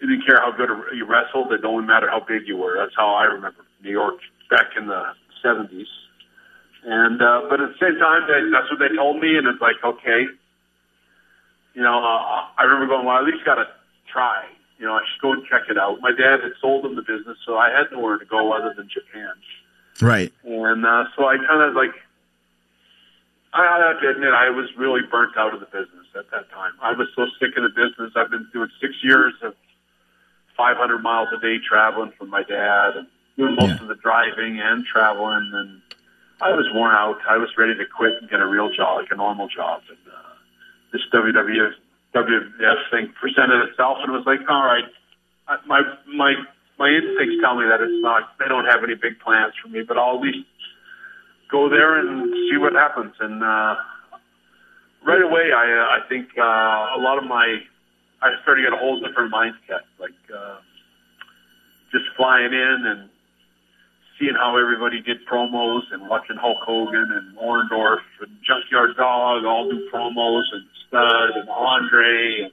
you 0.00 0.08
didn't 0.08 0.26
care 0.26 0.40
how 0.40 0.52
good 0.52 0.68
you 0.94 1.06
wrestled. 1.06 1.52
It 1.52 1.64
only 1.64 1.86
mattered 1.86 2.10
how 2.10 2.20
big 2.20 2.46
you 2.46 2.56
were. 2.56 2.76
That's 2.76 2.94
how 2.96 3.14
I 3.14 3.24
remember 3.24 3.64
New 3.82 3.90
York 3.90 4.16
back 4.50 4.76
in 4.76 4.86
the 4.86 5.14
'70s. 5.44 5.86
And 6.84 7.22
uh, 7.22 7.42
but 7.48 7.60
at 7.60 7.70
the 7.70 7.78
same 7.80 7.98
time, 7.98 8.22
they, 8.26 8.50
that's 8.50 8.70
what 8.70 8.78
they 8.78 8.94
told 8.94 9.20
me, 9.20 9.36
and 9.36 9.46
it's 9.46 9.60
like, 9.60 9.76
okay, 9.82 10.26
you 11.74 11.82
know, 11.82 11.98
uh, 11.98 12.44
I 12.58 12.64
remember 12.64 12.86
going, 12.88 13.06
well, 13.06 13.16
I 13.16 13.20
at 13.20 13.24
least 13.24 13.44
got 13.44 13.54
to 13.56 13.66
try. 14.10 14.44
You 14.78 14.86
know, 14.86 14.94
I 14.94 15.02
should 15.12 15.22
go 15.22 15.32
and 15.32 15.44
check 15.46 15.62
it 15.70 15.78
out. 15.78 16.00
My 16.00 16.10
dad 16.10 16.42
had 16.42 16.52
sold 16.60 16.84
him 16.84 16.96
the 16.96 17.02
business, 17.02 17.38
so 17.46 17.56
I 17.56 17.70
had 17.70 17.92
nowhere 17.92 18.18
to 18.18 18.24
go 18.24 18.52
other 18.52 18.74
than 18.76 18.88
Japan. 18.88 19.30
Right. 20.00 20.32
And 20.44 20.84
uh, 20.84 21.04
so 21.16 21.26
I 21.26 21.36
kind 21.36 21.62
of 21.62 21.74
like, 21.74 21.94
I, 23.54 23.78
have 23.86 24.00
to 24.00 24.08
admit, 24.08 24.32
I 24.32 24.50
was 24.50 24.68
really 24.76 25.00
burnt 25.10 25.36
out 25.36 25.52
of 25.52 25.60
the 25.60 25.66
business 25.66 26.06
at 26.16 26.30
that 26.30 26.50
time. 26.50 26.72
I 26.80 26.92
was 26.92 27.08
so 27.14 27.26
sick 27.38 27.56
of 27.56 27.62
the 27.64 27.68
business. 27.68 28.12
I've 28.16 28.30
been 28.30 28.48
doing 28.52 28.68
six 28.80 28.94
years 29.02 29.34
of 29.42 29.54
500 30.56 30.98
miles 31.02 31.28
a 31.36 31.40
day 31.40 31.58
traveling 31.58 32.12
from 32.18 32.30
my 32.30 32.42
dad 32.42 32.96
and 32.96 33.06
doing 33.36 33.54
most 33.56 33.76
Yeah. 33.76 33.82
of 33.82 33.88
the 33.88 33.96
driving 33.96 34.58
and 34.60 34.84
traveling. 34.86 35.50
And 35.52 35.82
I 36.40 36.52
was 36.52 36.66
worn 36.72 36.94
out. 36.94 37.18
I 37.28 37.36
was 37.36 37.50
ready 37.58 37.74
to 37.76 37.84
quit 37.86 38.14
and 38.20 38.30
get 38.30 38.40
a 38.40 38.46
real 38.46 38.70
job, 38.72 39.00
like 39.02 39.10
a 39.10 39.16
normal 39.16 39.48
job. 39.48 39.82
And 39.88 39.98
uh, 40.08 40.32
this 40.92 41.02
WWF, 41.12 41.72
WWF 42.14 42.90
thing 42.90 43.12
presented 43.20 43.68
itself, 43.68 43.98
and 44.02 44.12
was 44.12 44.24
like, 44.26 44.40
all 44.48 44.64
right, 44.64 44.84
my 45.66 45.82
my 46.06 46.34
my 46.78 46.88
instincts 46.88 47.36
tell 47.42 47.56
me 47.56 47.66
that 47.68 47.80
it's 47.80 48.02
not. 48.02 48.36
They 48.38 48.48
don't 48.48 48.64
have 48.66 48.82
any 48.82 48.94
big 48.94 49.18
plans 49.20 49.52
for 49.62 49.68
me, 49.68 49.82
but 49.82 49.98
I'll 49.98 50.16
at 50.16 50.20
least 50.22 50.46
go 51.52 51.68
there 51.68 51.98
and 51.98 52.32
see 52.50 52.56
what 52.56 52.72
happens. 52.72 53.14
And 53.20 53.44
uh, 53.44 53.76
right 55.04 55.22
away, 55.22 55.52
I 55.54 55.66
uh, 55.70 56.02
I 56.02 56.08
think 56.08 56.28
uh, 56.36 56.96
a 56.96 57.00
lot 57.00 57.18
of 57.18 57.24
my 57.24 57.60
I 58.22 58.30
started 58.42 58.62
to 58.62 58.70
get 58.70 58.74
a 58.74 58.80
whole 58.80 58.98
different 58.98 59.32
mindset, 59.32 59.84
like 60.00 60.16
uh, 60.34 60.56
just 61.92 62.04
flying 62.16 62.52
in 62.52 62.78
and 62.86 63.10
seeing 64.18 64.34
how 64.34 64.56
everybody 64.56 65.02
did 65.02 65.18
promos 65.26 65.82
and 65.92 66.08
watching 66.08 66.36
Hulk 66.36 66.58
Hogan 66.62 67.08
and 67.10 67.36
Orndorff 67.36 68.06
and 68.20 68.30
Junkyard 68.46 68.96
Dog 68.96 69.44
all 69.44 69.68
do 69.68 69.88
promos 69.92 70.44
and 70.52 70.64
Studd 70.86 71.30
and 71.36 71.48
Andre. 71.48 72.42
And 72.42 72.52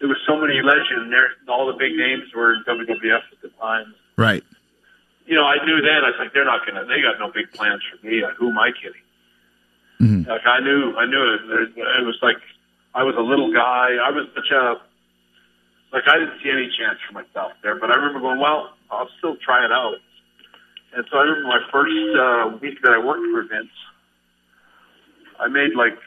there 0.00 0.08
was 0.08 0.18
so 0.26 0.36
many 0.40 0.62
legends 0.62 1.10
there. 1.10 1.28
All 1.48 1.66
the 1.66 1.78
big 1.78 1.96
names 1.96 2.32
were 2.34 2.54
in 2.54 2.64
WWF 2.64 3.22
at 3.32 3.42
the 3.42 3.50
time. 3.60 3.94
Right. 4.16 4.42
You 5.28 5.36
know, 5.36 5.44
I 5.44 5.62
knew 5.64 5.80
then. 5.82 6.04
I 6.04 6.08
was 6.08 6.16
like, 6.18 6.32
they're 6.32 6.48
not 6.48 6.64
gonna. 6.66 6.86
They 6.86 7.02
got 7.02 7.20
no 7.20 7.30
big 7.30 7.52
plans 7.52 7.82
for 7.84 8.00
me. 8.06 8.24
Who 8.38 8.48
am 8.48 8.58
I 8.58 8.72
kidding? 8.72 9.04
Mhm. 10.00 10.26
Like 10.26 10.46
I 10.46 10.60
knew, 10.60 10.96
I 10.96 11.04
knew 11.04 11.22
it. 11.34 11.40
It 11.44 11.68
it 11.76 12.06
was 12.06 12.16
like 12.22 12.38
I 12.94 13.02
was 13.04 13.14
a 13.16 13.20
little 13.20 13.52
guy. 13.52 13.96
I 14.00 14.10
was 14.10 14.26
such 14.34 14.50
a 14.50 14.80
like 15.92 16.04
I 16.08 16.18
didn't 16.18 16.40
see 16.42 16.50
any 16.50 16.72
chance 16.78 16.98
for 17.06 17.12
myself 17.12 17.52
there. 17.62 17.76
But 17.78 17.90
I 17.90 17.96
remember 17.96 18.20
going, 18.20 18.40
well, 18.40 18.72
I'll 18.90 19.10
still 19.18 19.36
try 19.36 19.64
it 19.64 19.72
out. 19.72 19.96
And 20.96 21.04
so 21.10 21.18
I 21.18 21.22
remember 21.22 21.48
my 21.48 21.60
first 21.70 21.92
uh, 22.16 22.56
week 22.62 22.80
that 22.82 22.92
I 22.92 22.98
worked 22.98 23.20
for 23.30 23.42
Vince, 23.42 23.68
I 25.38 25.48
made 25.48 25.74
like 25.74 25.98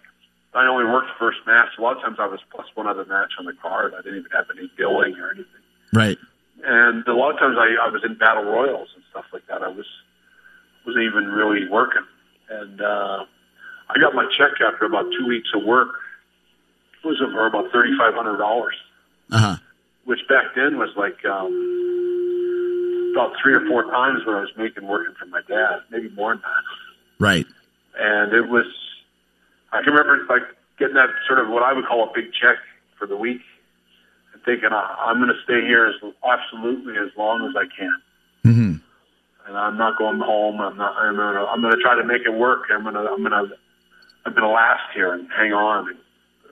I 0.56 0.66
only 0.66 0.86
worked 0.86 1.10
first 1.20 1.40
match. 1.46 1.70
A 1.78 1.82
lot 1.82 1.98
of 1.98 2.02
times 2.02 2.18
I 2.20 2.26
was 2.26 2.40
plus 2.50 2.66
one 2.74 2.88
other 2.88 3.06
match 3.06 3.34
on 3.38 3.46
the 3.46 3.54
card. 3.54 3.94
I 3.94 4.02
didn't 4.02 4.20
even 4.20 4.32
have 4.32 4.46
any 4.50 4.72
billing 4.78 5.16
or 5.16 5.30
anything. 5.30 5.62
Right. 5.94 6.18
And 6.64 7.08
a 7.08 7.14
lot 7.16 7.34
of 7.34 7.40
times 7.40 7.58
I, 7.60 7.76
I 7.86 7.90
was 7.90 8.04
in 8.04 8.16
battle 8.16 8.44
royals 8.44 8.90
and 8.96 9.04
stuff 9.10 9.26
like 9.34 9.46
that. 9.48 9.62
I 9.64 9.68
was 9.70 9.86
wasn't 10.86 11.04
even 11.06 11.26
really 11.26 11.68
working. 11.70 12.04
And 12.50 12.82
uh, 12.82 13.26
I 13.90 14.00
got 14.00 14.14
my 14.16 14.26
check 14.38 14.52
after 14.62 14.86
about 14.86 15.06
two 15.18 15.26
weeks 15.28 15.50
of 15.56 15.64
work. 15.64 15.90
It 17.04 17.08
was 17.08 17.18
for 17.18 17.48
about 17.48 17.72
thirty 17.72 17.96
five 17.98 18.14
hundred 18.14 18.38
dollars, 18.38 18.76
Uh 19.32 19.38
huh. 19.38 19.56
which 20.06 20.20
back 20.30 20.54
then 20.56 20.78
was 20.78 20.90
like 20.96 21.24
um, 21.26 23.12
about 23.16 23.34
three 23.42 23.54
or 23.54 23.66
four 23.68 23.86
times 23.86 24.26
what 24.26 24.36
I 24.36 24.42
was 24.42 24.52
making 24.58 24.88
working 24.88 25.16
for 25.20 25.26
my 25.28 25.42
dad, 25.48 25.82
maybe 25.90 26.10
more 26.10 26.34
than 26.34 26.42
that. 26.42 26.64
Right. 27.24 27.46
And 27.98 28.34
it 28.34 28.48
was, 28.50 28.66
I 29.72 29.82
can 29.84 29.94
remember 29.94 30.26
like 30.30 30.44
getting 30.80 30.96
that 30.96 31.10
sort 31.28 31.40
of 31.40 31.50
what 31.50 31.64
I 31.64 31.74
would 31.74 31.86
call 31.86 32.04
a 32.10 32.12
big 32.14 32.32
check 32.34 32.58
for 32.98 33.06
the 33.08 33.18
week, 33.18 33.42
thinking 34.46 34.70
I, 34.72 35.08
I'm 35.08 35.18
going 35.18 35.30
to 35.30 35.42
stay 35.44 35.62
here 35.66 35.88
as 35.88 35.96
absolutely 36.24 36.98
as 36.98 37.10
long 37.18 37.48
as 37.48 37.56
I 37.56 37.66
can. 37.76 38.02
hmm 38.44 38.74
And 39.48 39.58
I'm 39.58 39.78
not 39.78 39.98
going 39.98 40.20
home. 40.20 40.62
I'm 40.62 40.78
not. 40.78 40.96
I'm 40.98 41.16
gonna. 41.16 41.46
I'm 41.46 41.62
gonna 41.62 41.82
try 41.82 41.96
to 41.96 42.04
make 42.04 42.22
it 42.26 42.34
work. 42.34 42.70
I'm 42.72 42.84
gonna. 42.84 43.02
I'm 43.02 43.24
gonna. 43.24 43.50
I'm 44.26 44.34
gonna 44.34 44.52
last 44.52 44.84
here 44.94 45.14
and 45.14 45.28
hang 45.36 45.52
on 45.52 45.90
and 45.90 45.98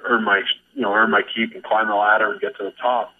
earn 0.06 0.24
my. 0.24 0.42
You 0.74 0.82
know, 0.82 0.94
earn 0.94 1.12
my 1.12 1.22
keep 1.22 1.54
and 1.54 1.64
climb 1.64 1.88
the 1.88 1.96
ladder 1.96 2.32
and 2.32 2.42
get 2.42 2.58
to 2.58 2.64
the 2.64 2.74
top. 2.82 3.14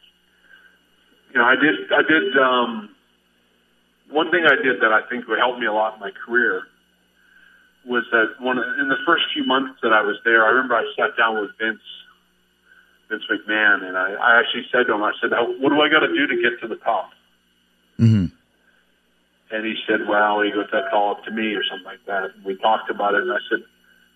You 1.32 1.40
know, 1.40 1.46
I 1.46 1.56
did. 1.56 1.76
I 1.94 2.02
did. 2.02 2.36
Um, 2.38 2.90
one 4.10 4.32
thing 4.32 4.46
I 4.46 4.56
did 4.56 4.82
that 4.82 4.92
I 4.92 5.08
think 5.08 5.28
would 5.28 5.38
help 5.38 5.60
me 5.60 5.68
a 5.68 5.74
lot 5.74 5.94
in 5.94 6.00
my 6.00 6.12
career 6.26 6.64
was 7.86 8.04
that 8.12 8.42
one 8.42 8.58
in 8.58 8.90
the 8.90 8.98
first 9.06 9.24
few 9.34 9.46
months 9.46 9.80
that 9.84 9.94
I 9.94 10.02
was 10.02 10.18
there. 10.26 10.46
I 10.46 10.50
remember 10.50 10.76
I 10.76 10.86
sat 10.98 11.16
down 11.16 11.40
with 11.40 11.52
Vince, 11.60 11.82
Vince 13.10 13.24
McMahon, 13.30 13.84
and 13.84 13.98
I, 13.98 14.14
I 14.14 14.40
actually 14.40 14.66
said 14.72 14.86
to 14.88 14.94
him, 14.94 15.04
I 15.04 15.12
said, 15.20 15.32
"What 15.32 15.70
do 15.70 15.82
I 15.82 15.90
got 15.90 16.02
to 16.02 16.08
do 16.08 16.28
to 16.28 16.36
get 16.42 16.62
to 16.62 16.68
the 16.68 16.78
top?" 16.78 17.10
hmm 17.98 18.26
And 19.52 19.66
he 19.66 19.76
said, 19.88 20.08
"Well, 20.08 20.42
he 20.42 20.52
goes, 20.52 20.68
that's 20.72 20.94
all 20.94 21.12
up 21.12 21.24
to 21.26 21.32
me, 21.32 21.56
or 21.56 21.64
something 21.64 21.86
like 21.86 22.06
that." 22.06 22.32
And 22.36 22.46
we 22.46 22.56
talked 22.58 22.90
about 22.90 23.16
it, 23.16 23.24
and 23.24 23.32
I 23.32 23.42
said, 23.50 23.60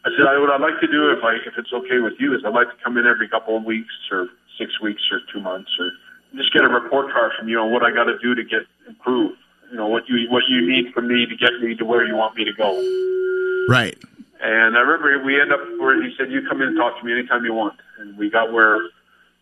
"I 0.06 0.10
said, 0.16 0.28
I, 0.28 0.38
what 0.38 0.52
I'd 0.52 0.62
like 0.62 0.80
to 0.82 0.88
do, 0.88 1.10
if 1.10 1.24
I 1.24 1.36
if 1.36 1.58
it's 1.58 1.74
okay 1.74 2.00
with 2.00 2.14
you, 2.20 2.36
is 2.36 2.46
I'd 2.46 2.54
like 2.54 2.70
to 2.70 2.84
come 2.84 2.98
in 2.98 3.08
every 3.08 3.28
couple 3.28 3.58
of 3.58 3.64
weeks, 3.64 3.94
or 4.12 4.28
six 4.58 4.80
weeks, 4.80 5.02
or 5.12 5.22
two 5.34 5.42
months, 5.42 5.72
or 5.80 5.92
just 6.36 6.54
get 6.54 6.64
a 6.64 6.70
report 6.70 7.12
card 7.12 7.32
from 7.38 7.50
you 7.50 7.60
on 7.60 7.72
what 7.72 7.84
I 7.84 7.92
got 7.92 8.06
to 8.06 8.18
do 8.20 8.36
to 8.36 8.44
get 8.44 8.62
improve. 8.88 9.34
You 9.72 9.78
know, 9.78 9.88
what 9.88 10.08
you 10.08 10.30
what 10.30 10.44
you 10.48 10.62
need 10.70 10.94
from 10.94 11.08
me 11.08 11.26
to 11.26 11.36
get 11.36 11.60
me 11.60 11.74
to 11.76 11.86
where 11.86 12.06
you 12.06 12.16
want 12.16 12.36
me 12.36 12.46
to 12.46 12.54
go." 12.54 12.70
Right. 13.68 13.98
And 14.40 14.78
I 14.78 14.82
remember 14.82 15.24
we 15.26 15.40
end 15.40 15.52
up 15.52 15.62
where 15.80 16.00
he 16.04 16.14
said, 16.16 16.30
"You 16.30 16.46
come 16.48 16.62
in 16.62 16.68
and 16.68 16.78
talk 16.78 17.00
to 17.00 17.06
me 17.06 17.14
anytime 17.14 17.44
you 17.44 17.54
want." 17.54 17.74
And 18.04 18.18
we 18.18 18.30
got 18.30 18.52
where 18.52 18.80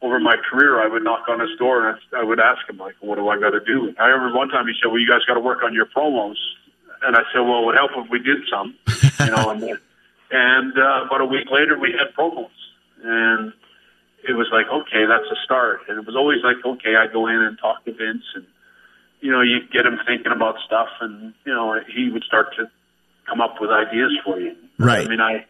over 0.01 0.19
my 0.19 0.35
career, 0.49 0.81
I 0.81 0.87
would 0.87 1.03
knock 1.03 1.25
on 1.29 1.39
his 1.39 1.57
door 1.57 1.87
and 1.87 1.97
I 2.15 2.23
would 2.23 2.39
ask 2.39 2.67
him, 2.69 2.77
like, 2.77 2.95
"What 3.01 3.15
do 3.15 3.27
I 3.29 3.39
got 3.39 3.51
to 3.51 3.59
do?" 3.59 3.87
And 3.87 3.99
I 3.99 4.07
remember 4.07 4.37
one 4.37 4.49
time 4.49 4.67
he 4.67 4.73
said, 4.81 4.87
"Well, 4.87 4.99
you 4.99 5.07
guys 5.07 5.25
got 5.27 5.35
to 5.35 5.39
work 5.39 5.63
on 5.63 5.73
your 5.73 5.85
promos." 5.85 6.37
And 7.03 7.15
I 7.15 7.21
said, 7.33 7.41
"Well, 7.41 7.63
it 7.63 7.65
would 7.65 7.75
help 7.75 7.91
if 7.95 8.09
we 8.09 8.19
did 8.19 8.47
some." 8.49 8.75
You 9.19 9.31
know, 9.35 9.49
and 9.49 9.63
and 10.31 10.77
uh, 10.77 11.05
about 11.05 11.21
a 11.21 11.25
week 11.25 11.51
later, 11.51 11.77
we 11.77 11.91
had 11.91 12.15
promos, 12.15 12.49
and 13.03 13.53
it 14.27 14.33
was 14.33 14.47
like, 14.51 14.67
okay, 14.67 15.05
that's 15.05 15.29
a 15.31 15.35
start. 15.43 15.81
And 15.87 15.97
it 15.97 16.05
was 16.05 16.15
always 16.15 16.43
like, 16.43 16.57
okay, 16.63 16.95
I 16.95 17.07
go 17.11 17.27
in 17.27 17.35
and 17.35 17.57
talk 17.59 17.83
to 17.85 17.93
Vince, 17.93 18.23
and 18.35 18.45
you 19.19 19.31
know, 19.31 19.41
you 19.41 19.59
get 19.71 19.85
him 19.85 19.99
thinking 20.05 20.31
about 20.31 20.55
stuff, 20.65 20.89
and 20.99 21.33
you 21.45 21.53
know, 21.53 21.79
he 21.93 22.09
would 22.09 22.23
start 22.23 22.55
to 22.57 22.69
come 23.27 23.41
up 23.41 23.61
with 23.61 23.69
ideas 23.69 24.11
for 24.25 24.39
you. 24.39 24.55
Right. 24.77 25.05
I 25.05 25.09
mean, 25.09 25.21
I, 25.21 25.45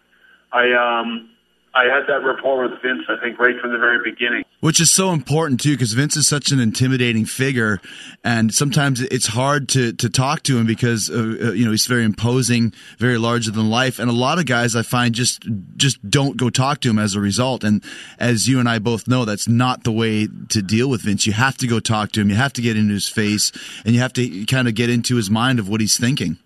I, 0.51 0.73
um, 0.73 1.29
I 1.73 1.85
had 1.85 2.03
that 2.07 2.25
rapport 2.25 2.63
with 2.63 2.81
Vince. 2.81 3.03
I 3.07 3.15
think 3.23 3.39
right 3.39 3.55
from 3.61 3.71
the 3.71 3.77
very 3.77 3.99
beginning. 4.03 4.43
Which 4.59 4.81
is 4.81 4.91
so 4.91 5.11
important 5.11 5.61
too, 5.61 5.71
because 5.71 5.93
Vince 5.93 6.17
is 6.17 6.27
such 6.27 6.51
an 6.51 6.59
intimidating 6.59 7.25
figure, 7.25 7.79
and 8.25 8.53
sometimes 8.53 9.01
it's 9.01 9.27
hard 9.27 9.69
to 9.69 9.93
to 9.93 10.09
talk 10.09 10.43
to 10.43 10.57
him 10.57 10.67
because 10.67 11.09
uh, 11.09 11.13
uh, 11.13 11.51
you 11.53 11.63
know 11.63 11.71
he's 11.71 11.85
very 11.85 12.03
imposing, 12.03 12.73
very 12.97 13.17
larger 13.17 13.51
than 13.51 13.69
life, 13.69 13.99
and 13.99 14.09
a 14.09 14.13
lot 14.13 14.37
of 14.37 14.45
guys 14.45 14.75
I 14.75 14.81
find 14.81 15.15
just 15.15 15.47
just 15.77 15.97
don't 16.09 16.35
go 16.35 16.49
talk 16.49 16.81
to 16.81 16.89
him 16.89 16.99
as 16.99 17.15
a 17.15 17.21
result. 17.21 17.63
And 17.63 17.81
as 18.19 18.49
you 18.49 18.59
and 18.59 18.67
I 18.67 18.79
both 18.79 19.07
know, 19.07 19.23
that's 19.23 19.47
not 19.47 19.85
the 19.85 19.93
way 19.93 20.27
to 20.49 20.61
deal 20.61 20.89
with 20.89 21.03
Vince. 21.03 21.25
You 21.25 21.33
have 21.33 21.55
to 21.57 21.67
go 21.67 21.79
talk 21.79 22.11
to 22.11 22.21
him. 22.21 22.29
You 22.29 22.35
have 22.35 22.53
to 22.53 22.61
get 22.61 22.75
into 22.75 22.93
his 22.93 23.07
face, 23.07 23.51
and 23.85 23.95
you 23.95 24.01
have 24.01 24.13
to 24.13 24.45
kind 24.45 24.67
of 24.67 24.75
get 24.75 24.89
into 24.89 25.15
his 25.15 25.29
mind 25.29 25.57
of 25.57 25.69
what 25.69 25.79
he's 25.79 25.97
thinking. 25.97 26.37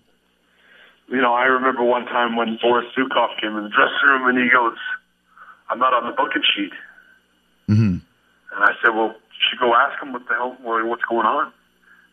You 1.08 1.20
know, 1.20 1.34
I 1.34 1.44
remember 1.44 1.82
one 1.82 2.04
time 2.06 2.36
when 2.36 2.58
Boris 2.62 2.86
Zhukov 2.96 3.40
came 3.40 3.56
in 3.56 3.64
the 3.64 3.70
dressing 3.70 4.08
room 4.08 4.28
and 4.28 4.38
he 4.38 4.50
goes, 4.50 4.76
"I'm 5.68 5.78
not 5.78 5.92
on 5.94 6.06
the 6.06 6.12
booking 6.12 6.42
sheet." 6.54 6.72
hmm 7.66 7.98
And 8.52 8.60
I 8.64 8.72
said, 8.82 8.94
"Well, 8.94 9.08
you 9.08 9.40
should 9.50 9.58
go 9.58 9.74
ask 9.74 10.00
him 10.02 10.12
what 10.12 10.26
the 10.28 10.34
hell, 10.34 10.56
what's 10.60 11.04
going 11.04 11.26
on." 11.26 11.52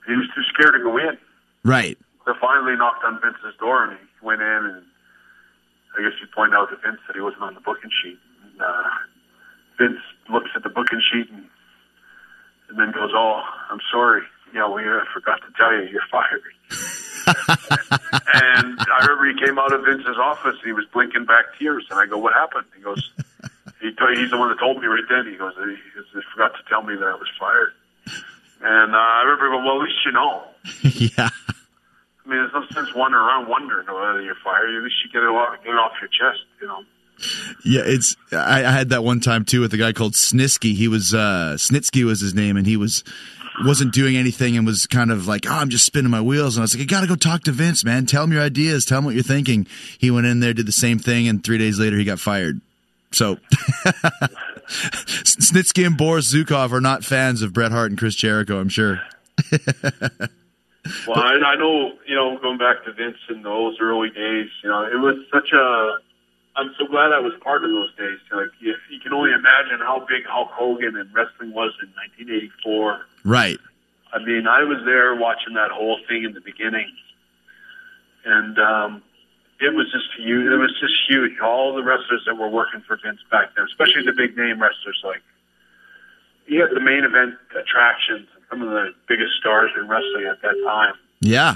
He 0.08 0.14
was 0.14 0.28
too 0.36 0.43
scared 0.54 0.74
to 0.74 0.80
go 0.80 0.97
in. 0.97 1.18
Right. 1.64 1.97
So 2.26 2.34
finally 2.39 2.76
knocked 2.76 3.04
on 3.04 3.20
Vince's 3.22 3.58
door 3.60 3.84
and 3.84 3.97
he 3.97 4.26
went 4.26 4.41
in 4.41 4.47
and 4.47 4.84
I 5.97 6.01
guess 6.01 6.14
he 6.20 6.26
pointed 6.34 6.56
out 6.56 6.70
to 6.70 6.78
Vince 6.78 6.99
that 7.08 7.16
he 7.16 7.22
wasn't 7.22 7.43
on 7.43 7.54
the 7.54 7.62
booking 7.62 7.91
sheet. 8.01 8.18
And, 8.43 8.62
uh, 8.62 8.84
Vince 9.78 9.99
looks 10.30 10.49
at 10.56 10.64
the 10.64 10.70
booking 10.70 11.01
sheet 11.12 11.30
and, 11.30 11.45
and 12.70 12.80
then 12.80 12.91
goes, 12.91 13.12
"Oh, 13.14 13.43
I'm 13.70 13.80
sorry. 13.91 14.22
Yeah, 14.54 14.70
we 14.70 14.84
uh, 14.88 15.01
forgot 15.14 15.39
to 15.41 15.51
tell 15.58 15.74
you, 15.74 15.89
you're 15.89 16.01
fired." 16.12 16.41
and 18.34 18.80
I 18.80 19.06
remember 19.06 19.26
he 19.34 19.45
came 19.45 19.60
out 19.60 19.74
of 19.74 19.84
Vince's 19.86 20.18
office 20.18 20.56
and 20.58 20.66
he 20.66 20.74
was 20.74 20.86
blinking 20.93 21.26
back 21.26 21.45
tears. 21.60 21.86
And 21.89 21.99
I 21.99 22.06
go, 22.06 22.18
"What 22.18 22.34
happened?" 22.34 22.66
He 22.76 22.82
goes, 22.82 23.12
"He 23.84 23.92
t- 23.92 24.16
he's 24.16 24.32
the 24.32 24.40
one 24.40 24.48
that 24.50 24.60
told 24.60 24.80
me 24.80 24.88
right 24.88 25.04
then." 25.12 25.28
He 25.28 25.36
goes, 25.36 25.54
"He, 25.60 25.76
he 25.76 26.22
forgot 26.32 26.56
to 26.56 26.64
tell 26.70 26.82
me 26.82 26.96
that 26.96 27.04
I 27.06 27.16
was 27.16 27.28
fired." 27.38 27.76
And 28.64 28.96
uh, 28.96 28.98
I 28.98 29.22
remember 29.28 29.52
going, 29.52 29.66
"Well, 29.66 29.82
at 29.82 29.84
least 29.84 30.00
you 30.08 30.14
know." 30.16 30.44
yeah. 31.12 31.30
I 32.26 32.30
mean, 32.30 32.40
there's 32.40 32.54
no 32.54 32.64
sense 32.72 32.96
wandering 32.96 33.22
around 33.22 33.50
wondering 33.50 33.86
whether 33.88 34.22
you're 34.22 34.40
fired. 34.44 34.70
At 34.70 34.84
least 34.84 34.96
you 35.04 35.12
get 35.12 35.24
it 35.24 35.28
off, 35.28 35.62
get 35.64 35.72
it 35.72 35.78
off 35.78 35.92
your 36.00 36.08
chest, 36.08 36.48
you 36.62 36.68
know. 36.68 36.84
Yeah, 37.66 37.82
it's. 37.86 38.16
I, 38.32 38.66
I 38.66 38.72
had 38.72 38.90
that 38.90 39.04
one 39.04 39.20
time 39.20 39.44
too 39.46 39.62
with 39.62 39.74
a 39.74 39.78
guy 39.78 39.92
called 39.92 40.14
Snitsky. 40.14 40.74
He 40.74 40.88
was 40.88 41.14
uh, 41.14 41.58
Snitsky 41.60 42.06
was 42.06 42.22
his 42.22 42.34
name, 42.34 42.56
and 42.56 42.66
he 42.66 42.78
was 42.78 43.04
wasn't 43.64 43.94
doing 43.94 44.16
anything 44.16 44.58
and 44.58 44.66
was 44.66 44.88
kind 44.88 45.12
of 45.12 45.28
like, 45.28 45.46
oh, 45.48 45.54
I'm 45.54 45.70
just 45.70 45.86
spinning 45.86 46.10
my 46.10 46.22
wheels. 46.22 46.56
And 46.56 46.62
I 46.62 46.64
was 46.64 46.74
like, 46.74 46.82
you 46.82 46.88
got 46.88 47.02
to 47.02 47.08
go 47.08 47.16
talk 47.16 47.44
to 47.44 47.52
Vince, 47.52 47.84
man. 47.86 48.06
Tell 48.06 48.24
him 48.24 48.32
your 48.32 48.42
ideas. 48.42 48.86
Tell 48.86 48.98
him 48.98 49.06
what 49.06 49.14
you're 49.14 49.24
thinking. 49.24 49.68
He 49.98 50.10
went 50.10 50.26
in 50.26 50.40
there, 50.40 50.54
did 50.54 50.66
the 50.66 50.72
same 50.72 50.98
thing, 50.98 51.28
and 51.28 51.44
three 51.44 51.58
days 51.58 51.80
later 51.80 51.98
he 51.98 52.04
got 52.04 52.20
fired. 52.20 52.62
So 53.14 53.36
Snitsky 54.66 55.86
and 55.86 55.97
Boris 55.97 56.34
Zhukov 56.34 56.72
are 56.72 56.82
not 56.82 57.03
fans 57.03 57.41
of 57.41 57.53
Bret 57.53 57.72
Hart 57.72 57.91
and 57.91 57.97
Chris 57.97 58.16
Jericho. 58.16 58.59
I'm 58.59 58.70
sure. 58.70 59.01
Well, 61.07 61.18
I, 61.18 61.36
I 61.36 61.55
know, 61.55 61.93
you 62.05 62.16
know, 62.16 62.38
going 62.39 62.57
back 62.57 62.84
to 62.84 62.91
Vince 62.91 63.18
in 63.30 63.41
those 63.41 63.78
early 63.80 64.09
days, 64.09 64.49
you 64.64 64.70
know, 64.70 64.84
it 64.84 64.99
was 64.99 65.16
such 65.32 65.51
a. 65.53 65.97
I'm 66.55 66.76
so 66.78 66.86
glad 66.86 67.14
I 67.14 67.20
was 67.20 67.34
part 67.41 67.64
of 67.64 67.72
those 67.72 67.95
days. 67.95 68.20
Like, 68.32 68.49
you, 68.59 68.76
you 68.91 68.99
can 68.99 69.14
only 69.14 69.32
imagine 69.32 69.80
how 69.80 70.05
big 70.07 70.26
Hulk 70.28 70.49
Hogan 70.51 70.95
and 70.97 71.11
wrestling 71.14 71.53
was 71.53 71.72
in 71.82 71.89
1984. 72.20 72.99
Right. 73.24 73.57
I 74.11 74.20
mean, 74.20 74.45
I 74.45 74.64
was 74.64 74.78
there 74.86 75.16
watching 75.16 75.53
that 75.55 75.72
whole 75.72 75.99
thing 76.07 76.26
in 76.26 76.34
the 76.34 76.41
beginning, 76.41 76.91
and 78.26 78.59
um, 78.59 79.01
it 79.64 79.74
was 79.74 79.91
just 79.91 80.09
huge. 80.18 80.45
It 80.51 80.57
was 80.57 80.74
just 80.80 80.93
huge. 81.07 81.39
All 81.39 81.74
the 81.76 81.84
wrestlers 81.84 82.24
that 82.26 82.36
were 82.36 82.49
working 82.49 82.82
for 82.88 82.97
Vince 83.03 83.20
back 83.32 83.55
then, 83.55 83.66
especially 83.66 84.03
the 84.05 84.14
big 84.14 84.36
name 84.38 84.61
wrestlers, 84.61 84.99
like 85.03 85.22
he 86.45 86.57
had 86.57 86.70
the 86.72 86.80
main 86.82 87.03
event 87.03 87.36
attractions 87.57 88.28
and 88.36 88.43
some 88.49 88.61
of 88.61 88.70
the 88.70 88.93
biggest 89.07 89.34
stars 89.39 89.72
in 89.80 89.88
wrestling 89.88 90.26
at 90.30 90.41
that 90.41 90.55
time, 90.66 90.93
Yeah. 91.22 91.55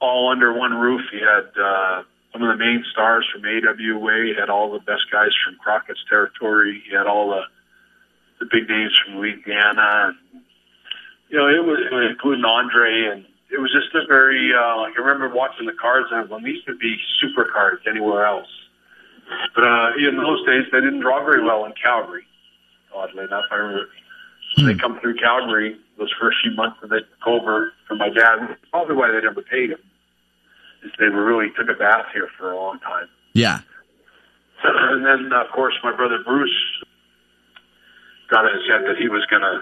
all 0.00 0.30
under 0.30 0.52
one 0.52 0.74
roof. 0.74 1.02
He 1.10 1.18
had 1.18 1.48
uh, 1.60 2.02
some 2.32 2.42
of 2.42 2.48
the 2.56 2.62
main 2.62 2.84
stars 2.92 3.26
from 3.32 3.42
AWA. 3.44 4.24
He 4.26 4.34
had 4.38 4.50
all 4.50 4.70
the 4.70 4.80
best 4.80 5.10
guys 5.10 5.30
from 5.44 5.56
Crockett's 5.56 6.04
territory. 6.08 6.82
He 6.88 6.94
had 6.94 7.06
all 7.06 7.30
the 7.30 7.42
the 8.40 8.46
big 8.52 8.68
names 8.68 8.96
from 9.04 9.16
Louisiana 9.16 10.14
and 10.14 10.42
you 11.30 11.36
know, 11.36 11.46
it 11.48 11.62
was 11.64 11.80
including 12.10 12.44
Andre, 12.44 13.04
and 13.12 13.26
it 13.50 13.60
was 13.60 13.72
just 13.72 13.94
a 13.94 14.06
very 14.06 14.52
uh, 14.52 14.76
like 14.78 14.94
I 14.96 15.00
remember 15.00 15.34
watching 15.34 15.66
the 15.66 15.72
cards 15.72 16.08
and 16.10 16.28
well, 16.28 16.40
these 16.40 16.60
would 16.66 16.78
be 16.78 16.96
super 17.20 17.44
cards 17.44 17.82
anywhere 17.88 18.26
else. 18.26 18.48
But 19.54 19.64
uh, 19.64 19.90
in 19.98 20.16
those 20.16 20.44
days, 20.46 20.64
they 20.72 20.80
didn't 20.80 21.00
draw 21.00 21.22
very 21.24 21.44
well 21.44 21.64
in 21.64 21.72
Calgary. 21.80 22.24
Oddly 22.94 23.24
enough, 23.24 23.44
I 23.50 23.56
remember 23.56 23.88
when 24.56 24.66
they 24.66 24.74
come 24.74 24.98
through 25.00 25.16
Calgary 25.16 25.76
those 25.98 26.12
first 26.20 26.38
few 26.42 26.52
months 26.52 26.78
that 26.80 26.88
they 26.88 27.00
took 27.00 27.26
over 27.26 27.72
from 27.86 27.98
my 27.98 28.08
dad. 28.08 28.56
Probably 28.70 28.96
why 28.96 29.10
they 29.10 29.20
never 29.20 29.42
paid 29.42 29.70
him 29.70 29.80
is 30.84 30.92
they 30.98 31.08
were 31.08 31.24
really 31.24 31.48
took 31.58 31.68
a 31.68 31.78
bath 31.78 32.06
here 32.12 32.28
for 32.38 32.52
a 32.52 32.56
long 32.56 32.78
time. 32.80 33.08
Yeah. 33.34 33.60
And 34.64 35.06
then, 35.06 35.32
of 35.32 35.52
course, 35.54 35.74
my 35.84 35.94
brother 35.94 36.18
Bruce 36.24 36.50
got 38.28 38.44
in 38.44 38.54
his 38.58 38.66
head 38.68 38.82
that 38.86 38.96
he 38.98 39.08
was 39.08 39.24
going 39.30 39.42
to 39.42 39.60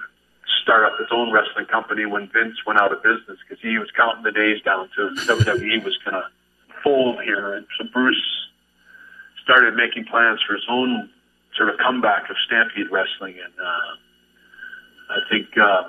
start 0.63 0.85
up 0.85 0.99
his 0.99 1.09
own 1.11 1.33
wrestling 1.33 1.67
company 1.67 2.07
when 2.07 2.29
Vince 2.33 2.57
went 2.67 2.79
out 2.81 2.93
of 2.93 3.03
business 3.03 3.39
because 3.47 3.63
he 3.63 3.79
was 3.79 3.89
counting 3.97 4.23
the 4.25 4.33
days 4.33 4.61
down 4.63 4.89
to 4.97 5.11
WWE 5.27 5.85
was 5.85 5.97
going 6.05 6.15
to 6.15 6.25
fold 6.83 7.23
here. 7.23 7.55
And 7.55 7.67
so 7.79 7.87
Bruce 7.93 8.23
started 9.43 9.75
making 9.75 10.05
plans 10.07 10.41
for 10.47 10.55
his 10.55 10.65
own 10.69 11.09
sort 11.57 11.69
of 11.71 11.79
comeback 11.79 12.29
of 12.31 12.37
Stampede 12.47 12.91
Wrestling. 12.91 13.35
And 13.43 13.55
uh, 13.61 15.13
I 15.15 15.19
think 15.31 15.47
uh, 15.57 15.85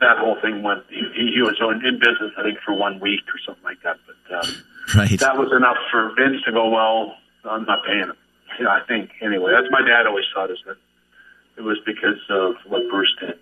that 0.00 0.18
whole 0.18 0.36
thing 0.40 0.62
went, 0.62 0.84
he, 0.88 1.32
he 1.34 1.42
was 1.42 1.56
in 1.60 1.98
business, 1.98 2.32
I 2.38 2.42
think, 2.42 2.58
for 2.64 2.74
one 2.74 3.00
week 3.00 3.20
or 3.28 3.38
something 3.44 3.64
like 3.64 3.82
that. 3.82 3.96
But 4.06 4.34
uh, 4.36 4.46
Right. 4.94 5.18
that 5.18 5.36
was 5.36 5.50
enough 5.52 5.78
for 5.90 6.12
Vince 6.16 6.42
to 6.44 6.52
go, 6.52 6.68
well, 6.70 7.16
I'm 7.44 7.64
not 7.64 7.84
paying 7.84 8.00
him. 8.00 8.12
Know, 8.60 8.70
I 8.70 8.80
think 8.86 9.10
anyway. 9.20 9.52
That's 9.52 9.66
my 9.70 9.82
dad 9.82 10.06
always 10.06 10.24
thought 10.32 10.50
is 10.50 10.58
that 10.66 10.76
it 11.56 11.62
was 11.62 11.78
because 11.84 12.20
of 12.30 12.54
what 12.66 12.82
Bruce 12.90 13.14
did. 13.20 13.38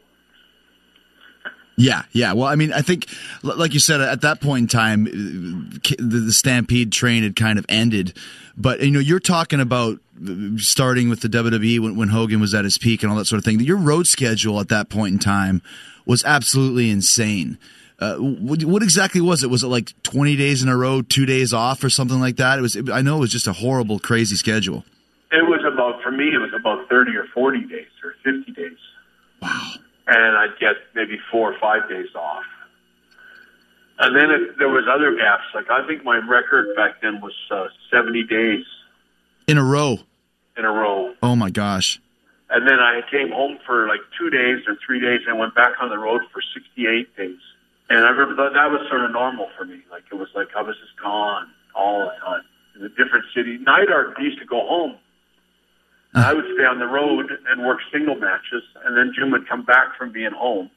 Yeah, 1.76 2.02
yeah. 2.12 2.32
Well, 2.32 2.46
I 2.46 2.54
mean, 2.54 2.72
I 2.72 2.82
think, 2.82 3.08
like 3.42 3.74
you 3.74 3.80
said, 3.80 4.00
at 4.00 4.20
that 4.20 4.40
point 4.40 4.62
in 4.62 4.68
time, 4.68 5.04
the, 5.04 5.96
the 5.98 6.32
Stampede 6.32 6.92
train 6.92 7.24
had 7.24 7.34
kind 7.34 7.58
of 7.58 7.66
ended. 7.68 8.16
But 8.56 8.80
you 8.80 8.92
know, 8.92 9.00
you're 9.00 9.18
talking 9.18 9.60
about 9.60 9.98
starting 10.56 11.08
with 11.08 11.20
the 11.20 11.28
WWE 11.28 11.80
when, 11.80 11.96
when 11.96 12.08
Hogan 12.08 12.40
was 12.40 12.54
at 12.54 12.64
his 12.64 12.78
peak 12.78 13.02
and 13.02 13.10
all 13.10 13.18
that 13.18 13.24
sort 13.24 13.38
of 13.38 13.44
thing. 13.44 13.58
Your 13.60 13.76
road 13.76 14.06
schedule 14.06 14.60
at 14.60 14.68
that 14.68 14.88
point 14.88 15.14
in 15.14 15.18
time 15.18 15.62
was 16.06 16.24
absolutely 16.24 16.90
insane. 16.90 17.58
Uh, 17.98 18.16
what, 18.16 18.62
what, 18.64 18.82
exactly 18.82 19.20
was 19.20 19.42
it? 19.42 19.50
Was 19.50 19.62
it 19.62 19.68
like 19.68 19.90
20 20.02 20.36
days 20.36 20.62
in 20.62 20.68
a 20.68 20.76
row, 20.76 21.02
two 21.02 21.26
days 21.26 21.52
off, 21.52 21.82
or 21.82 21.90
something 21.90 22.20
like 22.20 22.36
that? 22.36 22.58
It 22.58 22.62
was. 22.62 22.76
It, 22.76 22.90
I 22.90 23.02
know 23.02 23.16
it 23.16 23.20
was 23.20 23.32
just 23.32 23.46
a 23.46 23.52
horrible, 23.52 23.98
crazy 23.98 24.36
schedule. 24.36 24.84
It 25.32 25.48
was 25.48 25.60
about 25.64 26.02
for 26.02 26.10
me. 26.12 26.34
It 26.34 26.38
was 26.38 26.52
about 26.64 26.88
30 26.88 27.16
or 27.16 27.26
40 27.34 27.60
days 27.66 27.86
or 28.02 28.14
50 28.24 28.52
days. 28.52 28.78
Wow. 29.42 29.72
And 30.06 30.36
I'd 30.36 30.58
get 30.58 30.76
maybe 30.94 31.18
four 31.30 31.52
or 31.52 31.58
five 31.58 31.88
days 31.88 32.08
off. 32.14 32.44
And 33.98 34.16
then 34.16 34.30
it, 34.30 34.58
there 34.58 34.68
was 34.68 34.84
other 34.90 35.14
gaps. 35.14 35.44
Like 35.54 35.70
I 35.70 35.86
think 35.86 36.04
my 36.04 36.16
record 36.16 36.74
back 36.74 37.02
then 37.02 37.20
was 37.20 37.34
uh, 37.50 37.66
70 37.90 38.24
days 38.24 38.64
in 39.46 39.58
a 39.58 39.64
row. 39.64 39.98
In 40.56 40.64
a 40.64 40.70
row. 40.70 41.14
Oh 41.22 41.36
my 41.36 41.50
gosh. 41.50 42.00
And 42.50 42.66
then 42.66 42.78
I 42.78 43.00
came 43.10 43.30
home 43.30 43.58
for 43.66 43.88
like 43.88 44.00
two 44.18 44.30
days 44.30 44.60
or 44.66 44.76
three 44.84 45.00
days 45.00 45.20
and 45.26 45.38
went 45.38 45.54
back 45.54 45.72
on 45.80 45.90
the 45.90 45.98
road 45.98 46.22
for 46.32 46.40
68 46.54 47.16
days. 47.16 47.38
And 47.90 47.98
I 47.98 48.10
remember 48.10 48.42
that, 48.44 48.54
that 48.54 48.70
was 48.70 48.80
sort 48.88 49.02
of 49.02 49.12
normal 49.12 49.48
for 49.56 49.64
me. 49.64 49.80
Like 49.90 50.04
it 50.10 50.14
was 50.14 50.28
like 50.34 50.48
I 50.56 50.62
was 50.62 50.76
just 50.76 50.96
gone 51.00 51.48
all 51.74 52.00
the 52.00 52.12
time 52.24 52.42
in 52.76 52.82
a 52.84 52.88
different 52.88 53.26
city. 53.34 53.58
Neidhart 53.58 54.18
used 54.20 54.38
to 54.38 54.46
go 54.46 54.66
home. 54.66 54.96
I 56.14 56.32
would 56.32 56.44
stay 56.54 56.64
on 56.64 56.78
the 56.78 56.86
road 56.86 57.26
and 57.48 57.64
work 57.64 57.80
single 57.92 58.14
matches, 58.14 58.62
and 58.84 58.96
then 58.96 59.12
Jim 59.14 59.32
would 59.32 59.48
come 59.48 59.64
back 59.64 59.98
from 59.98 60.12
being 60.12 60.30
home, 60.30 60.70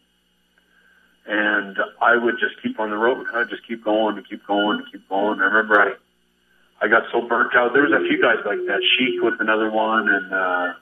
and 1.28 1.78
I 2.02 2.18
would 2.18 2.40
just 2.40 2.62
keep 2.64 2.80
on 2.80 2.90
the 2.90 2.98
road. 2.98 3.28
I'd 3.34 3.50
just 3.50 3.68
keep 3.68 3.84
going 3.84 4.18
and 4.18 4.28
keep 4.28 4.46
going 4.48 4.80
and 4.80 4.92
keep 4.92 5.08
going. 5.08 5.40
I 5.40 5.46
remember 5.46 5.80
I, 5.80 5.94
I 6.84 6.88
got 6.88 7.04
so 7.12 7.22
burnt 7.22 7.56
out. 7.56 7.74
There 7.74 7.84
was 7.84 7.94
a 7.94 8.02
few 8.08 8.20
guys 8.20 8.42
like 8.46 8.66
that. 8.66 8.82
Sheik 8.98 9.22
was 9.22 9.38
another 9.40 9.70
one, 9.70 10.10
and 10.10 10.34
uh, 10.34 10.74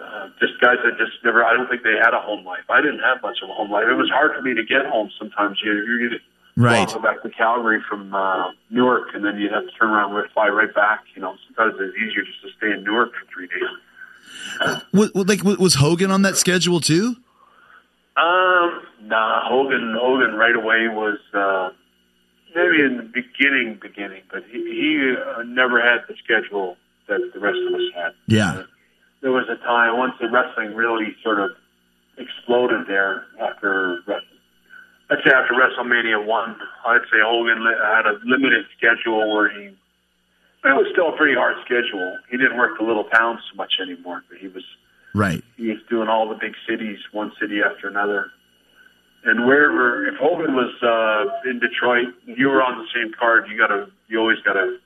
uh, 0.00 0.28
just 0.40 0.58
guys 0.60 0.80
that 0.82 0.96
just 0.96 1.20
never. 1.22 1.44
I 1.44 1.52
don't 1.52 1.68
think 1.68 1.82
they 1.82 2.00
had 2.00 2.14
a 2.14 2.20
home 2.20 2.46
life. 2.46 2.64
I 2.70 2.80
didn't 2.80 3.04
have 3.04 3.20
much 3.20 3.38
of 3.42 3.50
a 3.50 3.52
home 3.52 3.70
life. 3.70 3.84
It 3.90 3.94
was 3.94 4.08
hard 4.08 4.32
for 4.34 4.40
me 4.40 4.54
to 4.54 4.64
get 4.64 4.86
home. 4.86 5.10
Sometimes 5.18 5.60
you 5.62 5.72
you 5.72 6.18
right. 6.64 6.88
go 6.88 7.00
back 7.00 7.22
to 7.22 7.30
Calgary 7.30 7.82
from 7.88 8.14
uh, 8.14 8.52
Newark, 8.70 9.14
and 9.14 9.24
then 9.24 9.38
you'd 9.38 9.52
have 9.52 9.64
to 9.64 9.72
turn 9.72 9.90
around 9.90 10.14
and 10.14 10.30
fly 10.32 10.48
right 10.48 10.72
back. 10.74 11.04
You 11.14 11.22
know, 11.22 11.36
sometimes 11.46 11.80
it's 11.80 11.96
easier 11.96 12.22
just 12.22 12.42
to 12.42 12.48
stay 12.56 12.72
in 12.72 12.84
Newark 12.84 13.12
for 13.12 13.26
three 13.32 13.46
days. 13.46 13.68
Uh, 14.60 14.80
what, 14.92 15.14
like 15.28 15.42
was 15.42 15.74
Hogan 15.74 16.10
on 16.10 16.22
that 16.22 16.36
schedule 16.36 16.80
too? 16.80 17.16
Um, 18.16 18.82
nah, 19.02 19.48
Hogan. 19.48 19.96
Hogan 19.98 20.34
right 20.34 20.54
away 20.54 20.88
was 20.88 21.18
uh, 21.32 21.70
maybe 22.54 22.82
in 22.82 22.96
the 22.96 23.02
beginning, 23.02 23.78
beginning, 23.80 24.22
but 24.30 24.44
he, 24.50 24.58
he 24.58 25.14
uh, 25.16 25.42
never 25.42 25.80
had 25.80 26.00
the 26.08 26.14
schedule 26.22 26.76
that 27.08 27.20
the 27.32 27.40
rest 27.40 27.58
of 27.66 27.74
us 27.74 27.80
had. 27.94 28.12
Yeah. 28.26 28.50
Uh, 28.50 28.62
there 29.22 29.32
was 29.32 29.46
a 29.48 29.56
time 29.64 29.98
once 29.98 30.14
the 30.20 30.28
wrestling 30.28 30.74
really 30.74 31.14
sort 31.22 31.40
of 31.40 31.50
exploded 32.16 32.86
there 32.86 33.24
after 33.40 34.00
I'd 35.10 35.18
say 35.24 35.32
after 35.34 35.54
WrestleMania 35.54 36.24
one, 36.24 36.56
I'd 36.86 37.02
say 37.10 37.18
Hogan 37.20 37.58
had 37.66 38.06
a 38.06 38.18
limited 38.24 38.64
schedule 38.76 39.34
where 39.34 39.50
he. 39.50 39.66
It 40.62 40.76
was 40.76 40.86
still 40.92 41.08
a 41.08 41.16
pretty 41.16 41.34
hard 41.34 41.56
schedule. 41.64 42.18
He 42.30 42.36
didn't 42.36 42.58
work 42.58 42.78
the 42.78 42.84
little 42.84 43.04
towns 43.04 43.40
so 43.50 43.56
much 43.56 43.74
anymore, 43.82 44.22
but 44.28 44.38
he 44.38 44.48
was 44.48 44.62
right. 45.14 45.42
He 45.56 45.68
was 45.68 45.78
doing 45.88 46.08
all 46.08 46.28
the 46.28 46.36
big 46.36 46.52
cities, 46.68 46.98
one 47.12 47.32
city 47.40 47.60
after 47.60 47.88
another, 47.88 48.30
and 49.24 49.46
wherever. 49.46 50.06
If 50.06 50.14
Hogan 50.16 50.54
was 50.54 50.70
uh, 50.82 51.50
in 51.50 51.58
Detroit, 51.58 52.14
you 52.26 52.48
were 52.48 52.62
on 52.62 52.78
the 52.78 52.86
same 52.94 53.12
card. 53.18 53.48
You 53.50 53.58
got 53.58 53.72
a. 53.72 53.88
You 54.08 54.20
always 54.20 54.38
got 54.44 54.56
a, 54.56 54.78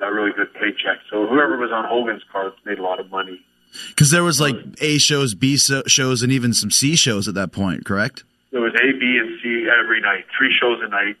a 0.00 0.12
really 0.12 0.32
good 0.36 0.52
paycheck. 0.54 1.00
So 1.10 1.26
whoever 1.26 1.56
was 1.56 1.72
on 1.72 1.84
Hogan's 1.84 2.22
card 2.30 2.52
made 2.64 2.78
a 2.78 2.82
lot 2.82 3.00
of 3.00 3.10
money. 3.10 3.40
Because 3.88 4.10
there 4.10 4.22
was 4.22 4.40
like 4.40 4.56
A 4.80 4.98
shows, 4.98 5.34
B 5.34 5.56
shows, 5.56 6.22
and 6.22 6.30
even 6.30 6.52
some 6.52 6.70
C 6.70 6.94
shows 6.94 7.26
at 7.26 7.34
that 7.34 7.50
point, 7.50 7.84
correct? 7.84 8.22
There 8.54 8.62
was 8.62 8.72
A, 8.74 8.92
B, 8.92 9.18
and 9.18 9.40
C 9.42 9.66
every 9.66 10.00
night, 10.00 10.26
three 10.38 10.54
shows 10.60 10.78
a 10.80 10.86
night. 10.86 11.16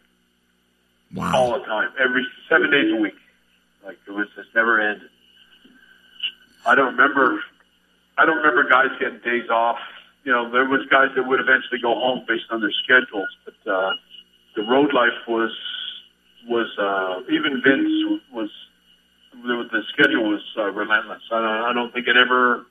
Wow. 1.12 1.32
All 1.34 1.58
the 1.58 1.64
time, 1.66 1.90
every 1.98 2.24
seven 2.48 2.70
days 2.70 2.92
a 2.92 2.94
week. 2.94 3.18
Like 3.84 3.98
it 4.06 4.12
was 4.12 4.28
just 4.36 4.54
never 4.54 4.80
ended. 4.80 5.10
I 6.64 6.76
don't 6.76 6.94
remember. 6.94 7.40
I 8.16 8.24
don't 8.24 8.36
remember 8.36 8.70
guys 8.70 8.86
getting 9.00 9.18
days 9.18 9.50
off. 9.50 9.78
You 10.22 10.30
know, 10.30 10.48
there 10.48 10.64
was 10.64 10.86
guys 10.86 11.08
that 11.16 11.26
would 11.26 11.40
eventually 11.40 11.80
go 11.82 11.94
home 11.94 12.24
based 12.26 12.46
on 12.50 12.60
their 12.60 12.72
schedules, 12.84 13.28
but 13.44 13.70
uh, 13.70 13.90
the 14.54 14.62
road 14.62 14.94
life 14.94 15.26
was 15.26 15.50
was 16.46 16.70
uh, 16.78 17.20
even 17.32 17.60
Vince 17.64 18.22
was 18.32 18.50
the, 19.32 19.68
the 19.72 19.82
schedule 19.92 20.30
was 20.30 20.42
uh, 20.56 20.70
relentless. 20.70 21.22
I 21.32 21.40
don't, 21.40 21.64
I 21.64 21.72
don't 21.72 21.92
think 21.92 22.06
it 22.06 22.16
ever 22.16 22.64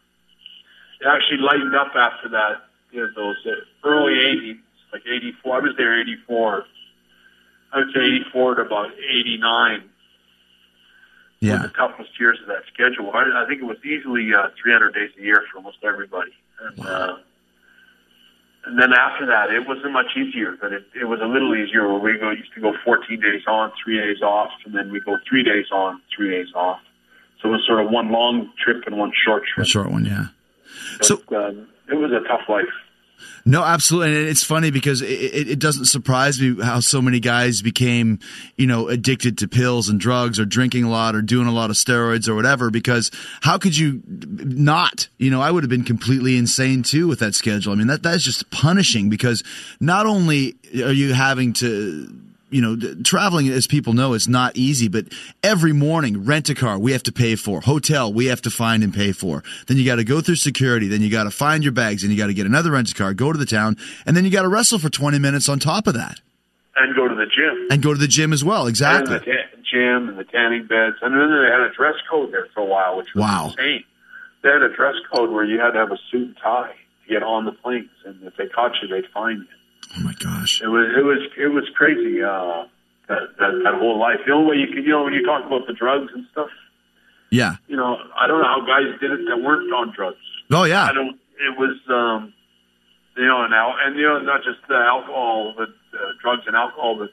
it 1.01 1.05
actually 1.05 1.39
lightened 1.39 1.75
up 1.75 1.91
after 1.97 2.29
that 2.29 2.63
you 2.93 3.01
know, 3.01 3.09
those 3.15 3.55
early 3.83 4.13
80s, 4.13 4.59
like 4.93 5.01
84. 5.05 5.55
I 5.55 5.59
was 5.59 5.73
there 5.77 5.99
84. 5.99 6.65
I 7.73 7.77
would 7.79 7.87
say 7.93 8.01
84 8.01 8.55
to 8.55 8.61
about 8.61 8.91
89. 8.91 9.89
Yeah. 11.39 11.63
the 11.63 11.67
toughest 11.69 12.17
years 12.17 12.39
of 12.41 12.47
that 12.47 12.63
schedule. 12.73 13.11
I, 13.13 13.43
I 13.43 13.45
think 13.45 13.61
it 13.61 13.65
was 13.65 13.75
easily 13.83 14.33
uh, 14.33 14.47
300 14.61 14.93
days 14.93 15.11
a 15.19 15.21
year 15.21 15.43
for 15.51 15.57
almost 15.57 15.79
everybody. 15.83 16.31
And, 16.61 16.77
wow. 16.77 16.85
uh, 16.85 17.17
and 18.65 18.79
then 18.79 18.93
after 18.93 19.25
that, 19.25 19.51
it 19.51 19.67
wasn't 19.67 19.91
much 19.91 20.15
easier, 20.15 20.55
but 20.61 20.71
it, 20.71 20.85
it 20.95 21.03
was 21.03 21.19
a 21.21 21.25
little 21.25 21.53
easier 21.53 21.85
where 21.91 21.99
we 21.99 22.17
go, 22.17 22.31
used 22.31 22.53
to 22.53 22.61
go 22.61 22.73
14 22.85 23.19
days 23.19 23.41
on, 23.45 23.73
three 23.83 23.99
days 23.99 24.21
off, 24.21 24.51
and 24.65 24.73
then 24.73 24.89
we 24.89 25.01
go 25.01 25.17
three 25.27 25.43
days 25.43 25.65
on, 25.73 26.01
three 26.15 26.29
days 26.29 26.47
off. 26.55 26.79
So 27.41 27.49
it 27.49 27.51
was 27.51 27.65
sort 27.67 27.83
of 27.83 27.91
one 27.91 28.09
long 28.09 28.49
trip 28.63 28.83
and 28.85 28.97
one 28.97 29.11
short 29.25 29.43
trip. 29.45 29.65
A 29.65 29.69
short 29.69 29.91
one, 29.91 30.05
yeah. 30.05 30.27
But, 30.97 31.05
so 31.05 31.21
um, 31.35 31.67
it 31.89 31.95
was 31.95 32.11
a 32.13 32.25
tough 32.25 32.47
life. 32.47 32.71
No, 33.45 33.63
absolutely, 33.63 34.15
and 34.15 34.27
it's 34.27 34.43
funny 34.43 34.71
because 34.71 35.01
it, 35.01 35.49
it, 35.49 35.59
doesn't 35.59 35.85
surprise 35.85 36.39
me 36.39 36.61
how 36.63 36.79
so 36.79 37.01
many 37.01 37.19
guys 37.19 37.61
became, 37.61 38.19
you 38.57 38.67
know, 38.67 38.87
addicted 38.87 39.37
to 39.39 39.47
pills 39.47 39.89
and 39.89 39.99
drugs, 39.99 40.39
or 40.39 40.45
drinking 40.45 40.85
a 40.85 40.89
lot, 40.89 41.15
or 41.15 41.21
doing 41.21 41.47
a 41.47 41.51
lot 41.51 41.69
of 41.69 41.75
steroids, 41.75 42.27
or 42.29 42.35
whatever. 42.35 42.69
Because 42.69 43.11
how 43.41 43.57
could 43.57 43.77
you 43.77 44.01
not? 44.07 45.09
You 45.17 45.29
know, 45.29 45.41
I 45.41 45.51
would 45.51 45.63
have 45.63 45.69
been 45.69 45.83
completely 45.83 46.37
insane 46.37 46.83
too 46.83 47.07
with 47.07 47.19
that 47.19 47.35
schedule. 47.35 47.73
I 47.73 47.75
mean, 47.75 47.87
that 47.87 48.03
that's 48.03 48.23
just 48.23 48.49
punishing 48.49 49.09
because 49.09 49.43
not 49.79 50.05
only 50.05 50.55
are 50.75 50.91
you 50.93 51.13
having 51.13 51.53
to 51.53 52.07
you 52.53 52.61
know, 52.61 52.77
traveling, 53.03 53.49
as 53.49 53.65
people 53.65 53.93
know, 53.93 54.13
is 54.13 54.27
not 54.27 54.55
easy, 54.55 54.87
but 54.87 55.05
every 55.41 55.73
morning, 55.73 56.23
rent 56.23 56.49
a 56.49 56.55
car, 56.55 56.77
we 56.77 56.91
have 56.91 57.03
to 57.03 57.11
pay 57.11 57.35
for. 57.35 57.61
Hotel, 57.61 58.13
we 58.13 58.27
have 58.27 58.41
to 58.43 58.51
find 58.51 58.83
and 58.83 58.93
pay 58.93 59.11
for. 59.11 59.43
Then 59.67 59.77
you 59.77 59.85
got 59.85 59.95
to 59.95 60.03
go 60.03 60.21
through 60.21 60.35
security. 60.35 60.87
Then 60.87 61.01
you 61.01 61.09
got 61.09 61.23
to 61.23 61.31
find 61.31 61.63
your 61.63 61.73
bags 61.73 62.03
and 62.03 62.11
you 62.11 62.17
got 62.17 62.27
to 62.27 62.33
get 62.33 62.45
another 62.45 62.71
rent 62.71 62.91
a 62.91 62.93
car, 62.93 63.13
go 63.15 63.31
to 63.31 63.39
the 63.39 63.45
town, 63.45 63.75
and 64.05 64.15
then 64.15 64.23
you 64.23 64.29
got 64.29 64.43
to 64.43 64.49
wrestle 64.49 64.77
for 64.77 64.89
20 64.89 65.17
minutes 65.17 65.49
on 65.49 65.57
top 65.57 65.87
of 65.87 65.95
that. 65.95 66.19
And 66.75 66.95
go 66.95 67.07
to 67.07 67.15
the 67.15 67.25
gym. 67.25 67.67
And 67.71 67.81
go 67.81 67.93
to 67.93 67.99
the 67.99 68.07
gym 68.07 68.33
as 68.33 68.43
well, 68.43 68.67
exactly. 68.67 69.15
And 69.15 69.23
the 69.23 69.25
ta- 69.25 69.57
gym 69.71 70.09
and 70.09 70.17
the 70.17 70.23
tanning 70.23 70.67
beds. 70.67 70.97
And 71.01 71.13
then 71.13 71.29
they 71.29 71.51
had 71.51 71.61
a 71.61 71.73
dress 71.73 71.95
code 72.09 72.31
there 72.31 72.47
for 72.53 72.61
a 72.61 72.65
while, 72.65 72.97
which 72.97 73.13
was 73.15 73.21
wow. 73.21 73.45
insane. 73.47 73.83
They 74.43 74.49
had 74.49 74.61
a 74.61 74.75
dress 74.75 74.95
code 75.11 75.31
where 75.31 75.43
you 75.43 75.59
had 75.59 75.71
to 75.71 75.79
have 75.79 75.91
a 75.91 75.97
suit 76.11 76.27
and 76.27 76.37
tie 76.37 76.75
to 77.07 77.13
get 77.13 77.23
on 77.23 77.45
the 77.45 77.51
planes. 77.51 77.89
And 78.05 78.21
if 78.23 78.35
they 78.37 78.47
caught 78.47 78.73
you, 78.81 78.87
they'd 78.87 79.09
fine 79.11 79.37
you. 79.37 79.47
Oh 79.95 80.01
my 80.01 80.13
gosh! 80.13 80.61
It 80.61 80.67
was 80.67 80.87
it 80.97 81.03
was 81.03 81.19
it 81.37 81.47
was 81.47 81.69
crazy. 81.75 82.23
Uh, 82.23 82.65
that, 83.07 83.37
that 83.39 83.51
that 83.63 83.73
whole 83.75 83.99
life. 83.99 84.19
The 84.25 84.33
only 84.33 84.51
way 84.51 84.57
you 84.57 84.67
could, 84.67 84.85
you 84.85 84.91
know, 84.91 85.03
when 85.03 85.13
you 85.13 85.25
talk 85.25 85.45
about 85.45 85.67
the 85.67 85.73
drugs 85.73 86.11
and 86.13 86.25
stuff. 86.31 86.49
Yeah. 87.31 87.55
You 87.67 87.75
know, 87.75 87.97
I 88.19 88.27
don't 88.27 88.41
know 88.41 88.47
how 88.47 88.61
guys 88.61 88.93
did 88.99 89.11
it 89.11 89.25
that 89.27 89.41
weren't 89.41 89.71
on 89.73 89.91
drugs. 89.95 90.21
Oh 90.51 90.63
yeah. 90.63 90.85
I 90.85 90.93
don't. 90.93 91.19
It 91.41 91.57
was, 91.57 91.75
um, 91.89 92.33
you 93.17 93.25
know, 93.25 93.41
and 93.41 93.51
now 93.51 93.75
and 93.83 93.97
you 93.97 94.03
know, 94.03 94.19
not 94.19 94.43
just 94.43 94.59
the 94.67 94.75
alcohol, 94.75 95.53
but 95.57 95.69
uh, 95.97 96.13
drugs 96.21 96.43
and 96.45 96.55
alcohol, 96.55 96.95
but 96.97 97.09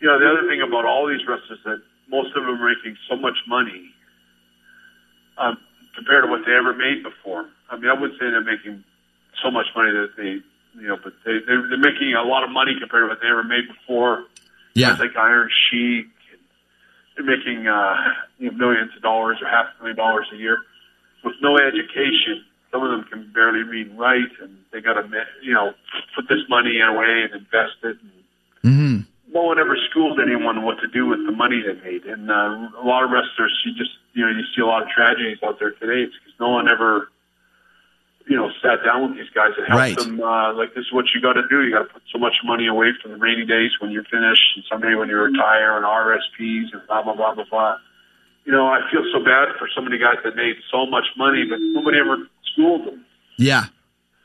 you 0.00 0.08
know, 0.08 0.18
the 0.18 0.28
other 0.28 0.48
thing 0.48 0.60
about 0.60 0.84
all 0.84 1.08
these 1.08 1.26
wrestlers 1.26 1.58
that 1.64 1.82
most 2.08 2.36
of 2.36 2.44
them 2.44 2.60
are 2.60 2.68
making 2.68 2.96
so 3.08 3.16
much 3.16 3.38
money 3.48 3.88
um, 5.38 5.56
compared 5.96 6.24
to 6.24 6.30
what 6.30 6.44
they 6.44 6.52
ever 6.52 6.74
made 6.74 7.02
before. 7.02 7.48
I 7.70 7.76
mean, 7.76 7.88
I 7.88 7.94
wouldn't 7.94 8.18
say 8.20 8.28
they're 8.28 8.44
making 8.44 8.84
so 9.42 9.50
much 9.50 9.66
money 9.74 9.92
that 9.92 10.12
they 10.16 10.40
you 10.74 10.88
know, 10.88 10.96
but 11.02 11.12
they, 11.24 11.38
they're, 11.46 11.68
they're 11.68 11.78
making 11.78 12.14
a 12.14 12.22
lot 12.22 12.44
of 12.44 12.50
money 12.50 12.72
compared 12.78 13.04
to 13.04 13.08
what 13.08 13.20
they 13.20 13.28
ever 13.28 13.44
made 13.44 13.68
before. 13.68 14.24
Yeah. 14.74 14.96
Like 14.98 15.16
Iron 15.16 15.50
Sheik. 15.70 16.06
They're 17.14 17.26
making 17.26 17.66
uh, 17.66 17.94
you 18.38 18.50
know, 18.50 18.56
millions 18.56 18.90
of 18.96 19.02
dollars 19.02 19.38
or 19.42 19.48
half 19.48 19.66
a 19.78 19.82
million 19.82 19.96
dollars 19.96 20.28
a 20.32 20.36
year 20.36 20.58
with 21.22 21.34
no 21.42 21.58
education. 21.58 22.44
Some 22.70 22.82
of 22.82 22.90
them 22.90 23.04
can 23.04 23.30
barely 23.34 23.62
read 23.62 23.88
and 23.88 23.98
write, 23.98 24.32
and 24.40 24.56
they 24.72 24.80
got 24.80 24.94
to, 24.94 25.06
you 25.42 25.52
know, 25.52 25.74
put 26.16 26.26
this 26.28 26.40
money 26.48 26.80
away 26.80 27.28
and 27.28 27.34
invest 27.34 27.76
it. 27.84 27.98
And 28.00 28.12
mm-hmm. 28.64 28.98
No 29.34 29.42
one 29.42 29.58
ever 29.58 29.76
schooled 29.90 30.20
anyone 30.20 30.62
what 30.62 30.80
to 30.80 30.88
do 30.88 31.06
with 31.06 31.24
the 31.26 31.32
money 31.32 31.60
they 31.60 31.74
made, 31.84 32.04
and 32.06 32.30
uh, 32.30 32.68
a 32.80 32.84
lot 32.84 33.04
of 33.04 33.10
wrestlers, 33.10 33.52
you 33.64 33.74
just, 33.74 33.92
you 34.14 34.24
know, 34.24 34.30
you 34.30 34.44
see 34.56 34.62
a 34.62 34.66
lot 34.66 34.82
of 34.82 34.88
tragedies 34.88 35.38
out 35.42 35.58
there 35.58 35.72
today. 35.72 36.04
It's 36.04 36.14
because 36.16 36.38
no 36.40 36.48
one 36.48 36.68
ever 36.68 37.11
you 38.28 38.36
know, 38.36 38.50
sat 38.62 38.84
down 38.84 39.08
with 39.08 39.16
these 39.18 39.30
guys 39.34 39.50
and 39.58 39.66
helped 39.66 39.78
Right. 39.80 39.98
them. 39.98 40.20
Uh, 40.22 40.54
like, 40.54 40.74
this 40.74 40.84
is 40.86 40.92
what 40.92 41.06
you 41.14 41.20
got 41.20 41.34
to 41.34 41.42
do. 41.48 41.62
You 41.62 41.70
got 41.72 41.88
to 41.88 41.92
put 41.92 42.02
so 42.12 42.18
much 42.18 42.34
money 42.44 42.66
away 42.68 42.92
for 43.02 43.08
the 43.08 43.16
rainy 43.16 43.44
days 43.44 43.70
when 43.80 43.90
you're 43.90 44.04
finished, 44.04 44.42
and 44.56 44.64
someday 44.70 44.94
when 44.94 45.08
you 45.08 45.16
retire, 45.16 45.76
and 45.76 45.84
RSPs 45.84 46.72
and 46.72 46.82
blah 46.86 47.02
blah 47.02 47.14
blah 47.14 47.34
blah 47.34 47.44
blah. 47.50 47.76
You 48.44 48.52
know, 48.52 48.66
I 48.66 48.80
feel 48.90 49.04
so 49.12 49.24
bad 49.24 49.48
for 49.58 49.68
so 49.74 49.80
many 49.80 49.98
guys 49.98 50.16
that 50.24 50.34
made 50.36 50.56
so 50.70 50.86
much 50.86 51.04
money, 51.16 51.44
but 51.48 51.58
nobody 51.60 51.98
ever 51.98 52.16
schooled 52.52 52.86
them. 52.86 53.04
Yeah. 53.38 53.66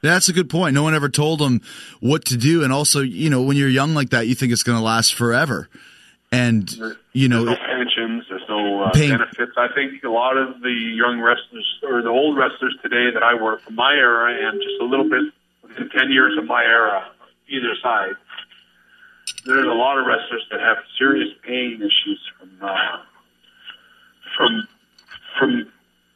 That's 0.03 0.29
a 0.29 0.33
good 0.33 0.49
point. 0.49 0.75
No 0.75 0.83
one 0.83 0.93
ever 0.93 1.09
told 1.09 1.39
them 1.39 1.61
what 2.01 2.23
to 2.25 2.37
do. 2.37 2.63
And 2.63 2.71
also, 2.71 3.01
you 3.01 3.29
know, 3.31 3.41
when 3.41 3.57
you're 3.57 3.67
young 3.67 3.93
like 3.95 4.11
that, 4.11 4.27
you 4.27 4.35
think 4.35 4.51
it's 4.53 4.61
going 4.63 4.77
to 4.77 4.83
last 4.83 5.15
forever. 5.15 5.69
And, 6.31 6.69
you 7.13 7.27
know, 7.27 7.45
no 7.45 7.55
pensions. 7.55 8.25
Uh, 8.79 8.91
Paying- 8.91 9.11
benefits. 9.11 9.53
I 9.57 9.67
think 9.73 10.03
a 10.03 10.09
lot 10.09 10.37
of 10.37 10.61
the 10.61 10.71
young 10.71 11.19
wrestlers 11.19 11.79
or 11.83 12.01
the 12.01 12.09
old 12.09 12.37
wrestlers 12.37 12.75
today 12.81 13.11
that 13.11 13.23
I 13.23 13.41
work 13.41 13.61
from 13.61 13.75
my 13.75 13.93
era 13.93 14.33
and 14.33 14.61
just 14.61 14.81
a 14.81 14.85
little 14.85 15.09
bit 15.09 15.33
within 15.63 15.89
ten 15.89 16.11
years 16.11 16.37
of 16.37 16.45
my 16.45 16.63
era, 16.63 17.09
either 17.47 17.75
side, 17.81 18.15
there's 19.45 19.67
a 19.67 19.73
lot 19.73 19.97
of 19.97 20.05
wrestlers 20.05 20.45
that 20.51 20.59
have 20.59 20.77
serious 20.97 21.29
pain 21.43 21.75
issues 21.81 22.21
from 22.37 22.49
uh, 22.61 22.97
from 24.37 24.67
from 25.39 25.71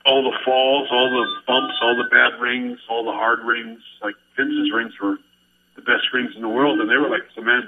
all 0.05 0.23
the 0.23 0.37
falls, 0.43 0.89
all 0.91 1.09
the 1.09 1.27
bumps, 1.47 1.75
all 1.81 1.95
the 1.95 2.09
bad 2.09 2.39
rings, 2.41 2.79
all 2.89 3.05
the 3.05 3.11
hard 3.11 3.39
rings. 3.43 3.79
Like 4.01 4.15
Vince's 4.35 4.71
rings 4.73 4.93
were 5.01 5.17
the 5.75 5.81
best 5.81 6.11
rings 6.13 6.35
in 6.35 6.41
the 6.41 6.49
world, 6.49 6.79
and 6.79 6.89
they 6.89 6.97
were 6.97 7.09
like 7.09 7.23
cement 7.35 7.65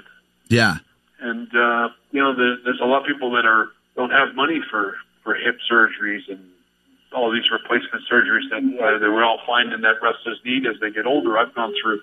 yeah. 0.48 0.76
and 1.20 1.48
uh, 1.54 1.88
you 2.12 2.20
know 2.20 2.34
there, 2.34 2.56
there's 2.64 2.80
a 2.82 2.86
lot 2.86 3.02
of 3.02 3.06
people 3.06 3.32
that 3.32 3.46
are 3.46 3.68
don't 3.96 4.10
have 4.10 4.34
money 4.34 4.60
for 4.70 4.96
for 5.22 5.34
hip 5.34 5.56
surgeries 5.70 6.28
and 6.28 6.40
all 7.12 7.30
these 7.32 7.50
replacement 7.50 8.04
surgeries 8.10 8.48
that 8.50 8.62
uh, 8.82 8.98
that 8.98 9.10
we 9.10 9.22
all 9.22 9.40
find 9.46 9.72
in 9.72 9.80
that 9.82 10.02
wrestlers 10.02 10.40
need 10.44 10.66
as 10.66 10.76
they 10.80 10.90
get 10.90 11.06
older. 11.06 11.38
I've 11.38 11.54
gone 11.54 11.72
through 11.82 12.00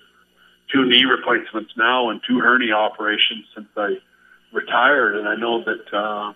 two 0.72 0.84
knee 0.86 1.04
replacements 1.04 1.72
now 1.76 2.10
and 2.10 2.20
two 2.26 2.40
hernia 2.40 2.74
operations 2.74 3.44
since 3.54 3.68
I 3.76 3.96
retired, 4.52 5.16
and 5.16 5.28
I 5.28 5.36
know 5.36 5.62
that. 5.64 5.92
Uh, 5.94 6.32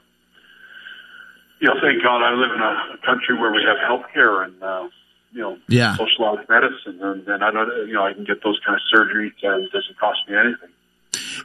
you 1.58 1.68
know, 1.68 1.74
thank 1.80 2.02
God 2.02 2.22
I 2.22 2.34
live 2.34 2.52
in 2.54 2.60
a 2.60 2.98
country 3.04 3.34
where 3.34 3.50
we 3.50 3.64
have 3.64 3.78
health 3.78 4.04
care 4.12 4.42
and, 4.42 4.62
uh, 4.62 4.88
you 5.32 5.40
know, 5.40 5.56
Yeah. 5.68 5.96
socialized 5.96 6.46
medicine, 6.50 7.00
and, 7.00 7.26
and 7.26 7.42
I 7.42 7.50
don't, 7.50 7.88
you 7.88 7.94
know, 7.94 8.04
I 8.04 8.12
can 8.12 8.24
get 8.24 8.42
those 8.44 8.60
kind 8.60 8.76
of 8.76 8.82
surgeries 8.92 9.32
and 9.42 9.64
it 9.64 9.72
doesn't 9.72 9.98
cost 9.98 10.18
me 10.28 10.36
anything. 10.36 10.68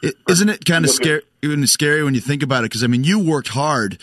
It, 0.01 0.15
isn't 0.27 0.49
it 0.49 0.65
kind 0.65 0.83
of 0.83 0.91
scary? 0.91 1.21
Even 1.43 1.65
scary 1.65 2.03
when 2.03 2.13
you 2.13 2.21
think 2.21 2.43
about 2.43 2.63
it, 2.63 2.69
because 2.69 2.83
I 2.83 2.87
mean, 2.87 3.03
you 3.03 3.19
worked 3.19 3.47
hard, 3.47 3.99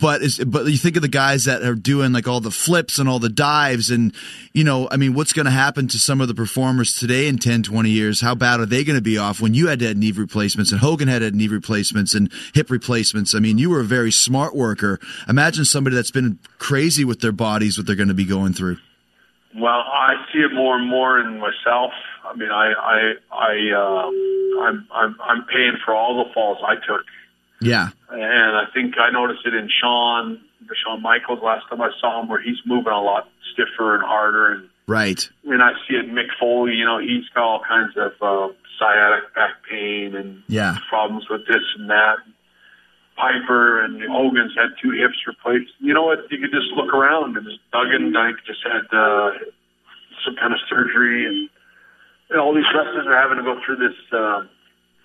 but 0.00 0.22
is, 0.22 0.38
but 0.38 0.66
you 0.66 0.76
think 0.76 0.96
of 0.96 1.02
the 1.02 1.08
guys 1.08 1.44
that 1.44 1.62
are 1.62 1.74
doing 1.74 2.12
like 2.12 2.26
all 2.26 2.40
the 2.40 2.50
flips 2.50 2.98
and 2.98 3.08
all 3.08 3.18
the 3.18 3.28
dives, 3.28 3.90
and 3.90 4.14
you 4.52 4.64
know, 4.64 4.88
I 4.90 4.96
mean, 4.96 5.14
what's 5.14 5.32
going 5.32 5.46
to 5.46 5.52
happen 5.52 5.88
to 5.88 5.98
some 5.98 6.20
of 6.20 6.28
the 6.28 6.34
performers 6.34 6.94
today 6.94 7.28
in 7.28 7.38
10, 7.38 7.64
20 7.64 7.90
years? 7.90 8.20
How 8.20 8.34
bad 8.34 8.60
are 8.60 8.66
they 8.66 8.84
going 8.84 8.96
to 8.98 9.02
be 9.02 9.18
off 9.18 9.40
when 9.40 9.54
you 9.54 9.68
had 9.68 9.78
to 9.80 9.88
have 9.88 9.96
knee 9.96 10.12
replacements 10.12 10.70
and 10.70 10.80
Hogan 10.80 11.08
had 11.08 11.20
to 11.20 11.26
have 11.26 11.34
knee 11.34 11.48
replacements 11.48 12.14
and 12.14 12.32
hip 12.54 12.70
replacements? 12.70 13.34
I 13.34 13.38
mean, 13.38 13.58
you 13.58 13.70
were 13.70 13.80
a 13.80 13.84
very 13.84 14.12
smart 14.12 14.54
worker. 14.54 15.00
Imagine 15.28 15.64
somebody 15.64 15.96
that's 15.96 16.10
been 16.12 16.38
crazy 16.58 17.04
with 17.04 17.20
their 17.20 17.32
bodies, 17.32 17.78
what 17.78 17.86
they're 17.86 17.96
going 17.96 18.08
to 18.08 18.14
be 18.14 18.24
going 18.24 18.54
through. 18.54 18.78
Well, 19.56 19.82
I 19.86 20.14
see 20.32 20.38
it 20.38 20.54
more 20.54 20.76
and 20.76 20.88
more 20.88 21.20
in 21.20 21.38
myself. 21.38 21.92
I 22.24 22.36
mean, 22.36 22.50
I, 22.50 22.72
I, 22.72 23.12
I, 23.32 23.72
uh, 23.76 24.62
I'm, 24.62 24.86
I'm, 24.92 25.16
I'm 25.22 25.44
paying 25.46 25.76
for 25.84 25.94
all 25.94 26.24
the 26.24 26.32
falls 26.32 26.58
I 26.66 26.74
took, 26.76 27.04
Yeah, 27.60 27.90
and 28.10 28.56
I 28.56 28.64
think 28.72 28.94
I 28.98 29.10
noticed 29.10 29.44
it 29.46 29.54
in 29.54 29.68
Shawn, 29.68 30.40
Shawn 30.84 31.02
Michaels 31.02 31.40
last 31.42 31.68
time 31.68 31.80
I 31.80 31.90
saw 32.00 32.20
him, 32.22 32.28
where 32.28 32.40
he's 32.40 32.58
moving 32.66 32.92
a 32.92 33.02
lot 33.02 33.28
stiffer 33.52 33.94
and 33.94 34.04
harder. 34.04 34.52
And 34.52 34.68
right. 34.86 35.28
And 35.44 35.62
I 35.62 35.72
see 35.88 35.96
it, 35.96 36.04
in 36.06 36.14
Mick 36.14 36.28
Foley, 36.38 36.74
you 36.74 36.84
know, 36.84 36.98
he's 36.98 37.28
got 37.34 37.42
all 37.44 37.62
kinds 37.66 37.92
of 37.96 38.12
uh, 38.22 38.52
sciatic 38.78 39.34
back 39.34 39.50
pain 39.70 40.14
and 40.14 40.42
Yeah. 40.48 40.76
problems 40.88 41.28
with 41.28 41.46
this 41.46 41.62
and 41.78 41.90
that. 41.90 42.18
Piper 43.16 43.84
and 43.84 44.02
Hogan's 44.10 44.54
had 44.56 44.70
two 44.82 44.90
hips 44.90 45.18
replaced. 45.26 45.70
You 45.80 45.92
know 45.92 46.02
what? 46.04 46.20
You 46.30 46.38
could 46.38 46.50
just 46.50 46.72
look 46.74 46.92
around, 46.94 47.36
and 47.36 47.46
Duggan 47.72 48.12
Dyke 48.12 48.36
just 48.46 48.60
had 48.64 48.86
uh, 48.96 49.32
some 50.24 50.34
kind 50.36 50.52
of 50.54 50.58
surgery, 50.68 51.26
and, 51.26 51.48
and 52.32 52.40
all 52.40 52.54
these 52.54 52.64
wrestlers 52.74 53.06
are 53.06 53.16
having 53.20 53.36
to 53.38 53.44
go 53.44 53.60
through 53.64 53.76
this 53.76 53.96
uh, 54.12 54.42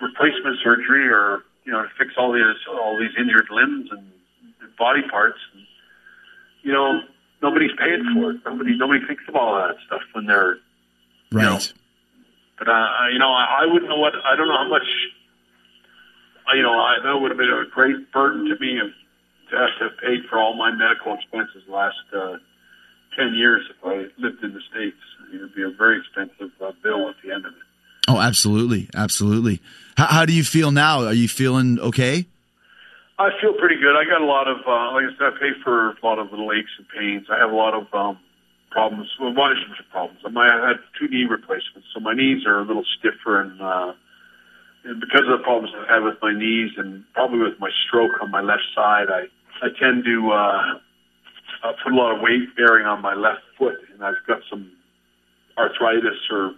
replacement 0.02 0.58
surgery, 0.64 1.08
or 1.08 1.44
you 1.66 1.72
know, 1.74 1.84
to 1.84 1.90
fix 1.98 2.14
all 2.18 2.32
these 2.32 2.44
all 2.72 2.98
these 2.98 3.12
injured 3.20 3.48
limbs 3.52 3.90
and 3.92 4.08
body 4.78 5.02
parts. 5.10 5.38
And, 5.54 5.64
you 6.64 6.74
know, 6.74 7.02
nobody's 7.42 7.72
paying 7.78 8.04
for 8.14 8.32
it. 8.32 8.38
Nobody 8.46 8.78
nobody 8.78 9.06
thinks 9.06 9.24
of 9.28 9.36
all 9.36 9.56
that 9.56 9.76
stuff 9.86 10.02
when 10.14 10.26
they're 10.26 10.58
Right. 11.32 11.44
know, 11.44 11.60
but 12.58 12.70
uh, 12.70 12.72
I- 12.72 13.10
you 13.12 13.20
know, 13.20 13.32
I, 13.34 13.64
I 13.64 13.66
wouldn't 13.66 13.90
know 13.90 14.00
what 14.00 14.14
I 14.26 14.36
don't 14.36 14.48
know 14.48 14.58
how 14.58 14.70
much. 14.70 14.88
uh, 16.50 16.54
You 16.56 16.62
know, 16.64 16.80
I, 16.80 16.98
that 17.04 17.20
would 17.20 17.32
have 17.32 17.38
been 17.38 17.50
a 17.52 17.66
great 17.70 18.12
burden 18.14 18.46
to 18.50 18.56
me 18.60 18.80
if, 18.80 18.94
to 19.52 19.58
have 19.58 19.70
to 19.80 19.84
have 19.90 19.98
paid 20.00 20.24
for 20.30 20.40
all 20.40 20.56
my 20.56 20.72
medical 20.72 21.14
expenses 21.16 21.64
last 21.68 21.98
uh, 22.14 22.38
ten 23.18 23.34
years 23.34 23.64
if 23.70 23.76
I 23.84 24.08
lived 24.22 24.44
in 24.44 24.54
the 24.54 24.62
states. 24.72 25.02
It 25.34 25.42
would 25.42 25.56
be 25.56 25.64
a 25.64 25.70
very 25.70 26.00
expensive 26.00 26.52
uh, 26.62 26.72
bill 26.82 27.10
at 27.10 27.16
the 27.24 27.34
end 27.34 27.46
of 27.46 27.52
it. 27.52 27.60
Oh, 28.08 28.22
absolutely, 28.22 28.88
absolutely. 28.96 29.60
How, 29.98 30.06
how 30.06 30.26
do 30.26 30.32
you 30.32 30.44
feel 30.44 30.72
now? 30.72 31.04
Are 31.04 31.14
you 31.14 31.28
feeling 31.28 31.80
okay? 31.80 32.26
I 33.20 33.30
feel 33.42 33.54
pretty 33.54 33.76
good. 33.76 33.98
I 33.98 34.06
got 34.06 34.22
a 34.22 34.26
lot 34.26 34.48
of, 34.48 34.58
uh, 34.66 34.94
like 34.94 35.06
I 35.06 35.18
said, 35.18 35.34
I 35.34 35.40
pay 35.40 35.52
for 35.64 35.90
a 35.90 35.96
lot 36.04 36.20
of 36.20 36.30
little 36.30 36.52
aches 36.54 36.70
and 36.78 36.88
pains. 36.88 37.28
I 37.30 37.40
have 37.40 37.52
a 37.52 37.56
lot 37.56 37.74
of 37.74 37.92
um, 37.92 38.20
problems, 38.70 39.10
well, 39.20 39.34
one 39.34 39.52
issue 39.52 39.84
problems. 39.92 40.22
I 40.24 40.30
I 40.30 40.68
had 40.68 40.78
two 41.00 41.08
knee 41.08 41.26
replacements, 41.26 41.88
so 41.94 42.00
my 42.00 42.14
knees 42.14 42.46
are 42.46 42.60
a 42.60 42.64
little 42.64 42.86
stiffer, 43.00 43.42
and, 43.42 43.60
uh, 43.60 43.94
and 44.86 45.02
because 45.02 45.22
of 45.22 45.40
the 45.40 45.44
problems 45.44 45.74
I've 45.76 45.90
had 45.90 46.04
with 46.04 46.16
my 46.22 46.32
knees, 46.32 46.72
and 46.78 47.04
probably 47.14 47.40
with 47.40 47.60
my 47.60 47.72
stroke 47.88 48.22
on 48.22 48.30
my 48.32 48.42
left 48.42 48.64
side, 48.76 49.08
I 49.10 49.28
I 49.66 49.70
tend 49.82 50.06
to 50.06 50.32
uh, 50.32 50.80
uh, 51.64 51.74
put 51.84 51.94
a 51.94 51.96
lot 51.96 52.16
of 52.16 52.22
weight 52.22 52.56
bearing 52.56 52.86
on 52.86 53.02
my 53.02 53.14
left 53.14 53.42
foot, 53.58 53.76
and 53.94 54.04
I've 54.04 54.16
got 54.28 54.40
some 54.50 54.72
arthritis 55.58 56.18
or 56.32 56.54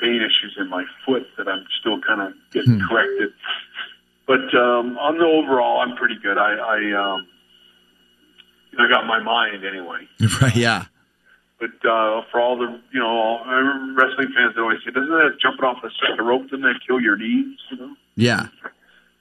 pain 0.00 0.16
issues 0.16 0.56
in 0.58 0.68
my 0.68 0.84
foot 1.04 1.26
that 1.36 1.48
I'm 1.48 1.64
still 1.80 2.00
kind 2.00 2.20
of 2.22 2.32
getting 2.52 2.80
corrected. 2.88 3.30
But 4.26 4.54
um, 4.54 4.96
on 4.98 5.18
the 5.18 5.24
overall, 5.24 5.80
I'm 5.80 5.96
pretty 5.96 6.16
good. 6.22 6.38
I, 6.38 6.54
I, 6.54 7.14
um, 7.14 7.26
I 8.78 8.88
got 8.88 9.06
my 9.06 9.20
mind 9.22 9.64
anyway. 9.64 10.06
Right. 10.42 10.54
Yeah. 10.56 10.84
But 11.58 11.74
uh, 11.88 12.22
for 12.30 12.40
all 12.40 12.56
the, 12.56 12.80
you 12.92 13.00
know, 13.00 13.08
all, 13.08 13.42
I 13.44 13.54
remember 13.54 14.00
wrestling 14.06 14.28
fans 14.36 14.54
that 14.54 14.60
always 14.60 14.78
say, 14.84 14.92
"Doesn't 14.92 15.10
that 15.10 15.38
jumping 15.42 15.64
off 15.64 15.82
the 15.82 15.90
second 16.00 16.24
rope 16.24 16.42
doesn't 16.44 16.60
that 16.62 16.78
kill 16.86 17.00
your 17.00 17.16
knees?" 17.16 17.58
You 17.72 17.78
know, 17.78 17.94
Yeah. 18.14 18.46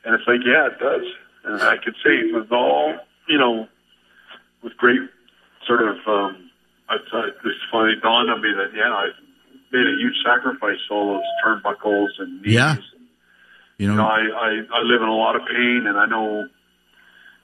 and 0.06 0.14
it's 0.14 0.28
like, 0.28 0.42
yeah, 0.46 0.68
it 0.68 0.78
does. 0.78 1.02
And 1.46 1.62
I 1.64 1.78
could 1.78 1.96
say 2.06 2.12
it 2.12 2.36
was 2.36 2.46
all, 2.52 2.94
you 3.28 3.40
know, 3.40 3.68
with 4.62 4.78
great 4.78 5.00
sort 5.68 5.82
of. 5.84 5.98
Um, 6.08 6.50
I 6.90 6.98
thought 7.12 7.28
it's 7.28 7.36
it 7.44 8.02
dawned 8.02 8.32
on 8.32 8.42
me 8.42 8.50
that 8.56 8.72
yeah, 8.76 8.92
I 8.94 9.10
made 9.72 9.86
a 9.86 9.96
huge 10.00 10.16
sacrifice, 10.24 10.80
all 10.90 11.16
those 11.16 11.24
turnbuckles 11.46 12.08
and 12.20 12.42
knees. 12.42 12.54
Yeah. 12.54 12.76
You 12.76 12.82
You 13.78 13.88
know, 13.90 13.96
know. 13.98 14.08
I, 14.08 14.22
I, 14.22 14.50
I 14.74 14.82
live 14.84 15.02
in 15.02 15.08
a 15.10 15.16
lot 15.16 15.36
of 15.36 15.42
pain, 15.46 15.84
and 15.86 15.98
I 16.00 16.06
know, 16.06 16.48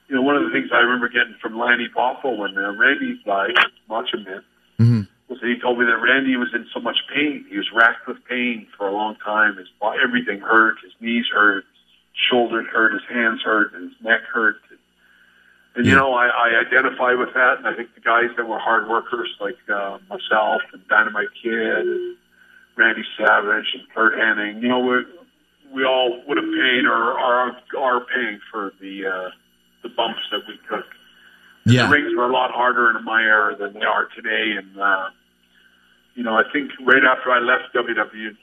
you 0.07 0.15
know, 0.15 0.21
one 0.21 0.36
of 0.38 0.43
the 0.45 0.51
things 0.51 0.69
I 0.74 0.78
remember 0.80 1.09
getting 1.09 1.36
from 1.41 1.59
Lanny 1.59 1.89
Poffo 1.95 2.36
when 2.38 2.57
uh, 2.57 2.71
Randy 2.74 3.19
died, 3.26 3.51
Macho 3.89 4.17
Man, 4.17 4.41
Mhm. 4.80 5.07
was 5.28 5.39
that 5.41 5.47
he 5.47 5.59
told 5.59 5.78
me 5.78 5.86
that 5.86 5.97
Randy 6.01 6.36
was 6.38 6.49
in 6.55 6.65
so 6.74 6.80
much 6.80 6.97
pain. 7.13 7.45
He 7.49 7.57
was 7.57 7.69
racked 7.76 8.07
with 8.07 8.17
pain 8.30 8.65
for 8.78 8.88
a 8.88 8.91
long 8.93 9.15
time. 9.24 9.57
His 9.57 9.67
body, 9.80 9.99
everything 10.03 10.39
hurt. 10.39 10.78
His 10.84 10.93
knees 11.01 11.26
hurt. 11.32 11.65
His 12.13 12.21
shoulders 12.32 12.65
hurt. 12.71 12.93
His 12.93 13.03
hands 13.11 13.41
hurt. 13.43 13.74
His 13.74 13.91
neck 14.01 14.21
hurt. 14.34 14.55
And, 15.76 15.86
you 15.88 15.95
know, 15.95 16.13
I, 16.13 16.28
I 16.28 16.61
identify 16.67 17.13
with 17.13 17.34
that, 17.34 17.57
and 17.57 17.67
I 17.67 17.74
think 17.76 17.95
the 17.95 18.01
guys 18.01 18.30
that 18.38 18.47
were 18.47 18.59
hard 18.59 18.88
workers 18.88 19.30
like 19.41 19.57
uh, 19.67 19.97
myself 20.07 20.61
and 20.71 20.88
Dynamite 20.88 21.34
Kid 21.41 21.51
and 21.51 22.15
Randy 22.78 23.03
Savage 23.17 23.65
and 23.74 23.84
Curt 23.93 24.13
Hennig, 24.13 24.61
you 24.61 24.69
know, 24.69 24.80
we 24.80 25.03
we 25.74 25.84
all 25.84 26.21
would 26.28 26.38
have 26.38 26.45
paid 26.45 26.86
or 26.86 27.17
are 27.17 27.57
are 27.78 28.05
paying 28.05 28.39
for 28.51 28.71
the 28.80 29.07
uh, 29.07 29.30
the 29.82 29.89
bumps 29.89 30.21
that 30.32 30.41
we 30.47 30.59
took. 30.69 30.86
Yeah. 31.65 31.88
The 31.88 31.89
rings 31.89 32.15
were 32.15 32.30
a 32.30 32.34
lot 32.34 32.51
harder 32.51 32.95
in 32.95 33.03
my 33.03 33.24
era 33.24 33.55
than 33.57 33.74
they 33.74 33.86
are 33.86 34.07
today, 34.15 34.53
and 34.57 34.80
uh, 34.80 35.09
you 36.15 36.24
know, 36.24 36.36
I 36.36 36.43
think 36.51 36.71
right 36.86 37.03
after 37.03 37.32
I 37.32 37.39
left 37.39 37.74
WWE 37.74 38.38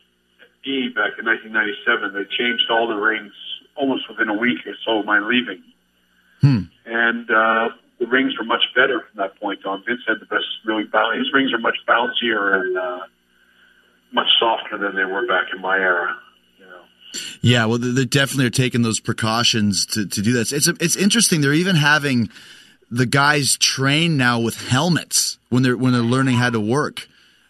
back 0.95 1.15
in 1.19 1.25
1997, 1.25 2.13
they 2.13 2.27
changed 2.37 2.67
all 2.71 2.89
the 2.89 2.99
rings 2.99 3.33
almost 3.77 4.09
within 4.09 4.29
a 4.29 4.35
week 4.35 4.67
or 4.67 4.75
so 4.85 4.99
of 4.99 5.07
my 5.07 5.21
leaving. 5.21 5.63
And 6.91 7.31
uh, 7.31 7.69
the 8.01 8.07
rings 8.07 8.37
were 8.37 8.45
much 8.45 8.65
better 8.75 9.01
from 9.01 9.17
that 9.17 9.39
point 9.39 9.65
on. 9.65 9.85
Vince 9.87 10.01
had 10.07 10.21
the 10.21 10.27
best, 10.27 10.45
really 10.65 10.85
bounce. 10.85 11.17
His 11.19 11.33
rings 11.33 11.53
are 11.53 11.59
much 11.59 11.77
bouncier 11.89 12.61
and 12.61 12.77
uh, 12.77 13.01
much 14.13 14.27
softer 14.39 14.77
than 14.77 14.97
they 14.97 15.05
were 15.05 15.27
back 15.27 15.47
in 15.55 15.61
my 15.61 15.79
era. 15.79 16.17
Yeah, 17.41 17.65
well, 17.67 17.79
they 17.79 17.91
they 17.91 18.05
definitely 18.05 18.47
are 18.47 18.51
taking 18.51 18.83
those 18.83 19.01
precautions 19.01 19.87
to, 19.87 20.07
to 20.07 20.23
do 20.23 20.33
that. 20.35 20.53
It's 20.53 20.69
it's 20.69 20.97
interesting. 20.97 21.41
They're 21.41 21.53
even 21.53 21.77
having 21.77 22.31
the 22.91 23.07
guys 23.07 23.57
train 23.57 24.17
now 24.17 24.41
with 24.41 24.69
helmets 24.69 25.39
when 25.49 25.63
they're 25.63 25.77
when 25.77 25.93
they're 25.93 26.03
learning 26.03 26.37
how 26.37 26.51
to 26.51 26.61
work. 26.61 27.09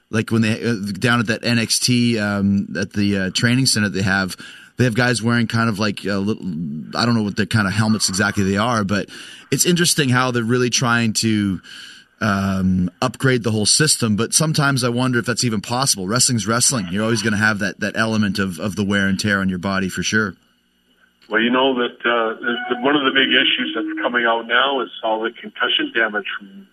Like 0.08 0.30
when 0.30 0.42
they 0.42 0.64
uh, 0.64 0.76
down 0.98 1.20
at 1.20 1.26
that 1.26 1.42
NXT 1.42 2.20
um, 2.20 2.74
at 2.78 2.92
the 2.92 3.18
uh, 3.18 3.30
training 3.30 3.66
center 3.66 3.88
they 3.88 4.02
have. 4.02 4.36
They 4.80 4.84
have 4.84 4.94
guys 4.94 5.22
wearing 5.22 5.46
kind 5.46 5.68
of 5.68 5.78
like 5.78 6.06
a 6.06 6.16
little, 6.16 6.42
I 6.96 7.04
don't 7.04 7.14
know 7.14 7.22
what 7.22 7.36
the 7.36 7.46
kind 7.46 7.66
of 7.66 7.74
helmets 7.74 8.08
exactly 8.08 8.44
they 8.44 8.56
are, 8.56 8.82
but 8.82 9.10
it's 9.50 9.66
interesting 9.66 10.08
how 10.08 10.30
they're 10.30 10.42
really 10.42 10.70
trying 10.70 11.12
to 11.20 11.60
um, 12.22 12.90
upgrade 13.02 13.42
the 13.42 13.50
whole 13.50 13.66
system. 13.66 14.16
But 14.16 14.32
sometimes 14.32 14.82
I 14.82 14.88
wonder 14.88 15.18
if 15.18 15.26
that's 15.26 15.44
even 15.44 15.60
possible. 15.60 16.08
Wrestling's 16.08 16.46
wrestling. 16.46 16.86
You're 16.90 17.04
always 17.04 17.20
going 17.20 17.34
to 17.34 17.38
have 17.38 17.58
that 17.58 17.80
that 17.80 17.94
element 17.94 18.38
of, 18.38 18.58
of 18.58 18.74
the 18.74 18.82
wear 18.82 19.06
and 19.06 19.20
tear 19.20 19.40
on 19.40 19.50
your 19.50 19.58
body 19.58 19.90
for 19.90 20.02
sure. 20.02 20.34
Well, 21.28 21.42
you 21.42 21.50
know 21.50 21.74
that 21.74 22.00
uh, 22.00 22.80
one 22.80 22.96
of 22.96 23.04
the 23.04 23.12
big 23.12 23.28
issues 23.28 23.72
that's 23.74 24.00
coming 24.00 24.24
out 24.24 24.46
now 24.46 24.80
is 24.80 24.88
all 25.04 25.20
the 25.20 25.30
concussion 25.30 25.92
damage 25.94 26.24
from. 26.38 26.66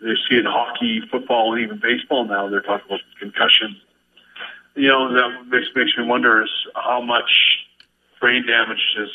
They 0.00 0.14
see 0.30 0.36
in 0.36 0.44
hockey, 0.44 1.02
football, 1.10 1.54
and 1.54 1.64
even 1.64 1.80
baseball 1.80 2.24
now. 2.24 2.48
They're 2.48 2.60
talking 2.60 2.86
about 2.86 3.00
concussion. 3.18 3.80
You 4.76 4.88
know 4.88 5.08
that 5.08 5.48
makes 5.48 5.68
makes 5.74 5.96
me 5.96 6.04
wonder 6.04 6.42
is 6.42 6.50
how 6.74 7.00
much 7.00 7.64
brain 8.20 8.46
damage 8.46 8.80
does 8.96 9.08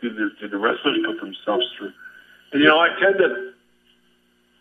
do 0.00 0.10
the, 0.14 0.30
do 0.40 0.48
the 0.48 0.58
wrestlers 0.58 0.98
put 1.04 1.18
themselves 1.20 1.66
through. 1.76 1.92
And 2.52 2.62
you 2.62 2.68
know, 2.68 2.78
I 2.78 2.88
tend 3.00 3.18
to 3.18 3.52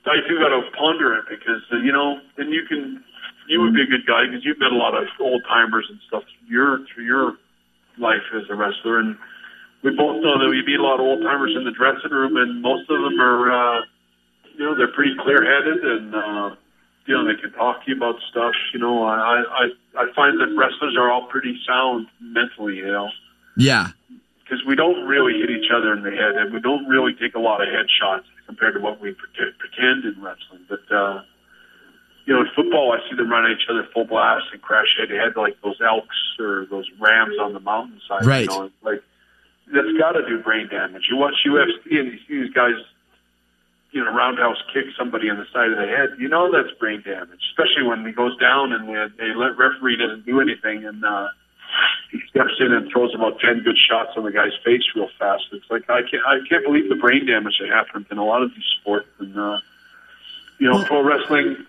I 0.05 0.17
do 0.27 0.39
got 0.39 0.49
to 0.49 0.61
ponder 0.75 1.13
it 1.13 1.25
because 1.29 1.61
uh, 1.71 1.77
you 1.77 1.91
know, 1.91 2.19
and 2.37 2.51
you 2.51 2.65
can, 2.65 3.03
you 3.47 3.61
would 3.61 3.75
be 3.75 3.83
a 3.83 3.85
good 3.85 4.05
guy 4.07 4.25
because 4.25 4.43
you've 4.43 4.59
met 4.59 4.71
a 4.71 4.75
lot 4.75 4.95
of 4.97 5.07
old 5.19 5.43
timers 5.47 5.85
and 5.89 5.99
stuff. 6.07 6.23
Your 6.47 6.79
through 6.89 7.05
your 7.05 7.33
life 7.99 8.25
as 8.33 8.49
a 8.49 8.55
wrestler, 8.55 8.97
and 8.97 9.15
we 9.83 9.91
both 9.91 10.23
know 10.23 10.39
that 10.41 10.49
we 10.49 10.65
meet 10.65 10.79
a 10.79 10.83
lot 10.83 10.95
of 10.95 11.05
old 11.05 11.21
timers 11.21 11.53
in 11.55 11.65
the 11.65 11.71
dressing 11.71 12.09
room, 12.09 12.35
and 12.35 12.63
most 12.63 12.89
of 12.89 12.97
them 12.97 13.19
are, 13.21 13.51
uh, 13.51 13.81
you 14.57 14.65
know, 14.65 14.75
they're 14.75 14.91
pretty 14.91 15.13
clear 15.21 15.45
headed 15.45 15.85
and. 15.85 16.15
uh 16.15 16.55
you 17.06 17.16
know, 17.16 17.26
they 17.26 17.39
can 17.39 17.52
talk 17.54 17.84
to 17.84 17.91
you 17.91 17.97
about 17.97 18.16
stuff. 18.30 18.54
You 18.74 18.80
know, 18.80 19.04
I 19.04 19.43
I 19.43 19.66
I 19.97 20.06
find 20.16 20.39
that 20.39 20.54
wrestlers 20.56 20.95
are 20.97 21.12
all 21.12 21.28
pretty 21.28 21.60
sound 21.68 22.08
mentally. 22.20 22.78
You 22.78 22.88
know. 22.88 23.10
Yeah. 23.58 23.89
Because 24.43 24.66
we 24.66 24.76
don't 24.76 25.08
really 25.08 25.39
hit 25.39 25.49
each 25.49 25.72
other 25.74 25.93
in 25.93 26.04
the 26.04 26.12
head, 26.12 26.36
and 26.36 26.54
we 26.54 26.60
don't 26.60 26.86
really 26.86 27.14
take 27.14 27.36
a 27.36 27.39
lot 27.39 27.62
of 27.62 27.70
headshots 27.70 28.26
compared 28.45 28.74
to 28.74 28.82
what 28.82 28.99
we 28.99 29.14
pretend 29.14 30.04
in 30.04 30.22
wrestling. 30.22 30.66
But 30.68 30.84
uh, 30.93 31.22
you 32.26 32.34
know, 32.34 32.41
in 32.41 32.47
football, 32.56 32.91
I 32.91 32.99
see 33.10 33.16
them 33.16 33.30
run 33.32 33.45
at 33.45 33.52
each 33.52 33.68
other 33.70 33.88
full 33.93 34.06
blast 34.06 34.45
and 34.52 34.62
crash 34.62 34.95
head 34.99 35.10
to 35.10 35.18
head 35.18 35.34
like 35.38 35.56
those 35.64 35.80
elks 35.80 36.18
or 36.39 36.68
those 36.70 36.86
rams 36.99 37.36
on 37.39 37.54
the 37.54 37.60
mountainside. 37.60 38.26
Right. 38.26 38.41
You 38.41 38.47
know, 38.47 38.72
like 38.84 39.02
that's 39.74 39.91
got 39.97 40.14
to 40.14 40.28
do 40.28 40.41
brain 40.43 40.68
damage. 40.68 41.08
You 41.10 41.18
watch 41.18 41.36
UFC 41.45 41.99
and 41.99 42.12
you 42.12 42.20
see 42.28 42.43
these 42.43 42.54
guys, 42.54 42.76
you 43.91 44.03
know, 44.03 44.11
roundhouse 44.11 44.57
kick 44.73 44.85
somebody 44.97 45.29
on 45.29 45.37
the 45.37 45.45
side 45.53 45.69
of 45.71 45.77
the 45.77 45.87
head. 45.87 46.15
You 46.17 46.29
know 46.29 46.51
that's 46.51 46.75
brain 46.79 47.01
damage, 47.03 47.39
especially 47.51 47.83
when 47.83 48.05
he 48.05 48.11
goes 48.11 48.37
down 48.37 48.73
and 48.73 48.87
they 49.17 49.33
let 49.35 49.57
referee 49.57 49.97
doesn't 49.97 50.25
do 50.25 50.41
anything 50.41 50.85
and. 50.85 51.03
uh 51.05 51.27
he 52.11 52.19
steps 52.29 52.59
in 52.59 52.73
and 52.73 52.91
throws 52.91 53.15
about 53.15 53.39
ten 53.39 53.61
good 53.63 53.77
shots 53.77 54.11
on 54.17 54.25
the 54.25 54.31
guy's 54.31 54.51
face 54.65 54.83
real 54.95 55.07
fast. 55.17 55.43
It's 55.53 55.65
like 55.69 55.89
I 55.89 56.01
can't 56.01 56.23
I 56.27 56.39
can't 56.47 56.65
believe 56.65 56.89
the 56.89 56.95
brain 56.95 57.25
damage 57.25 57.55
that 57.59 57.69
happens 57.69 58.07
in 58.11 58.17
a 58.17 58.25
lot 58.25 58.43
of 58.43 58.51
these 58.51 58.67
sports. 58.79 59.07
And 59.19 59.37
uh, 59.37 59.59
you 60.59 60.69
know, 60.69 60.83
pro 60.83 61.01
wrestling. 61.03 61.65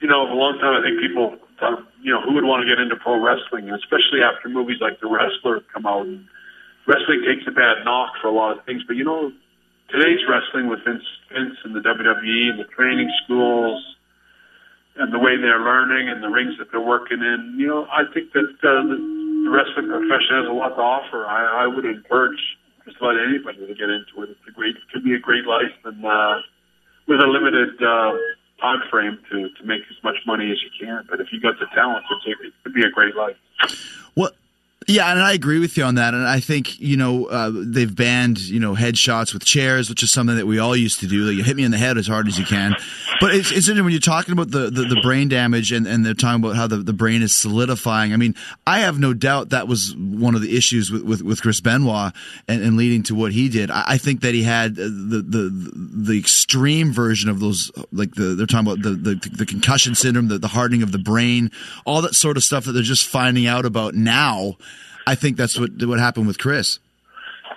You 0.00 0.08
know, 0.08 0.26
a 0.30 0.34
long 0.34 0.58
time 0.58 0.74
I 0.74 0.82
think 0.82 1.00
people 1.00 1.38
thought, 1.58 1.86
you 2.02 2.12
know, 2.12 2.20
who 2.20 2.34
would 2.34 2.44
want 2.44 2.62
to 2.62 2.68
get 2.68 2.78
into 2.82 2.96
pro 2.96 3.22
wrestling, 3.22 3.70
especially 3.70 4.22
after 4.22 4.48
movies 4.48 4.78
like 4.80 5.00
The 5.00 5.06
Wrestler 5.08 5.62
come 5.72 5.86
out. 5.86 6.04
And 6.04 6.26
wrestling 6.86 7.22
takes 7.24 7.46
a 7.46 7.52
bad 7.52 7.84
knock 7.84 8.12
for 8.20 8.28
a 8.28 8.32
lot 8.32 8.58
of 8.58 8.64
things, 8.64 8.82
but 8.86 8.96
you 8.96 9.04
know, 9.04 9.32
today's 9.94 10.26
wrestling 10.28 10.66
with 10.66 10.80
Vince, 10.84 11.06
Vince 11.30 11.56
and 11.62 11.74
the 11.74 11.80
WWE 11.80 12.50
and 12.50 12.58
the 12.58 12.68
training 12.74 13.10
schools 13.24 13.78
and 14.96 15.12
the 15.12 15.18
way 15.18 15.36
they're 15.36 15.62
learning 15.62 16.08
and 16.08 16.22
the 16.22 16.28
rings 16.28 16.58
that 16.58 16.70
they're 16.72 16.80
working 16.80 17.20
in. 17.20 17.54
You 17.58 17.68
know, 17.68 17.86
I 17.86 18.02
think 18.12 18.32
that 18.32 18.50
uh, 18.62 18.82
the, 18.90 19.24
wrestling 19.46 19.88
profession 19.88 20.40
has 20.40 20.48
a 20.48 20.52
lot 20.52 20.74
to 20.74 20.82
offer. 20.82 21.26
I, 21.26 21.64
I 21.64 21.66
would 21.66 21.84
encourage 21.84 22.40
just 22.84 22.96
about 22.96 23.20
anybody 23.20 23.66
to 23.66 23.74
get 23.74 23.90
into 23.90 24.24
it. 24.24 24.30
It's 24.30 24.48
a 24.48 24.52
great, 24.52 24.74
it 24.74 24.82
could 24.92 25.04
be 25.04 25.14
a 25.14 25.18
great 25.18 25.44
life, 25.44 25.72
and 25.84 26.04
uh, 26.04 26.40
with 27.06 27.20
a 27.20 27.26
limited 27.26 27.76
uh, 27.82 28.16
time 28.60 28.80
frame 28.90 29.18
to 29.30 29.48
to 29.48 29.64
make 29.64 29.82
as 29.90 30.02
much 30.02 30.16
money 30.26 30.50
as 30.50 30.58
you 30.62 30.70
can. 30.80 31.04
But 31.10 31.20
if 31.20 31.28
you 31.30 31.40
got 31.40 31.60
the 31.60 31.66
talent, 31.74 32.04
it 32.26 32.52
could 32.64 32.72
be 32.72 32.84
a 32.84 32.90
great 32.90 33.14
life. 33.14 33.36
Well, 34.16 34.30
yeah, 34.86 35.10
and 35.10 35.20
I 35.20 35.32
agree 35.32 35.58
with 35.58 35.76
you 35.76 35.84
on 35.84 35.96
that. 35.96 36.14
And 36.14 36.26
I 36.26 36.40
think 36.40 36.78
you 36.80 36.96
know 36.96 37.26
uh, 37.26 37.50
they've 37.54 37.94
banned 37.94 38.40
you 38.40 38.60
know 38.60 38.74
headshots 38.74 39.32
with 39.32 39.44
chairs, 39.44 39.88
which 39.88 40.02
is 40.02 40.10
something 40.10 40.36
that 40.36 40.46
we 40.46 40.58
all 40.58 40.76
used 40.76 41.00
to 41.00 41.06
do. 41.06 41.24
Like 41.24 41.36
you 41.36 41.44
hit 41.44 41.56
me 41.56 41.64
in 41.64 41.70
the 41.70 41.78
head 41.78 41.98
as 41.98 42.06
hard 42.06 42.28
as 42.28 42.38
you 42.38 42.44
can. 42.44 42.74
But 43.20 43.34
it's, 43.34 43.50
it's 43.50 43.68
interesting 43.68 43.84
when 43.84 43.92
you're 43.92 44.00
talking 44.00 44.32
about 44.32 44.50
the, 44.50 44.70
the, 44.70 44.82
the 44.82 45.00
brain 45.02 45.28
damage 45.28 45.72
and, 45.72 45.86
and 45.86 46.04
they're 46.04 46.14
talking 46.14 46.42
about 46.42 46.56
how 46.56 46.66
the, 46.66 46.78
the 46.78 46.92
brain 46.92 47.22
is 47.22 47.34
solidifying. 47.34 48.12
I 48.12 48.16
mean, 48.16 48.34
I 48.66 48.80
have 48.80 48.98
no 48.98 49.14
doubt 49.14 49.50
that 49.50 49.68
was 49.68 49.94
one 49.96 50.34
of 50.34 50.42
the 50.42 50.56
issues 50.56 50.90
with, 50.90 51.02
with, 51.02 51.22
with 51.22 51.40
Chris 51.40 51.60
Benoit 51.60 52.12
and, 52.48 52.62
and 52.62 52.76
leading 52.76 53.02
to 53.04 53.14
what 53.14 53.32
he 53.32 53.48
did. 53.48 53.70
I, 53.70 53.84
I 53.88 53.98
think 53.98 54.20
that 54.22 54.34
he 54.34 54.42
had 54.42 54.74
the, 54.74 55.24
the 55.26 55.50
the 55.94 56.18
extreme 56.18 56.92
version 56.92 57.30
of 57.30 57.40
those, 57.40 57.70
like 57.92 58.14
the 58.14 58.34
they're 58.34 58.46
talking 58.46 58.70
about 58.70 58.82
the 58.82 58.90
the, 58.90 59.14
the 59.30 59.46
concussion 59.46 59.94
syndrome, 59.94 60.28
the, 60.28 60.38
the 60.38 60.48
hardening 60.48 60.82
of 60.82 60.92
the 60.92 60.98
brain, 60.98 61.50
all 61.84 62.02
that 62.02 62.14
sort 62.14 62.36
of 62.36 62.42
stuff 62.42 62.64
that 62.64 62.72
they're 62.72 62.82
just 62.82 63.06
finding 63.06 63.46
out 63.46 63.64
about 63.64 63.94
now. 63.94 64.56
I 65.06 65.14
think 65.14 65.36
that's 65.36 65.58
what 65.58 65.70
what 65.82 65.98
happened 65.98 66.26
with 66.26 66.38
Chris. 66.38 66.78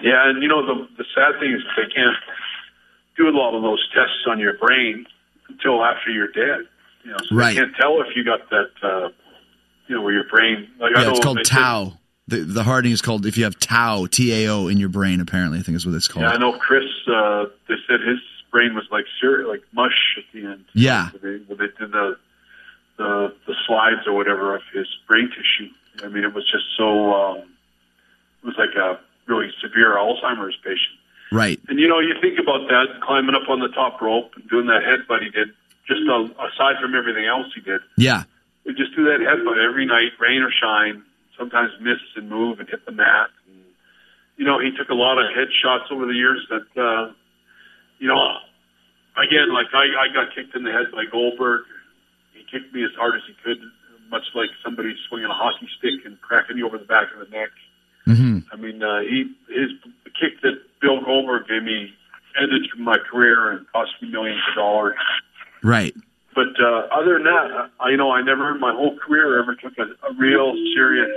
Yeah, 0.02 0.30
and 0.30 0.42
you 0.44 0.50
know 0.50 0.66
the 0.66 0.88
the 0.98 1.06
sad 1.16 1.40
thing 1.40 1.54
is 1.54 1.62
they 1.76 1.92
can't 1.94 2.16
do 3.18 3.28
a 3.28 3.32
lot 3.36 3.56
of 3.56 3.62
those 3.64 3.86
tests 3.94 4.26
on 4.28 4.40
your 4.40 4.54
brain 4.58 5.06
until 5.50 5.84
after 5.84 6.12
you're 6.12 6.28
dead. 6.32 6.68
You 7.04 7.12
know, 7.12 7.18
so 7.24 7.36
Right. 7.36 7.56
they 7.56 7.62
can't 7.62 7.76
tell 7.76 8.02
if 8.02 8.16
you 8.16 8.24
got 8.24 8.50
that. 8.50 8.70
Uh, 8.84 9.10
you 9.88 9.96
know, 9.96 10.02
where 10.02 10.14
your 10.14 10.26
brain. 10.26 10.68
Like 10.80 10.92
I 10.98 11.04
Yeah, 11.04 11.12
it's 11.12 11.20
called 11.22 11.44
tau. 11.46 11.94
The 12.28 12.40
the 12.42 12.64
hardening 12.64 12.92
is 12.92 13.02
called 13.02 13.26
if 13.26 13.38
you 13.38 13.46
have 13.46 13.58
tau, 13.58 14.06
T 14.06 14.34
A 14.46 14.50
O 14.52 14.68
in 14.68 14.78
your 14.78 14.90
brain. 14.90 15.22
Apparently, 15.22 15.60
I 15.60 15.62
think 15.62 15.78
is 15.78 15.86
what 15.86 15.96
it's 15.96 16.10
called. 16.10 16.24
Yeah, 16.26 16.32
I 16.32 16.38
know 16.38 16.58
Chris. 16.60 16.84
Uh, 17.08 17.46
they 17.70 17.76
said 17.88 18.02
his 18.02 18.20
brain 18.52 18.76
was 18.76 18.84
like 18.92 19.06
cereal, 19.22 19.50
like 19.50 19.64
mush 19.72 20.18
at 20.18 20.26
the 20.34 20.46
end. 20.46 20.66
Yeah. 20.74 21.10
When 21.12 21.22
they, 21.22 21.44
when 21.46 21.58
they 21.58 21.68
did 21.80 21.92
the, 21.94 22.18
the 22.98 23.34
the 23.48 23.56
slides 23.66 24.06
or 24.06 24.14
whatever 24.14 24.54
of 24.56 24.62
his 24.74 24.88
brain 25.08 25.30
tissue. 25.30 25.72
I 26.04 26.08
mean, 26.10 26.24
it 26.24 26.34
was 26.34 26.44
just 26.50 26.66
so. 26.78 27.14
Um, 27.14 27.38
it 28.44 28.46
was 28.46 28.56
like 28.58 28.76
a 28.76 29.00
really 29.26 29.52
severe 29.62 29.96
Alzheimer's 29.96 30.56
patient. 30.64 30.98
Right. 31.32 31.60
And 31.68 31.80
you 31.80 31.88
know, 31.88 32.00
you 32.00 32.16
think 32.22 32.40
about 32.40 32.68
that, 32.70 33.02
climbing 33.02 33.36
up 33.36 33.50
on 33.50 33.60
the 33.60 33.68
top 33.70 34.00
rope 34.02 34.32
and 34.36 34.48
doing 34.50 34.68
that 34.68 34.84
headbutt 34.84 35.22
he 35.24 35.30
did. 35.30 35.50
Just 35.88 36.02
uh, 36.10 36.24
aside 36.48 36.76
from 36.82 36.96
everything 36.96 37.26
else 37.26 37.48
he 37.56 37.62
did, 37.62 37.82
Yeah. 37.98 38.24
we 38.66 38.74
just 38.74 38.96
do 38.96 39.04
that 39.06 39.20
headbutt 39.20 39.58
every 39.64 39.86
night, 39.86 40.12
rain 40.20 40.42
or 40.42 40.52
shine. 40.52 41.04
Sometimes 41.38 41.72
miss 41.82 42.00
and 42.16 42.30
move 42.30 42.60
and 42.60 42.68
hit 42.70 42.86
the 42.86 42.92
mat. 42.92 43.30
And, 43.48 43.64
you 44.38 44.46
know, 44.46 44.60
he 44.60 44.72
took 44.76 44.90
a 44.90 44.94
lot 44.96 45.18
of 45.18 45.26
headshots 45.32 45.92
over 45.92 46.06
the 46.06 46.14
years 46.14 46.46
that, 46.50 46.82
uh, 46.82 47.12
you 48.00 48.08
know, 48.08 48.38
again, 49.18 49.54
like 49.54 49.68
I, 49.74 49.86
I 50.08 50.14
got 50.14 50.34
kicked 50.34 50.56
in 50.56 50.64
the 50.64 50.72
head 50.72 50.88
by 50.92 51.06
Goldberg. 51.12 51.64
He 52.34 52.44
kicked 52.50 52.74
me 52.74 52.84
as 52.84 52.92
hard 52.98 53.16
as 53.16 53.22
he 53.28 53.34
could, 53.44 53.60
much 54.10 54.26
like 54.36 54.50
somebody 54.64 54.96
swinging 55.08 55.30
a 55.30 55.34
hockey 55.34 55.68
stick 55.78 56.06
and 56.06 56.20
cracking 56.22 56.58
you 56.58 56.66
over 56.66 56.78
the 56.78 56.86
back 56.86 57.08
of 57.14 57.20
the 57.20 57.36
neck. 57.36 57.50
hmm 58.06 58.40
I 58.52 58.56
mean, 58.56 58.82
uh, 58.84 59.02
he 59.02 59.34
his 59.50 59.72
kick 60.20 60.42
that 60.42 60.62
Bill 60.82 61.02
Goldberg 61.04 61.48
gave 61.48 61.64
me 61.64 61.94
ended 62.40 62.68
my 62.78 62.98
career 62.98 63.52
and 63.52 63.66
cost 63.72 63.92
me 64.02 64.10
millions 64.10 64.42
of 64.50 64.56
dollars. 64.56 64.96
Right. 65.64 65.96
But 66.36 66.54
uh, 66.62 66.88
other 66.92 67.14
than 67.14 67.24
that, 67.24 67.72
I, 67.80 67.90
you 67.90 67.98
know, 67.98 68.12
I 68.12 68.22
never 68.22 68.54
in 68.54 68.60
my 68.60 68.72
whole 68.72 68.96
career 68.98 69.40
ever 69.42 69.56
took 69.56 69.74
a, 69.80 69.90
a 70.08 70.14
real 70.14 70.54
serious 70.76 71.10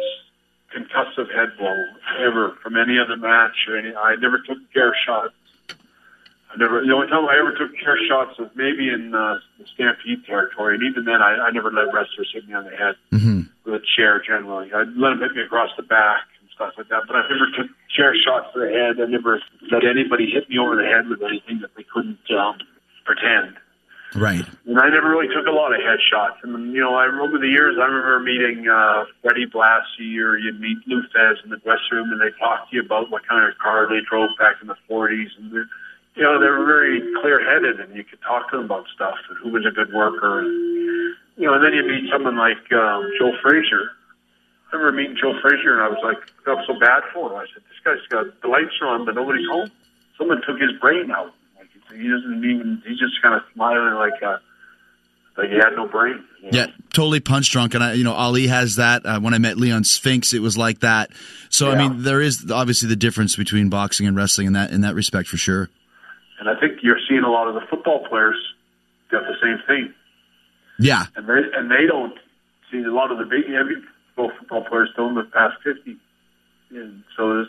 concussive 0.75 1.29
head 1.35 1.51
blow 1.59 1.77
ever 2.19 2.57
from 2.63 2.77
any 2.77 2.99
other 2.99 3.17
match 3.17 3.53
or 3.69 3.77
any. 3.77 3.95
I 3.95 4.17
never 4.17 4.39
took 4.39 4.59
chair 4.73 4.97
shots. 5.07 5.35
I 6.53 6.57
never. 6.57 6.85
The 6.85 6.93
only 6.93 7.07
time 7.07 7.25
I 7.27 7.39
ever 7.39 7.55
took 7.55 7.77
chair 7.79 7.97
shots 8.09 8.39
was 8.39 8.51
maybe 8.55 8.91
in 8.91 9.15
uh, 9.15 9.39
the 9.59 9.67
Stampede 9.75 10.27
territory, 10.27 10.75
and 10.75 10.83
even 10.83 11.05
then, 11.05 11.23
I, 11.23 11.47
I 11.47 11.51
never 11.51 11.71
let 11.71 11.95
wrestlers 11.95 12.31
hit 12.33 12.47
me 12.47 12.55
on 12.55 12.65
the 12.65 12.77
head 12.77 12.97
hmm 13.11 13.43
with 13.65 13.75
a 13.75 13.85
chair. 13.97 14.21
Generally, 14.21 14.73
I'd 14.73 14.97
let 14.97 15.11
them 15.11 15.21
hit 15.21 15.33
me 15.37 15.43
across 15.43 15.71
the 15.77 15.83
back 15.83 16.27
and 16.41 16.49
stuff 16.55 16.75
like 16.77 16.89
that. 16.89 17.03
But 17.07 17.17
I 17.17 17.23
never 17.31 17.47
took 17.57 17.71
chair 17.95 18.15
shots 18.19 18.51
to 18.55 18.61
the 18.61 18.71
head. 18.71 19.01
I 19.01 19.07
never 19.07 19.41
let 19.71 19.85
anybody 19.85 20.31
hit 20.31 20.49
me 20.49 20.59
over 20.59 20.75
the 20.75 20.87
head 20.87 21.09
with 21.09 21.23
anything 21.23 21.61
that 21.61 21.71
they 21.77 21.85
couldn't 21.85 22.27
um, 22.35 22.59
pretend. 23.05 23.57
Right. 24.15 24.45
And 24.67 24.79
I 24.79 24.89
never 24.91 25.09
really 25.09 25.29
took 25.29 25.47
a 25.47 25.55
lot 25.55 25.73
of 25.73 25.81
headshots. 25.81 26.43
And, 26.43 26.73
you 26.73 26.81
know, 26.81 26.95
I 26.95 27.07
over 27.07 27.39
the 27.39 27.47
years, 27.47 27.77
I 27.81 27.87
remember 27.87 28.19
meeting 28.21 28.67
uh, 28.69 29.05
Freddie 29.23 29.47
Blassie 29.47 30.19
or 30.19 30.37
you'd 30.37 30.61
meet 30.61 30.79
Lou 30.87 31.03
Thesz 31.15 31.45
in 31.45 31.51
the 31.51 31.59
dressing 31.59 31.93
room 31.93 32.11
and 32.11 32.21
they 32.21 32.37
talk 32.39 32.69
to 32.69 32.77
you 32.77 32.83
about 32.83 33.11
what 33.11 33.27
kind 33.29 33.47
of 33.47 33.57
car 33.59 33.87
they 33.89 34.01
drove 34.09 34.31
back 34.39 34.57
in 34.61 34.69
the 34.69 34.77
40s. 34.91 35.29
And, 35.39 35.69
you 36.15 36.23
know, 36.23 36.41
they 36.41 36.47
were 36.47 36.65
very 36.65 37.01
clear-headed 37.21 37.81
and 37.81 37.95
you 37.95 38.05
could 38.05 38.21
talk 38.23 38.51
to 38.51 38.57
them 38.57 38.67
about 38.67 38.87
stuff 38.95 39.17
and 39.29 39.39
who 39.39 39.51
was 39.51 39.65
a 39.67 39.71
good 39.71 39.93
worker. 39.93 40.41
And, 40.41 41.17
you 41.37 41.47
know, 41.47 41.55
and 41.55 41.65
then 41.65 41.73
you 41.73 41.83
meet 41.83 42.11
someone 42.11 42.37
like 42.37 42.61
um, 42.73 43.11
Joe 43.19 43.33
Frazier. 43.43 43.93
I 44.73 44.77
remember 44.77 44.97
meeting 44.97 45.17
Joe 45.21 45.35
Frazier 45.41 45.75
and 45.75 45.83
I 45.83 45.89
was 45.89 45.99
like, 46.03 46.19
I 46.19 46.45
felt 46.45 46.67
so 46.67 46.79
bad 46.79 47.03
for 47.13 47.31
him. 47.31 47.39
I 47.39 47.47
said, 47.53 47.63
this 47.67 47.81
guy's 47.85 48.07
got 48.09 48.41
the 48.43 48.49
lights 48.49 48.75
on, 48.83 49.05
but 49.05 49.15
nobody's 49.15 49.47
home. 49.49 49.71
Someone 50.19 50.43
took 50.47 50.61
his 50.61 50.73
brain 50.81 51.11
out. 51.11 51.33
Like 51.57 51.71
he 51.97 52.09
doesn't 52.09 52.45
even. 52.45 52.83
He's 52.87 52.99
just 52.99 53.21
kind 53.23 53.35
of 53.35 53.43
smiling 53.55 53.95
like 53.95 54.21
a 54.23 54.41
like 55.37 55.49
he 55.49 55.57
had 55.57 55.71
no 55.75 55.89
brain. 55.89 56.23
you 56.43 56.51
know? 56.51 56.59
Yeah, 56.59 56.67
totally 56.93 57.21
punch 57.21 57.51
drunk, 57.51 57.75
and 57.75 57.83
I, 57.83 57.95
you 57.95 58.05
know, 58.05 58.13
Ali 58.13 58.47
has 58.49 58.77
that. 58.77 59.07
Uh, 59.07 59.21
when 59.21 59.33
I 59.33 59.39
met 59.39 59.57
Leon 59.57 59.85
Spinks, 59.85 60.35
it 60.35 60.41
was 60.41 60.59
like 60.59 60.81
that. 60.81 61.11
So 61.49 61.71
I 61.71 61.77
mean, 61.77 62.03
there 62.03 62.21
is 62.21 62.51
obviously 62.51 62.89
the 62.89 62.97
difference 62.97 63.37
between 63.37 63.71
boxing 63.71 64.07
and 64.07 64.15
wrestling 64.17 64.49
in 64.49 64.53
that 64.53 64.71
in 64.71 64.83
that 64.83 64.95
respect 64.95 65.29
for 65.29 65.39
sure. 65.39 65.71
And 66.41 66.49
I 66.49 66.59
think 66.59 66.83
you're 66.83 66.99
seeing 67.07 67.23
a 67.23 67.31
lot 67.31 67.49
of 67.49 67.55
the 67.55 67.61
football 67.69 68.07
players 68.09 68.37
got 69.11 69.25
the 69.25 69.37
same 69.43 69.59
thing, 69.67 69.93
Yeah, 70.79 71.05
and 71.15 71.29
they 71.29 71.43
and 71.55 71.71
they 71.71 71.87
don't 71.87 72.19
see 72.73 72.83
a 72.83 72.93
lot 72.93 73.13
of 73.13 73.19
the 73.19 73.27
big 73.27 73.47
heavy 73.47 73.75
football 74.17 74.65
players 74.65 74.89
don't 74.97 75.15
live 75.15 75.31
past 75.33 75.57
fifty, 75.63 75.99
and 76.71 77.05
so 77.17 77.35
there's 77.35 77.49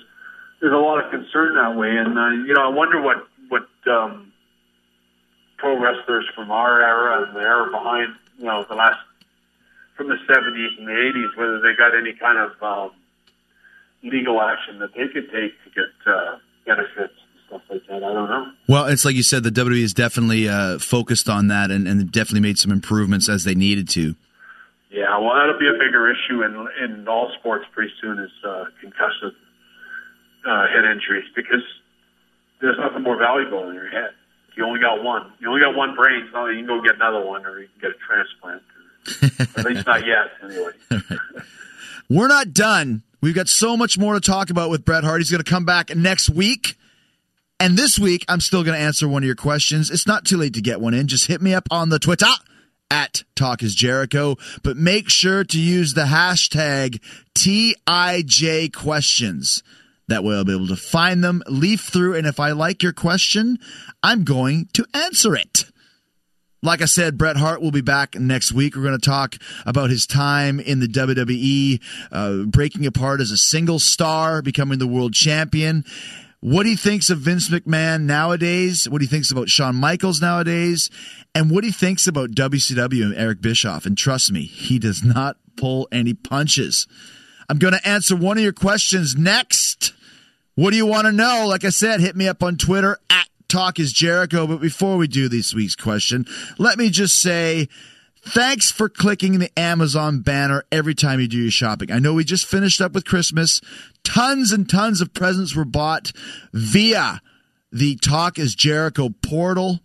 there's 0.59 0.73
a 0.73 0.77
lot 0.77 1.03
of 1.03 1.09
concern 1.09 1.55
that 1.55 1.77
way. 1.77 1.95
And 1.95 2.19
uh, 2.19 2.29
you 2.45 2.53
know, 2.53 2.63
I 2.63 2.67
wonder 2.67 3.01
what 3.01 3.25
what 3.47 3.69
um, 3.87 4.33
pro 5.57 5.79
wrestlers 5.79 6.25
from 6.35 6.51
our 6.51 6.81
era 6.81 7.23
and 7.23 7.35
the 7.35 7.39
era 7.39 7.71
behind, 7.71 8.13
you 8.39 8.45
know, 8.45 8.65
the 8.67 8.75
last 8.75 8.99
from 9.95 10.09
the 10.09 10.17
'70s 10.27 10.77
and 10.77 10.87
the 10.87 10.91
'80s, 10.91 11.37
whether 11.37 11.61
they 11.61 11.73
got 11.77 11.95
any 11.95 12.11
kind 12.11 12.37
of 12.37 12.61
um, 12.61 12.91
legal 14.03 14.41
action 14.41 14.79
that 14.79 14.93
they 14.95 15.07
could 15.07 15.31
take 15.31 15.53
to 15.63 15.69
get 15.73 16.13
uh, 16.13 16.37
benefits 16.65 17.13
stuff 17.51 17.61
like 17.69 17.85
that. 17.87 18.03
I 18.03 18.13
don't 18.13 18.29
know. 18.29 18.51
Well, 18.67 18.85
it's 18.85 19.03
like 19.03 19.15
you 19.15 19.23
said, 19.23 19.43
the 19.43 19.49
WWE 19.49 19.83
is 19.83 19.93
definitely 19.93 20.47
uh, 20.47 20.79
focused 20.79 21.27
on 21.27 21.47
that 21.47 21.69
and, 21.71 21.87
and 21.87 22.11
definitely 22.11 22.41
made 22.41 22.57
some 22.57 22.71
improvements 22.71 23.27
as 23.27 23.43
they 23.43 23.55
needed 23.55 23.89
to. 23.89 24.15
Yeah, 24.89 25.17
well, 25.19 25.35
that'll 25.35 25.59
be 25.59 25.67
a 25.67 25.79
bigger 25.79 26.11
issue 26.11 26.43
in 26.43 26.67
in 26.83 27.07
all 27.07 27.31
sports 27.39 27.65
pretty 27.73 27.91
soon 28.01 28.19
is 28.19 28.31
uh, 28.45 28.65
concussive 28.83 29.33
uh, 30.45 30.67
head 30.67 30.85
injuries 30.85 31.29
because 31.35 31.63
there's 32.59 32.77
nothing 32.77 33.03
more 33.03 33.17
valuable 33.17 33.65
than 33.65 33.75
your 33.75 33.89
head. 33.89 34.11
You 34.55 34.65
only 34.65 34.81
got 34.81 35.01
one. 35.01 35.31
You 35.39 35.47
only 35.47 35.61
got 35.61 35.75
one 35.75 35.95
brain. 35.95 36.27
So 36.33 36.47
you 36.47 36.57
can 36.57 36.67
go 36.67 36.81
get 36.81 36.95
another 36.95 37.25
one, 37.25 37.45
or 37.45 37.59
you 37.59 37.67
can 37.79 37.89
get 37.89 37.91
a 37.91 37.99
transplant. 38.05 38.63
At 39.57 39.65
least 39.65 39.87
not 39.87 40.05
yet, 40.05 40.27
anyway. 40.43 40.71
We're 42.09 42.27
not 42.27 42.53
done. 42.53 43.03
We've 43.21 43.33
got 43.33 43.47
so 43.47 43.77
much 43.77 43.97
more 43.97 44.13
to 44.13 44.19
talk 44.19 44.49
about 44.49 44.69
with 44.69 44.83
Bret 44.83 45.03
Hart. 45.03 45.21
He's 45.21 45.31
going 45.31 45.43
to 45.43 45.49
come 45.49 45.63
back 45.63 45.95
next 45.95 46.29
week. 46.29 46.75
And 47.62 47.78
this 47.78 47.99
week, 47.99 48.26
I'm 48.28 48.41
still 48.41 48.64
going 48.64 48.76
to 48.76 48.84
answer 48.84 49.07
one 49.07 49.22
of 49.22 49.28
your 49.28 49.36
questions. 49.36 49.91
It's 49.91 50.07
not 50.07 50.26
too 50.26 50.36
late 50.36 50.55
to 50.55 50.62
get 50.62 50.82
one 50.82 50.95
in. 50.95 51.05
Just 51.05 51.28
hit 51.28 51.43
me 51.43 51.53
up 51.53 51.68
on 51.70 51.89
the 51.89 51.99
Twitter 51.99 52.26
at 52.89 53.24
Talk 53.36 53.62
is 53.62 53.76
Jericho. 53.76 54.36
But 54.64 54.78
make 54.78 55.12
sure 55.12 55.43
to 55.43 55.59
use 55.59 55.93
the 55.93 56.05
hashtag 56.05 56.99
TIJ 57.36 58.74
questions. 58.74 59.62
That 60.07 60.24
way 60.24 60.38
I'll 60.38 60.43
be 60.43 60.55
able 60.55 60.70
to 60.70 60.76
find 60.76 61.24
them, 61.24 61.43
leaf 61.45 61.82
through, 61.82 62.16
and 62.16 62.26
if 62.26 62.39
I 62.39 62.51
like 62.53 62.82
your 62.82 62.93
question, 62.93 63.59
I'm 64.01 64.24
going 64.24 64.68
to 64.74 64.84
answer 64.95 65.36
it. 65.36 65.66
Like 66.64 66.82
I 66.82 66.86
said, 66.86 67.18
Bret 67.18 67.38
Hart 67.38 67.62
will 67.62 67.72
be 67.72 67.82
back 67.82 68.16
next 68.16 68.51
week. 68.51 68.76
We're 68.76 68.84
going 68.84 68.99
to 68.99 69.09
talk 69.09 69.36
about 69.66 69.89
his 69.89 70.05
time 70.05 70.59
in 70.59 70.80
the 70.80 70.88
WWE, 70.88 71.82
uh, 72.12 72.45
breaking 72.45 72.86
apart 72.86 73.20
as 73.20 73.32
a 73.32 73.38
single 73.38 73.80
star, 73.80 74.41
becoming 74.43 74.78
the 74.78 74.88
world 74.88 75.14
champion. 75.14 75.86
What 76.41 76.65
he 76.65 76.75
thinks 76.75 77.11
of 77.11 77.19
Vince 77.19 77.49
McMahon 77.49 78.01
nowadays, 78.01 78.89
what 78.89 79.01
he 79.01 79.07
thinks 79.07 79.31
about 79.31 79.47
Shawn 79.47 79.75
Michaels 79.75 80.21
nowadays, 80.21 80.89
and 81.35 81.51
what 81.51 81.63
he 81.63 81.71
thinks 81.71 82.07
about 82.07 82.31
WCW 82.31 83.03
and 83.03 83.15
Eric 83.15 83.41
Bischoff. 83.41 83.85
And 83.85 83.95
trust 83.95 84.31
me, 84.31 84.41
he 84.41 84.79
does 84.79 85.03
not 85.03 85.37
pull 85.55 85.87
any 85.91 86.15
punches. 86.15 86.87
I'm 87.47 87.59
going 87.59 87.75
to 87.75 87.87
answer 87.87 88.15
one 88.15 88.37
of 88.37 88.43
your 88.43 88.53
questions 88.53 89.15
next. 89.15 89.93
What 90.55 90.71
do 90.71 90.77
you 90.77 90.87
want 90.87 91.05
to 91.05 91.11
know? 91.11 91.45
Like 91.47 91.63
I 91.63 91.69
said, 91.69 92.01
hit 92.01 92.15
me 92.15 92.27
up 92.27 92.41
on 92.41 92.57
Twitter 92.57 92.97
at 93.09 93.27
Talk 93.47 93.79
is 93.79 93.93
Jericho. 93.93 94.47
But 94.47 94.61
before 94.61 94.97
we 94.97 95.07
do 95.07 95.29
this 95.29 95.53
week's 95.53 95.75
question, 95.75 96.25
let 96.57 96.77
me 96.77 96.89
just 96.89 97.21
say 97.21 97.67
thanks 98.24 98.72
for 98.72 98.89
clicking 98.89 99.39
the 99.39 99.51
Amazon 99.59 100.22
banner 100.22 100.63
every 100.72 100.95
time 100.95 101.19
you 101.19 101.28
do 101.28 101.38
your 101.38 101.51
shopping. 101.51 101.91
I 101.91 101.99
know 101.99 102.13
we 102.13 102.24
just 102.24 102.45
finished 102.45 102.82
up 102.82 102.93
with 102.93 103.05
Christmas. 103.05 103.61
Tons 104.03 104.51
and 104.51 104.69
tons 104.69 105.01
of 105.01 105.13
presents 105.13 105.55
were 105.55 105.65
bought 105.65 106.11
via 106.53 107.22
the 107.72 107.95
Talk 107.97 108.38
is 108.38 108.55
Jericho 108.55 109.09
portal. 109.22 109.80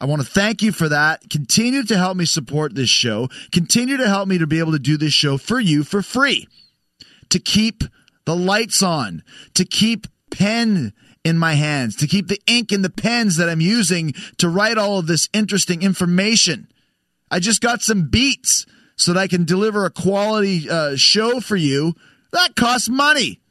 I 0.00 0.04
want 0.04 0.22
to 0.22 0.28
thank 0.28 0.62
you 0.62 0.72
for 0.72 0.88
that. 0.88 1.30
Continue 1.30 1.82
to 1.84 1.96
help 1.96 2.16
me 2.16 2.26
support 2.26 2.74
this 2.74 2.90
show. 2.90 3.28
Continue 3.50 3.96
to 3.96 4.08
help 4.08 4.28
me 4.28 4.38
to 4.38 4.46
be 4.46 4.58
able 4.58 4.72
to 4.72 4.78
do 4.78 4.96
this 4.96 5.12
show 5.12 5.38
for 5.38 5.58
you 5.58 5.84
for 5.84 6.02
free 6.02 6.48
to 7.30 7.38
keep 7.38 7.82
the 8.24 8.36
lights 8.36 8.82
on, 8.82 9.22
to 9.54 9.64
keep 9.64 10.06
pen 10.30 10.92
in 11.24 11.38
my 11.38 11.54
hands, 11.54 11.96
to 11.96 12.06
keep 12.06 12.28
the 12.28 12.40
ink 12.46 12.72
in 12.72 12.82
the 12.82 12.90
pens 12.90 13.36
that 13.36 13.48
I'm 13.48 13.60
using 13.60 14.12
to 14.38 14.48
write 14.48 14.78
all 14.78 14.98
of 14.98 15.06
this 15.06 15.28
interesting 15.32 15.82
information. 15.82 16.68
I 17.30 17.40
just 17.40 17.60
got 17.60 17.82
some 17.82 18.08
beats 18.08 18.64
so 18.96 19.12
that 19.12 19.20
I 19.20 19.28
can 19.28 19.44
deliver 19.44 19.84
a 19.84 19.90
quality 19.90 20.70
uh, 20.70 20.96
show 20.96 21.40
for 21.40 21.56
you. 21.56 21.92
That 22.32 22.56
costs 22.56 22.88
money. 22.88 23.42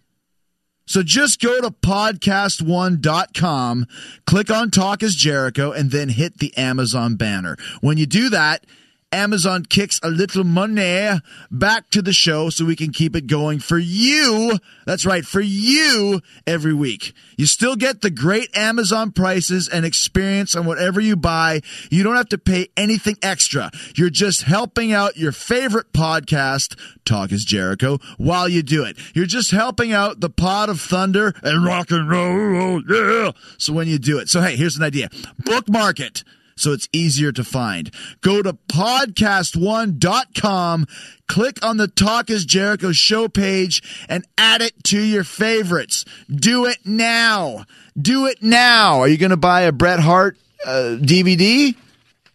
So 0.88 1.02
just 1.02 1.42
go 1.42 1.62
to 1.62 1.72
podcast1.com, 1.72 3.88
click 4.28 4.52
on 4.52 4.70
Talk 4.70 5.02
is 5.02 5.16
Jericho, 5.16 5.72
and 5.72 5.90
then 5.90 6.10
hit 6.10 6.38
the 6.38 6.56
Amazon 6.56 7.16
banner. 7.16 7.58
When 7.82 7.98
you 7.98 8.06
do 8.06 8.30
that, 8.30 8.68
Amazon 9.16 9.64
kicks 9.64 9.98
a 10.04 10.10
little 10.10 10.44
money 10.44 11.22
back 11.50 11.90
to 11.92 12.02
the 12.02 12.12
show 12.12 12.50
so 12.50 12.66
we 12.66 12.76
can 12.76 12.92
keep 12.92 13.16
it 13.16 13.28
going 13.28 13.60
for 13.60 13.78
you. 13.78 14.60
That's 14.86 15.06
right, 15.06 15.26
for 15.26 15.40
you 15.40 16.22
every 16.46 16.74
week. 16.74 17.14
You 17.38 17.46
still 17.46 17.78
get 17.78 18.02
the 18.02 18.10
great 18.10 18.56
Amazon 18.56 19.14
prices 19.14 19.70
and 19.70 19.86
experience 19.86 20.54
on 20.54 20.66
whatever 20.66 21.00
you 21.00 21.16
buy. 21.16 21.62
You 21.90 22.04
don't 22.04 22.18
have 22.18 22.30
to 22.30 22.38
pay 22.38 22.68
anything 22.76 23.16
extra. 23.22 23.72
You're 23.96 24.10
just 24.10 24.42
helping 24.42 24.92
out 24.92 25.16
your 25.16 25.32
favorite 25.32 25.94
podcast, 25.94 26.78
Talk 27.06 27.32
is 27.32 27.46
Jericho, 27.46 28.00
while 28.18 28.50
you 28.50 28.64
do 28.64 28.84
it. 28.84 28.98
You're 29.14 29.28
just 29.28 29.52
helping 29.52 29.94
out 29.94 30.20
the 30.20 30.30
pot 30.30 30.68
of 30.70 30.82
thunder 30.82 31.34
and 31.42 31.66
rock 31.66 31.90
and 31.90 32.10
roll. 32.10 32.84
Yeah. 32.86 33.32
So 33.58 33.72
when 33.72 33.88
you 33.88 33.98
do 33.98 34.20
it. 34.20 34.28
So 34.28 34.42
hey, 34.42 34.58
here's 34.58 34.76
an 34.76 34.84
idea. 34.84 35.10
Bookmark 35.40 36.02
it 36.02 36.26
so 36.58 36.72
it's 36.72 36.88
easier 36.94 37.32
to 37.32 37.44
find. 37.44 37.92
Go 38.22 38.42
to 38.42 38.54
podcast1.com, 38.54 40.88
click 41.28 41.66
on 41.66 41.78
the 41.78 41.88
Talk 41.88 42.30
is 42.30 42.46
Jericho 42.46 42.92
show 42.92 43.28
page, 43.28 43.82
and 44.08 44.26
add 44.38 44.62
it 44.62 44.84
to 44.86 45.00
your 45.00 45.24
favorites. 45.24 46.06
Do 46.30 46.66
it 46.66 46.80
now. 46.86 47.66
Do 48.00 48.26
it 48.26 48.42
now. 48.42 49.00
Are 49.00 49.08
you 49.08 49.18
going 49.18 49.32
to 49.32 49.38
buy 49.38 49.62
a 49.62 49.72
Bret 49.72 50.00
Hart 50.00 50.38
uh, 50.66 50.98
DVD? 51.00 51.76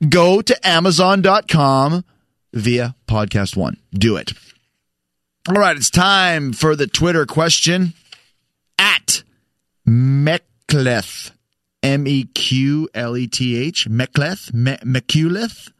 Go 0.08 0.40
to 0.40 0.66
amazon.com 0.66 2.04
via 2.52 2.94
podcast 3.06 3.56
one. 3.56 3.76
Do 3.92 4.16
it. 4.16 4.32
All 5.48 5.54
right, 5.54 5.76
it's 5.76 5.90
time 5.90 6.52
for 6.52 6.76
the 6.76 6.86
Twitter 6.86 7.26
question 7.26 7.94
at 8.78 9.22
Meckleth. 9.88 11.32
M 11.82 12.06
E 12.06 12.24
Q 12.24 12.88
L 12.94 13.16
E 13.16 13.26
T 13.26 13.56
H, 13.56 13.88
Meckleth, 13.88 14.52
Me- 14.52 14.78
Meculeth, 14.78 15.72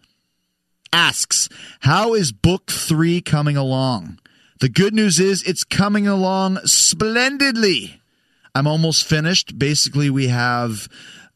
asks, 0.92 1.48
How 1.80 2.14
is 2.14 2.32
book 2.32 2.70
three 2.70 3.20
coming 3.20 3.56
along? 3.56 4.18
The 4.60 4.68
good 4.68 4.94
news 4.94 5.18
is 5.18 5.42
it's 5.42 5.64
coming 5.64 6.06
along 6.06 6.58
splendidly. 6.64 8.00
I'm 8.54 8.66
almost 8.66 9.06
finished. 9.06 9.58
Basically, 9.58 10.10
we 10.10 10.28
have 10.28 10.88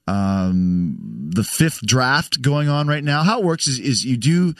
um, 0.06 0.96
the 1.34 1.44
fifth 1.44 1.80
draft 1.80 2.42
going 2.42 2.68
on 2.68 2.86
right 2.86 3.04
now. 3.04 3.22
How 3.22 3.40
it 3.40 3.44
works 3.44 3.66
is, 3.66 3.78
is 3.78 4.04
you 4.04 4.16
do, 4.16 4.54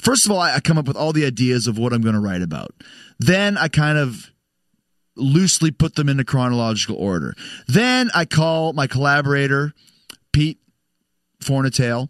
first 0.00 0.26
of 0.26 0.32
all, 0.32 0.40
I, 0.40 0.56
I 0.56 0.60
come 0.60 0.78
up 0.78 0.88
with 0.88 0.96
all 0.96 1.12
the 1.12 1.26
ideas 1.26 1.66
of 1.66 1.78
what 1.78 1.92
I'm 1.92 2.02
going 2.02 2.14
to 2.14 2.20
write 2.20 2.42
about. 2.42 2.70
Then 3.18 3.56
I 3.56 3.68
kind 3.68 3.98
of 3.98 4.30
loosely 5.18 5.70
put 5.70 5.94
them 5.94 6.08
into 6.08 6.24
chronological 6.24 6.96
order. 6.96 7.34
Then 7.66 8.10
I 8.14 8.24
call 8.24 8.72
my 8.72 8.86
collaborator, 8.86 9.72
Pete 10.32 10.58
Fornatale, 11.42 12.08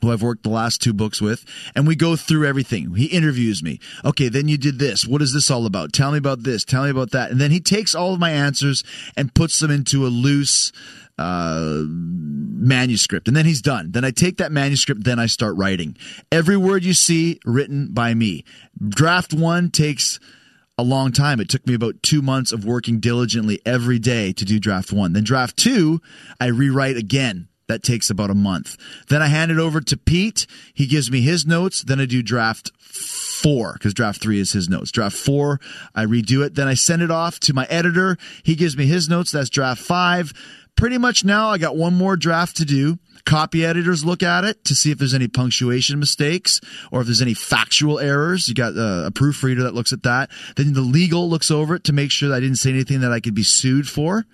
who 0.00 0.10
I've 0.10 0.22
worked 0.22 0.44
the 0.44 0.50
last 0.50 0.80
two 0.80 0.92
books 0.92 1.20
with, 1.20 1.44
and 1.74 1.86
we 1.86 1.94
go 1.94 2.16
through 2.16 2.46
everything. 2.46 2.94
He 2.94 3.06
interviews 3.06 3.62
me. 3.62 3.80
Okay, 4.04 4.28
then 4.28 4.48
you 4.48 4.56
did 4.56 4.78
this. 4.78 5.06
What 5.06 5.22
is 5.22 5.32
this 5.32 5.50
all 5.50 5.66
about? 5.66 5.92
Tell 5.92 6.12
me 6.12 6.18
about 6.18 6.42
this. 6.42 6.64
Tell 6.64 6.84
me 6.84 6.90
about 6.90 7.10
that. 7.10 7.30
And 7.30 7.40
then 7.40 7.50
he 7.50 7.60
takes 7.60 7.94
all 7.94 8.14
of 8.14 8.20
my 8.20 8.30
answers 8.30 8.82
and 9.16 9.34
puts 9.34 9.60
them 9.60 9.70
into 9.70 10.06
a 10.06 10.08
loose 10.08 10.72
uh, 11.18 11.82
manuscript. 11.86 13.28
And 13.28 13.36
then 13.36 13.44
he's 13.44 13.60
done. 13.60 13.90
Then 13.92 14.04
I 14.04 14.10
take 14.10 14.38
that 14.38 14.52
manuscript, 14.52 15.04
then 15.04 15.18
I 15.18 15.26
start 15.26 15.54
writing. 15.56 15.96
Every 16.32 16.56
word 16.56 16.82
you 16.82 16.94
see 16.94 17.38
written 17.44 17.88
by 17.92 18.14
me. 18.14 18.44
Draft 18.88 19.34
one 19.34 19.70
takes 19.70 20.18
a 20.80 20.82
long 20.82 21.12
time. 21.12 21.40
It 21.40 21.48
took 21.48 21.66
me 21.66 21.74
about 21.74 22.02
two 22.02 22.22
months 22.22 22.52
of 22.52 22.64
working 22.64 23.00
diligently 23.00 23.60
every 23.66 23.98
day 23.98 24.32
to 24.32 24.44
do 24.44 24.58
draft 24.58 24.92
one. 24.92 25.12
Then 25.12 25.24
draft 25.24 25.56
two, 25.56 26.00
I 26.40 26.46
rewrite 26.46 26.96
again. 26.96 27.48
That 27.68 27.84
takes 27.84 28.10
about 28.10 28.30
a 28.30 28.34
month. 28.34 28.76
Then 29.08 29.22
I 29.22 29.28
hand 29.28 29.52
it 29.52 29.58
over 29.58 29.80
to 29.80 29.96
Pete. 29.96 30.48
He 30.74 30.86
gives 30.86 31.08
me 31.08 31.20
his 31.20 31.46
notes. 31.46 31.84
Then 31.84 32.00
I 32.00 32.06
do 32.06 32.20
draft 32.20 32.72
four 32.80 33.74
because 33.74 33.94
draft 33.94 34.20
three 34.20 34.40
is 34.40 34.52
his 34.52 34.68
notes. 34.68 34.90
Draft 34.90 35.16
four, 35.16 35.60
I 35.94 36.04
redo 36.04 36.44
it. 36.44 36.56
Then 36.56 36.66
I 36.66 36.74
send 36.74 37.00
it 37.00 37.12
off 37.12 37.38
to 37.40 37.54
my 37.54 37.66
editor. 37.70 38.16
He 38.42 38.56
gives 38.56 38.76
me 38.76 38.86
his 38.86 39.08
notes. 39.08 39.30
That's 39.30 39.50
draft 39.50 39.80
five. 39.80 40.32
Pretty 40.80 40.98
much 40.98 41.24
now. 41.24 41.50
I 41.50 41.58
got 41.58 41.76
one 41.76 41.94
more 41.94 42.16
draft 42.16 42.56
to 42.56 42.64
do. 42.64 42.98
Copy 43.26 43.66
editors 43.66 44.02
look 44.02 44.22
at 44.22 44.44
it 44.44 44.64
to 44.64 44.74
see 44.74 44.90
if 44.90 44.98
there's 44.98 45.12
any 45.12 45.28
punctuation 45.28 45.98
mistakes 46.00 46.58
or 46.90 47.02
if 47.02 47.06
there's 47.06 47.20
any 47.20 47.34
factual 47.34 48.00
errors. 48.00 48.48
You 48.48 48.54
got 48.54 48.76
uh, 48.76 49.04
a 49.06 49.10
proofreader 49.10 49.62
that 49.64 49.74
looks 49.74 49.92
at 49.92 50.02
that. 50.04 50.30
Then 50.56 50.72
the 50.72 50.80
legal 50.80 51.28
looks 51.28 51.50
over 51.50 51.74
it 51.74 51.84
to 51.84 51.92
make 51.92 52.10
sure 52.10 52.30
that 52.30 52.36
I 52.36 52.40
didn't 52.40 52.56
say 52.56 52.70
anything 52.70 53.00
that 53.00 53.12
I 53.12 53.20
could 53.20 53.34
be 53.34 53.42
sued 53.42 53.88
for, 53.88 54.24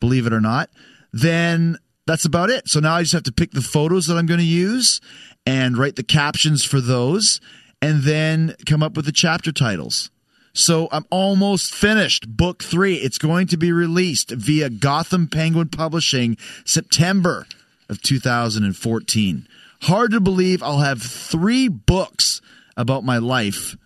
believe 0.00 0.26
it 0.26 0.34
or 0.34 0.40
not. 0.40 0.68
Then 1.14 1.78
that's 2.06 2.26
about 2.26 2.50
it. 2.50 2.68
So 2.68 2.78
now 2.78 2.96
I 2.96 3.00
just 3.00 3.14
have 3.14 3.22
to 3.22 3.32
pick 3.32 3.52
the 3.52 3.62
photos 3.62 4.06
that 4.06 4.18
I'm 4.18 4.26
going 4.26 4.40
to 4.40 4.46
use 4.46 5.00
and 5.46 5.78
write 5.78 5.96
the 5.96 6.02
captions 6.02 6.62
for 6.62 6.82
those 6.82 7.40
and 7.80 8.02
then 8.02 8.54
come 8.66 8.82
up 8.82 8.96
with 8.96 9.06
the 9.06 9.12
chapter 9.12 9.50
titles. 9.50 10.10
So 10.52 10.88
I'm 10.90 11.06
almost 11.10 11.74
finished. 11.74 12.36
Book 12.36 12.62
three. 12.62 12.96
It's 12.96 13.18
going 13.18 13.46
to 13.48 13.56
be 13.56 13.72
released 13.72 14.30
via 14.30 14.70
Gotham 14.70 15.28
Penguin 15.28 15.68
Publishing 15.68 16.36
September 16.64 17.46
of 17.88 18.02
2014. 18.02 19.48
Hard 19.82 20.10
to 20.10 20.20
believe 20.20 20.62
I'll 20.62 20.78
have 20.78 21.02
three 21.02 21.68
books 21.68 22.40
about 22.76 23.04
my 23.04 23.18
life 23.18 23.76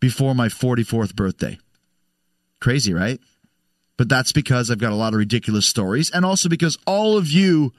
before 0.00 0.34
my 0.34 0.48
44th 0.48 1.14
birthday. 1.14 1.58
Crazy, 2.60 2.92
right? 2.92 3.20
But 3.96 4.08
that's 4.08 4.32
because 4.32 4.70
I've 4.70 4.78
got 4.78 4.92
a 4.92 4.96
lot 4.96 5.12
of 5.12 5.18
ridiculous 5.18 5.66
stories 5.66 6.10
and 6.10 6.24
also 6.24 6.48
because 6.48 6.76
all 6.86 7.16
of 7.16 7.28
you 7.28 7.72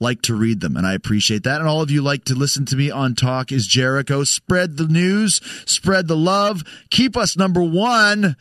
like 0.00 0.22
to 0.22 0.34
read 0.34 0.60
them, 0.60 0.76
and 0.76 0.86
I 0.86 0.94
appreciate 0.94 1.44
that. 1.44 1.60
And 1.60 1.68
all 1.68 1.80
of 1.80 1.90
you 1.90 2.02
like 2.02 2.24
to 2.24 2.34
listen 2.34 2.66
to 2.66 2.76
me 2.76 2.90
on 2.90 3.14
Talk 3.14 3.50
is 3.50 3.66
Jericho. 3.66 4.24
Spread 4.24 4.76
the 4.76 4.86
news, 4.86 5.40
spread 5.64 6.08
the 6.08 6.16
love, 6.16 6.62
keep 6.90 7.16
us 7.16 7.36
number 7.36 7.62
one. 7.62 8.36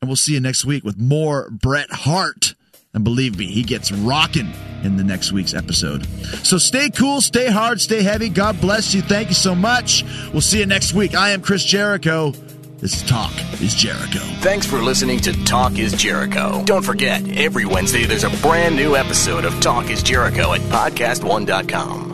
And 0.00 0.08
we'll 0.08 0.16
see 0.16 0.34
you 0.34 0.40
next 0.40 0.64
week 0.64 0.84
with 0.84 0.98
more 0.98 1.50
Bret 1.50 1.90
Hart. 1.90 2.54
And 2.92 3.02
believe 3.02 3.36
me, 3.36 3.46
he 3.46 3.62
gets 3.62 3.90
rocking 3.90 4.52
in 4.84 4.96
the 4.96 5.02
next 5.02 5.32
week's 5.32 5.54
episode. 5.54 6.06
So 6.44 6.58
stay 6.58 6.90
cool, 6.90 7.20
stay 7.20 7.50
hard, 7.50 7.80
stay 7.80 8.02
heavy. 8.02 8.28
God 8.28 8.60
bless 8.60 8.94
you. 8.94 9.02
Thank 9.02 9.28
you 9.28 9.34
so 9.34 9.54
much. 9.54 10.04
We'll 10.32 10.42
see 10.42 10.60
you 10.60 10.66
next 10.66 10.92
week. 10.92 11.14
I 11.14 11.30
am 11.30 11.42
Chris 11.42 11.64
Jericho. 11.64 12.32
This 12.78 12.96
is 12.96 13.02
Talk 13.08 13.32
is 13.62 13.74
Jericho. 13.74 14.18
Thanks 14.40 14.66
for 14.66 14.78
listening 14.82 15.18
to 15.20 15.32
Talk 15.44 15.78
is 15.78 15.92
Jericho. 15.94 16.62
Don't 16.64 16.84
forget, 16.84 17.26
every 17.36 17.64
Wednesday 17.64 18.04
there's 18.04 18.24
a 18.24 18.30
brand 18.42 18.76
new 18.76 18.94
episode 18.96 19.44
of 19.44 19.58
Talk 19.60 19.88
is 19.90 20.02
Jericho 20.02 20.52
at 20.52 20.60
podcast1.com. 20.62 22.13